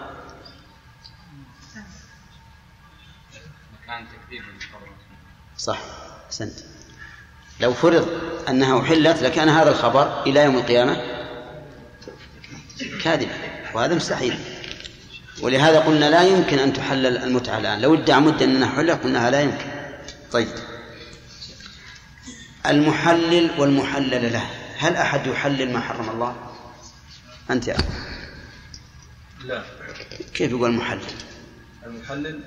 صح 5.59 5.79
أحسنت. 6.27 6.59
لو 7.61 7.75
فرض 7.75 8.09
أنها 8.49 8.81
أحلت 8.81 9.23
لكان 9.23 9.49
هذا 9.49 9.71
الخبر 9.71 10.23
إلى 10.23 10.45
يوم 10.45 10.57
القيامة 10.57 10.97
كاذبا 13.03 13.33
وهذا 13.75 13.95
مستحيل. 13.95 14.39
ولهذا 15.43 15.81
قلنا 15.81 16.11
لا 16.11 16.23
يمكن 16.23 16.59
أن 16.59 16.73
تحلل 16.73 17.17
المتعة 17.17 17.59
الآن. 17.59 17.81
لو 17.81 17.95
ادعى 17.95 18.21
مدة 18.21 18.45
أنها 18.45 18.77
حلت 18.77 19.03
قلنا 19.05 19.31
لا 19.31 19.41
يمكن. 19.41 19.71
طيب. 20.33 20.49
المحلل 22.67 23.51
والمحلل 23.61 24.33
له. 24.33 24.47
هل 24.79 24.97
أحد 24.97 25.27
يحلل 25.27 25.73
ما 25.73 25.81
حرم 25.81 26.11
الله؟ 26.11 26.37
أنت 27.51 27.69
يا 27.69 27.75
أخي. 27.75 27.85
لا. 29.45 29.63
كيف 30.35 30.51
يقول 30.51 30.71
المحلل؟ 30.71 31.01
المحلل 31.87 32.41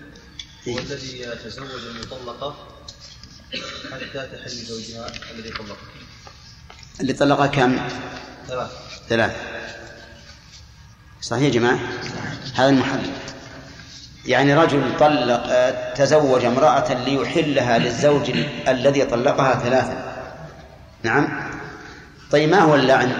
هو 0.67 0.79
الذي 0.79 1.19
يتزوج 1.21 1.69
المطلقة 1.95 2.55
حتى 3.93 4.27
تحل 4.37 4.49
زوجها 4.49 5.11
الذي 5.31 5.49
طلقها. 5.49 5.77
اللي 7.01 7.13
طلقها 7.13 7.47
كم؟ 7.47 7.77
ثلاث. 8.47 8.71
ثلاث. 9.09 9.35
صحيح 11.21 11.43
يا 11.43 11.49
جماعة؟ 11.49 11.79
هذا 12.55 12.69
المحلل. 12.69 13.11
يعني 14.25 14.53
رجل 14.55 14.97
طلق 14.99 15.43
آه، 15.47 15.93
تزوج 15.93 16.45
امرأة 16.45 16.93
ليحلها 16.93 17.77
للزوج 17.77 18.29
ال- 18.29 18.69
الذي 18.69 19.05
طلقها 19.05 19.59
ثلاثا. 19.59 20.06
نعم. 21.07 21.27
طيب 22.31 22.49
ما 22.49 22.59
هو 22.59 22.75
اللعن؟ 22.75 23.11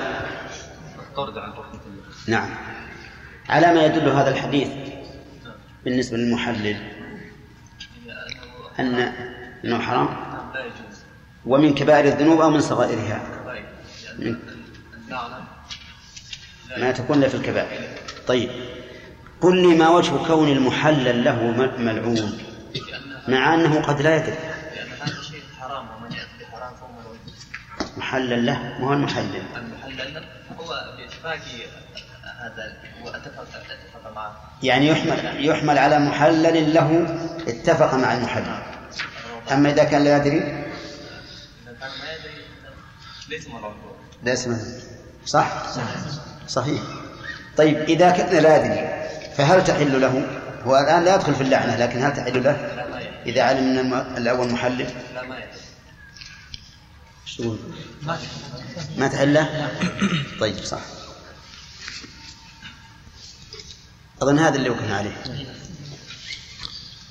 طرد 1.16 1.38
عن 1.38 1.50
رحمة 1.50 1.80
الله 1.88 2.04
نعم. 2.28 2.50
على 3.50 3.74
ما 3.74 3.86
يدل 3.86 4.10
هذا 4.10 4.30
الحديث 4.30 4.68
بالنسبة 5.86 6.18
للمحلل. 6.18 6.78
أن 8.80 9.14
أنه 9.66 9.80
حرام؟ 9.80 10.10
ومن 11.46 11.74
كبائر 11.74 12.06
الذنوب 12.06 12.42
أو 12.42 12.50
من 12.50 12.60
صغائرها؟ 12.60 13.22
طيب 13.46 13.66
من 14.20 14.40
اللعنة 15.06 15.48
ما 16.78 16.92
تكون 16.92 17.28
في 17.28 17.36
الكبائر. 17.36 17.80
طيب. 18.28 18.50
قل 19.42 19.58
لي 19.58 19.76
ما 19.78 19.90
وجه 19.90 20.28
كون 20.28 20.48
المحلل 20.48 21.24
له 21.24 21.44
ملعون؟ 21.78 22.38
مع 23.28 23.54
أنه 23.54 23.82
قد 23.82 24.02
لا 24.02 24.16
يدري 24.16 24.36
لأن 24.76 24.88
هذا 25.02 25.22
شيء 25.22 25.42
حرام 25.60 25.88
ومن 25.98 26.12
يأتي 26.12 26.28
بحرام 26.42 26.76
فهو 26.76 26.88
محلل 28.08 28.46
له 28.46 28.60
ما 28.80 28.88
هو 28.88 28.94
المحلل 28.94 29.42
المحلل 29.56 30.24
هو 30.60 30.68
باتفاق 30.98 31.40
هذا 32.42 32.74
هو 33.04 33.10
اتفق 33.10 33.48
معه 34.16 34.36
يعني 34.64 34.88
يحمل 34.88 35.46
يحمل 35.46 35.78
على 35.78 36.00
محلل 36.00 36.74
له 36.74 37.06
اتفق 37.48 37.94
مع 37.94 38.14
المحلل 38.14 38.60
أما 39.52 39.70
إذا 39.70 39.84
كان 39.84 40.04
لا 40.04 40.18
يدري؟ 40.18 40.38
إذا 40.38 40.46
كان 41.80 41.90
ما 41.90 42.14
يدري 42.14 42.44
ليس 43.30 43.48
هو 43.48 43.72
ليس 44.24 44.48
مثلا 44.48 44.80
صح؟ 45.26 45.48
صحيح. 46.48 46.82
طيب 47.58 47.78
إذا 47.78 48.10
كان 48.12 48.44
لا 48.44 48.58
يدري 48.58 49.08
فهل 49.38 49.64
تحل 49.64 50.02
له؟ 50.02 50.28
هو 50.66 50.78
الآن 50.78 51.04
لا 51.04 51.16
يدخل 51.16 51.36
في 51.36 51.42
اللعنة 51.42 51.76
لكن 51.76 52.04
هل 52.04 52.14
تحل 52.14 52.44
له؟ 52.44 52.58
إذا 53.26 53.44
علم 53.44 53.58
أن 53.60 53.80
الم- 53.80 54.18
الأول 54.18 54.52
محلل 54.52 54.88
لا 55.16 55.24
ما 55.24 55.36
يدري. 55.38 55.57
ما 58.98 59.08
تحل 59.08 59.34
له؟ 59.34 59.72
طيب 60.40 60.58
صح. 60.64 60.82
أظن 64.22 64.40
هذا 64.40 64.56
اللي 64.56 64.70
وقفنا 64.70 64.98
عليه. 64.98 65.24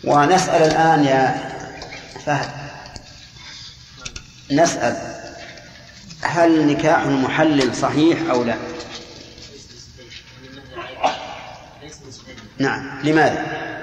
ونسأل 0.05 0.63
الآن 0.63 1.05
يا 1.05 1.53
فهد 2.27 2.51
نسأل 4.51 4.97
هل 6.23 6.67
نكاح 6.67 7.03
المحلل 7.03 7.77
صحيح 7.77 8.31
أو 8.31 8.45
لا؟ 8.45 8.57
نعم 12.59 13.01
لماذا؟ 13.05 13.76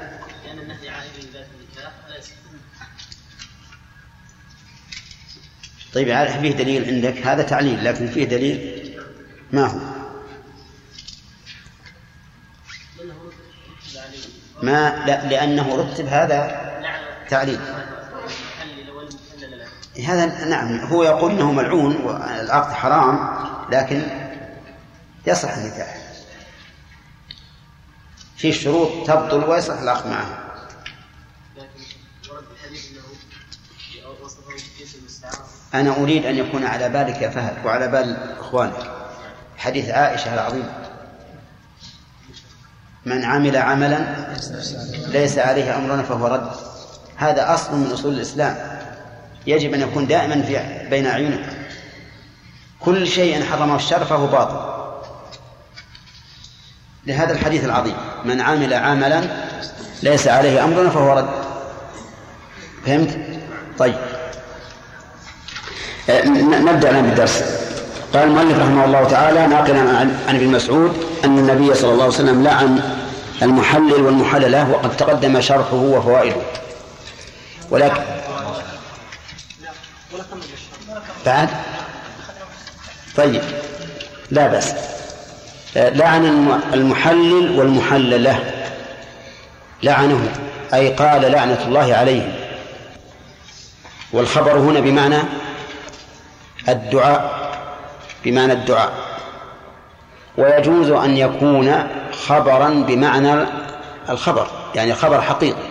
طيب 5.94 6.10
عارف 6.10 6.40
فيه 6.40 6.52
دليل 6.52 6.86
عندك؟ 6.86 7.28
هذا 7.28 7.44
تعليل 7.44 7.86
لكن 7.86 8.08
فيه 8.08 8.24
دليل 8.24 8.84
ما 9.52 9.66
هو؟ 9.66 9.80
ما 14.62 15.06
لا 15.06 15.26
لأنه 15.26 15.76
رتب 15.76 16.06
هذا 16.06 16.64
تعليل. 17.30 17.60
هذا 20.06 20.46
نعم 20.46 20.80
هو 20.80 21.04
يقول 21.04 21.32
إنه 21.32 21.52
ملعون 21.52 21.96
والعقد 21.96 22.74
حرام 22.74 23.20
لكن 23.72 24.02
يصح 25.28 25.58
النكاح. 25.58 25.98
في 28.38 28.54
شروط 28.54 29.08
تبطل 29.08 29.44
ويصح 29.50 29.80
العقد 29.80 30.08
معه. 30.08 30.44
أنا 35.74 35.98
أريد 35.98 36.26
أن 36.26 36.38
يكون 36.38 36.66
على 36.66 36.90
بالك 36.90 37.22
يا 37.22 37.30
فهد 37.30 37.66
وعلى 37.66 37.88
بال 37.88 38.18
إخوانك. 38.40 38.92
حديث 39.58 39.90
عائشة 39.90 40.34
العظيم. 40.34 40.68
من 43.06 43.26
عمل 43.26 43.58
عملا 43.58 44.06
ليس 45.08 45.38
عليه 45.38 45.78
أمرنا 45.78 46.04
فهو 46.04 46.28
رد. 46.28 46.50
هذا 47.16 47.54
أصل 47.54 47.76
من 47.76 47.92
أصول 47.92 48.14
الإسلام. 48.14 48.58
يجب 49.48 49.74
أن 49.74 49.82
يكون 49.82 50.08
دائما 50.08 50.42
في 50.42 50.88
بين 50.90 51.08
أعينك 51.08 51.46
كل 52.80 53.08
شيء 53.08 53.44
حرمه 53.44 53.76
الشرع 53.76 54.04
فهو 54.04 54.28
باطل. 54.28 54.74
لهذا 57.06 57.34
الحديث 57.34 57.66
العظيم. 57.66 57.96
من 58.26 58.42
عمل 58.42 58.74
عملا 58.74 59.24
ليس 60.04 60.28
عليه 60.28 60.64
أمرنا 60.64 60.90
فهو 60.90 61.14
رد. 61.14 61.30
فهمت؟ 62.86 63.18
طيب. 63.78 64.13
آه، 66.10 66.26
نبدأ 66.60 66.90
الآن 66.90 67.04
بالدرس. 67.04 67.44
قال 68.14 68.24
المؤلف 68.24 68.60
رحمه 68.60 68.86
الله 68.86 69.04
تعالى 69.04 69.48
ناقلا 69.48 69.80
عن 69.80 70.36
ابن 70.36 70.48
مسعود 70.48 71.06
أن 71.26 71.38
النبي 71.38 71.74
صلى 71.74 71.92
الله 71.92 72.04
عليه 72.04 72.14
وسلم 72.14 72.44
لعن 72.44 72.80
المحلل 73.42 74.02
والمحللة 74.02 74.72
وقد 74.72 74.98
تقدم 74.98 75.42
شرحه 75.42 75.76
وفوائده. 75.76 76.42
ولكن 77.70 78.02
بعد؟ 81.26 81.50
طيب. 83.18 83.42
لا 84.32 84.48
بأس. 84.48 84.74
لعن 85.76 86.52
المحلل 86.74 87.60
والمحللة. 87.60 88.40
لعنه. 89.84 90.30
أي 90.74 90.94
قال 90.94 91.32
لعنة 91.32 91.66
الله 91.68 91.96
عليهم 91.96 92.34
والخبر 94.14 94.58
هنا 94.58 94.80
بمعنى 94.80 95.18
الدعاء. 96.70 97.52
بمعنى 98.26 98.54
الدعاء. 98.54 98.92
ويجوز 100.38 100.90
أن 100.92 101.18
يكون 101.18 101.88
خبرا 102.12 102.70
بمعنى 102.70 103.46
الخبر 104.10 104.48
يعني 104.76 104.94
خبر 104.94 105.22
حقيقي. 105.22 105.64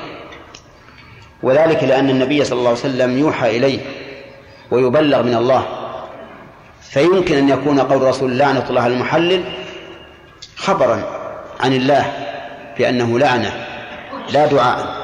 وذلك 1.42 1.84
لأن 1.84 2.10
النبي 2.10 2.44
صلى 2.44 2.58
الله 2.58 2.70
عليه 2.70 2.80
وسلم 2.80 3.18
يوحى 3.18 3.56
إليه 3.56 3.80
ويبلغ 4.70 5.22
من 5.22 5.34
الله. 5.34 5.66
فيمكن 6.80 7.34
أن 7.38 7.48
يكون 7.48 7.80
قول 7.80 8.02
رسول 8.02 8.38
لعنة 8.38 8.66
الله 8.70 8.86
المحلل 8.86 9.44
خبرا 10.56 11.02
عن 11.60 11.72
الله 11.72 12.12
بأنه 12.78 13.18
لعنة 13.18 13.66
لا 14.32 14.46
دعاء. 14.46 15.02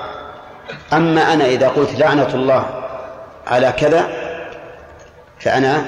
أما 0.93 1.33
أنا 1.33 1.47
إذا 1.47 1.69
قلت 1.69 1.99
لعنة 1.99 2.35
الله 2.35 2.67
على 3.47 3.73
كذا 3.73 4.18
فأنا 5.41 5.85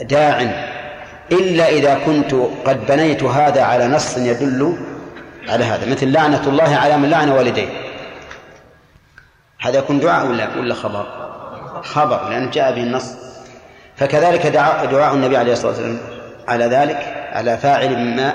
داع. 0.00 0.46
إلا 1.32 1.68
إذا 1.68 1.98
كنت 2.06 2.34
قد 2.64 2.86
بنيت 2.86 3.22
هذا 3.22 3.62
على 3.62 3.88
نص 3.88 4.18
يدل 4.18 4.76
على 5.48 5.64
هذا 5.64 5.90
مثل 5.90 6.12
لعنة 6.12 6.42
الله 6.46 6.76
على 6.76 6.98
من 6.98 7.10
لعن 7.10 7.28
والديه. 7.28 7.68
هذا 9.60 9.78
يكون 9.78 10.00
دعاء 10.00 10.26
ولا 10.26 10.56
ولا 10.56 10.74
خبر؟ 10.74 11.06
خبر 11.82 12.28
لأنه 12.28 12.50
جاء 12.50 12.74
به 12.74 12.82
النص. 12.82 13.12
فكذلك 13.96 14.46
دعاء, 14.46 14.86
دعاء 14.86 15.14
النبي 15.14 15.36
عليه 15.36 15.52
الصلاة 15.52 15.68
والسلام 15.68 15.98
على 16.48 16.64
ذلك 16.64 17.28
على 17.32 17.58
فاعل 17.58 17.96
مما 17.96 18.34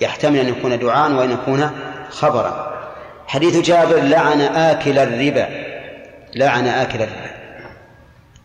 يحتمل 0.00 0.38
أن 0.38 0.48
يكون 0.48 0.78
دعاء 0.78 1.12
وأن 1.12 1.30
يكون 1.30 1.70
خبرا. 2.10 2.70
حديث 3.26 3.56
جابر 3.56 4.00
لعن 4.00 4.40
آكل 4.40 4.98
الربا. 4.98 5.48
لعن 6.34 6.68
آكل 6.68 7.02
الربا. 7.02 7.29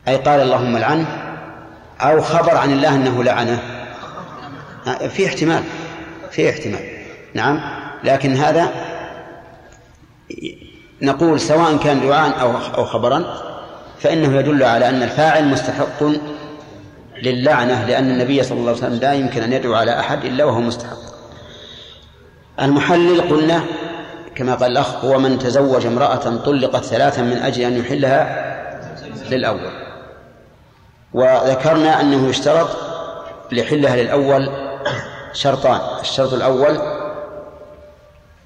أي 0.07 0.15
قال 0.15 0.39
اللهم 0.41 0.75
العنه 0.77 1.05
أو 2.01 2.21
خبر 2.21 2.57
عن 2.57 2.71
الله 2.71 2.95
أنه 2.95 3.23
لعنه. 3.23 3.59
في 5.09 5.25
احتمال 5.27 5.63
في 6.31 6.49
احتمال. 6.49 6.79
نعم 7.33 7.59
لكن 8.03 8.35
هذا 8.35 8.71
نقول 11.01 11.39
سواء 11.39 11.77
كان 11.77 12.07
دعاء 12.07 12.41
أو 12.41 12.51
أو 12.77 12.85
خبرا 12.85 13.23
فإنه 13.99 14.39
يدل 14.39 14.63
على 14.63 14.89
أن 14.89 15.03
الفاعل 15.03 15.45
مستحق 15.45 16.03
للعنة 17.23 17.85
لأن 17.85 18.09
النبي 18.09 18.43
صلى 18.43 18.57
الله 18.57 18.69
عليه 18.69 18.79
وسلم 18.79 18.99
لا 18.99 19.13
يمكن 19.13 19.41
أن 19.43 19.53
يدعو 19.53 19.73
على 19.73 19.99
أحد 19.99 20.25
إلا 20.25 20.43
وهو 20.45 20.59
مستحق. 20.59 20.97
المحلل 22.61 23.21
قلنا 23.21 23.63
كما 24.35 24.55
قال 24.55 24.71
الأخ 24.71 25.05
هو 25.05 25.19
من 25.19 25.39
تزوج 25.39 25.85
امرأة 25.85 26.35
طلقت 26.35 26.83
ثلاثا 26.83 27.21
من 27.21 27.37
أجل 27.37 27.63
أن 27.63 27.77
يحلها 27.77 28.45
للأول. 29.29 29.84
وذكرنا 31.15 32.01
أنه 32.01 32.29
يشترط 32.29 32.67
لحلها 33.51 33.95
للأول 33.95 34.49
شرطان. 35.33 35.99
الشرط 36.01 36.33
الأول 36.33 36.79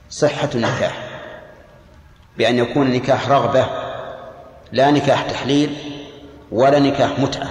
صحة 0.10 0.50
النكاح 0.56 0.98
بأن 2.38 2.58
يكون 2.58 2.88
النكاح 2.88 3.30
رغبة 3.30 3.66
لا 4.72 4.91
نكاح 4.91 5.22
تحليل 5.22 5.76
ولا 6.52 6.80
نكاح 6.80 7.20
متعة. 7.20 7.50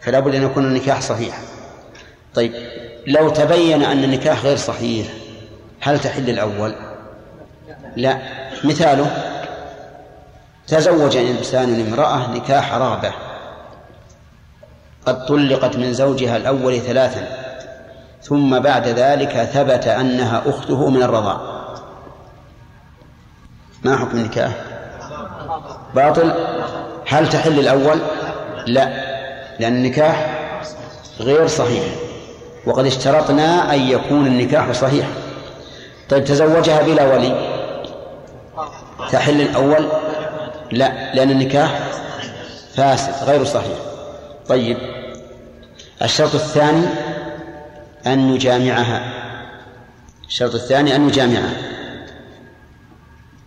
فلا 0.00 0.20
بد 0.20 0.34
أن 0.34 0.42
يكون 0.42 0.64
النكاح 0.64 1.00
صحيحا 1.00 1.42
طيب 2.34 2.52
لو 3.06 3.28
تبين 3.30 3.82
أن 3.82 4.04
النكاح 4.04 4.44
غير 4.44 4.56
صحيح 4.56 5.06
هل 5.80 6.00
تحل 6.00 6.30
الأول؟ 6.30 6.74
لا. 7.96 8.18
مثاله؟ 8.64 9.23
تزوج 10.66 11.16
إنسان 11.16 11.86
امرأة 11.86 12.30
نكاح 12.30 12.74
رغبة 12.74 13.12
قد 15.06 15.26
طلقت 15.26 15.76
من 15.76 15.92
زوجها 15.92 16.36
الأول 16.36 16.80
ثلاثا 16.80 17.44
ثم 18.22 18.58
بعد 18.58 18.88
ذلك 18.88 19.32
ثبت 19.52 19.86
أنها 19.86 20.42
أخته 20.46 20.90
من 20.90 21.02
الرضاع. 21.02 21.40
ما 23.84 23.96
حكم 23.96 24.18
النكاح؟ 24.18 24.52
باطل. 25.94 26.32
هل 27.06 27.28
تحل 27.28 27.58
الأول؟ 27.60 27.98
لا 28.66 28.84
لأن 29.60 29.74
النكاح 29.74 30.40
غير 31.20 31.46
صحيح 31.46 31.84
وقد 32.66 32.86
اشترطنا 32.86 33.74
أن 33.74 33.80
يكون 33.80 34.26
النكاح 34.26 34.72
صحيح. 34.72 35.06
طيب 36.10 36.24
تزوجها 36.24 36.82
بلا 36.82 37.14
ولي 37.14 37.34
تحل 39.10 39.40
الأول؟ 39.40 39.88
لا 40.72 41.14
لأن 41.14 41.30
النكاح 41.30 41.80
فاسد 42.74 43.28
غير 43.28 43.44
صحيح. 43.44 43.78
طيب 44.48 44.76
الشرط 46.02 46.34
الثاني 46.34 46.86
أن 48.06 48.34
يجامعها 48.34 49.02
الشرط 50.28 50.54
الثاني 50.54 50.96
أن 50.96 51.08
يجامعها 51.08 51.56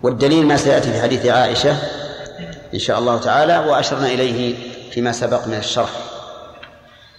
والدليل 0.04 0.46
ما 0.46 0.58
سيأتي 0.58 0.92
في 0.92 1.02
حديث 1.02 1.26
عائشة 1.26 1.78
إن 2.74 2.80
شاء 2.80 3.00
الله 3.00 3.18
تعالى 3.18 3.58
وأشرنا 3.58 4.08
إليه 4.08 4.56
فيما 4.92 5.12
سبق 5.12 5.48
من 5.48 5.54
الشرح. 5.54 5.90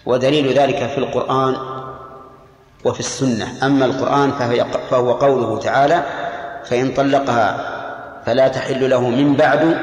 ودليل 0.06 0.58
ذلك 0.58 0.86
في 0.86 0.98
القرآن 0.98 1.56
وفي 2.84 3.00
السنة. 3.00 3.48
أما 3.62 3.84
القرآن 3.84 4.32
فهو 4.90 5.12
قوله 5.12 5.58
تعالى 5.58 6.02
فإن 6.64 6.94
طلقها 6.94 7.78
فلا 8.26 8.48
تحل 8.48 8.90
له 8.90 9.00
من 9.00 9.36
بعد 9.36 9.78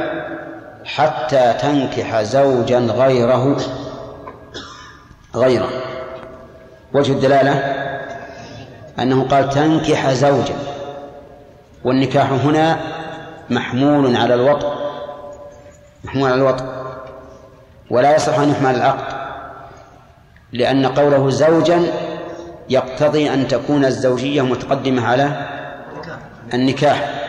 حتى 0.86 1.53
تنكح 1.53 2.22
زوجا 2.22 2.80
غيره. 2.80 3.57
غيره. 5.36 5.70
وجه 6.94 7.12
الدلالة؟ 7.12 7.53
أنه 8.99 9.28
قال 9.28 9.49
تنكح 9.49 10.12
زوجا. 10.12 10.56
والنكاح 11.84 12.32
هنا 12.32 12.80
محمول 13.49 14.16
على 14.16 14.34
الوطء. 14.34 14.74
محمول 16.03 16.32
على 16.32 16.41
الوطء. 16.41 16.66
ولا 17.91 18.16
يصح 18.16 18.40
أن 18.40 18.52
يحمل 18.52 18.76
العقد. 18.76 19.16
لأن 20.53 20.86
قوله 20.86 21.30
زوجا 21.30 21.84
يقتضي 22.70 23.34
أن 23.34 23.48
تكون 23.48 23.86
الزوجية 23.86 24.41
متقدمة 24.41 25.07
على 25.07 25.48
النكاح. 26.53 27.22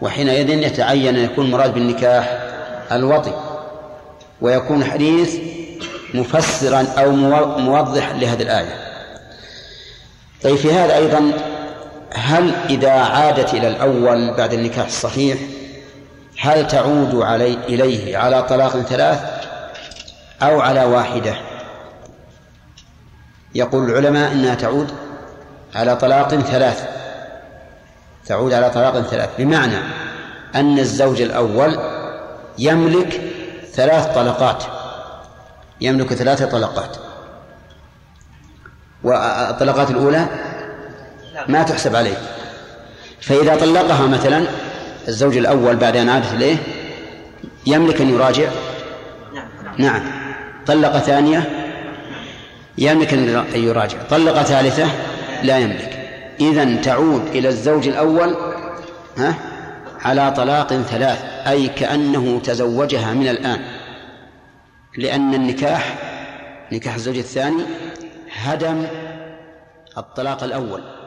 وحينئذ 0.00 0.48
يتعين 0.48 1.16
أن 1.16 1.24
يكون 1.24 1.46
المراد 1.46 1.74
بالنكاح. 1.74 2.43
الوطي 2.92 3.32
ويكون 4.40 4.84
حديث 4.84 5.36
مفسرا 6.14 6.86
أو 6.98 7.10
مو- 7.10 7.58
موضح 7.58 8.10
لهذه 8.10 8.42
الآية. 8.42 8.74
طيب 10.42 10.56
في 10.56 10.72
هذا 10.72 10.96
أيضا 10.96 11.32
هل 12.14 12.54
إذا 12.70 12.90
عادت 12.90 13.54
إلى 13.54 13.68
الأول 13.68 14.34
بعد 14.34 14.52
النكاح 14.52 14.86
الصحيح 14.86 15.38
هل 16.40 16.66
تعود 16.68 17.14
علي 17.14 17.54
إليه 17.68 18.16
على 18.18 18.42
طلاق 18.42 18.80
ثلاث 18.80 19.20
أو 20.42 20.60
على 20.60 20.84
واحدة؟ 20.84 21.34
يقول 23.54 23.90
العلماء 23.90 24.32
إنها 24.32 24.54
تعود 24.54 24.90
على 25.74 25.96
طلاق 25.96 26.34
ثلاث. 26.34 26.84
تعود 28.26 28.52
على 28.52 28.70
طلاق 28.70 29.00
ثلاث 29.00 29.28
بمعنى 29.38 29.76
أن 30.54 30.78
الزوج 30.78 31.22
الأول 31.22 31.78
يملك 32.58 33.20
ثلاث 33.72 34.14
طلقات. 34.14 34.64
يملك 35.80 36.14
ثلاث 36.14 36.42
طلقات. 36.42 36.96
والطلقات 39.04 39.90
الأولى 39.90 40.26
ما 41.48 41.62
تحسب 41.62 41.96
عليه. 41.96 42.16
فإذا 43.20 43.56
طلقها 43.56 44.06
مثلا 44.06 44.46
الزوج 45.08 45.36
الأول 45.36 45.76
بعد 45.76 45.96
أن 45.96 46.08
عادت 46.08 46.32
إليه 46.32 46.56
يملك 47.66 48.00
أن 48.00 48.10
يراجع؟ 48.10 48.48
نعم. 49.78 50.02
طلق 50.66 50.98
ثانية 50.98 51.50
يملك 52.78 53.14
أن 53.14 53.44
يراجع. 53.54 53.98
طلق 54.10 54.42
ثالثة 54.42 54.86
لا 55.42 55.58
يملك. 55.58 55.90
إذن 56.40 56.80
تعود 56.80 57.26
إلى 57.26 57.48
الزوج 57.48 57.88
الأول 57.88 58.36
ها؟ 59.18 59.34
على 60.04 60.30
طلاق 60.30 60.74
ثلاث 60.74 61.24
أي 61.46 61.68
كأنه 61.68 62.40
تزوجها 62.40 63.14
من 63.14 63.28
الآن. 63.28 63.64
لأن 64.98 65.34
النكاح 65.34 65.98
نكاح 66.72 66.94
الزوج 66.94 67.18
الثاني 67.18 67.62
هدم 68.32 68.86
الطلاق 69.98 70.44
الأول. 70.44 71.03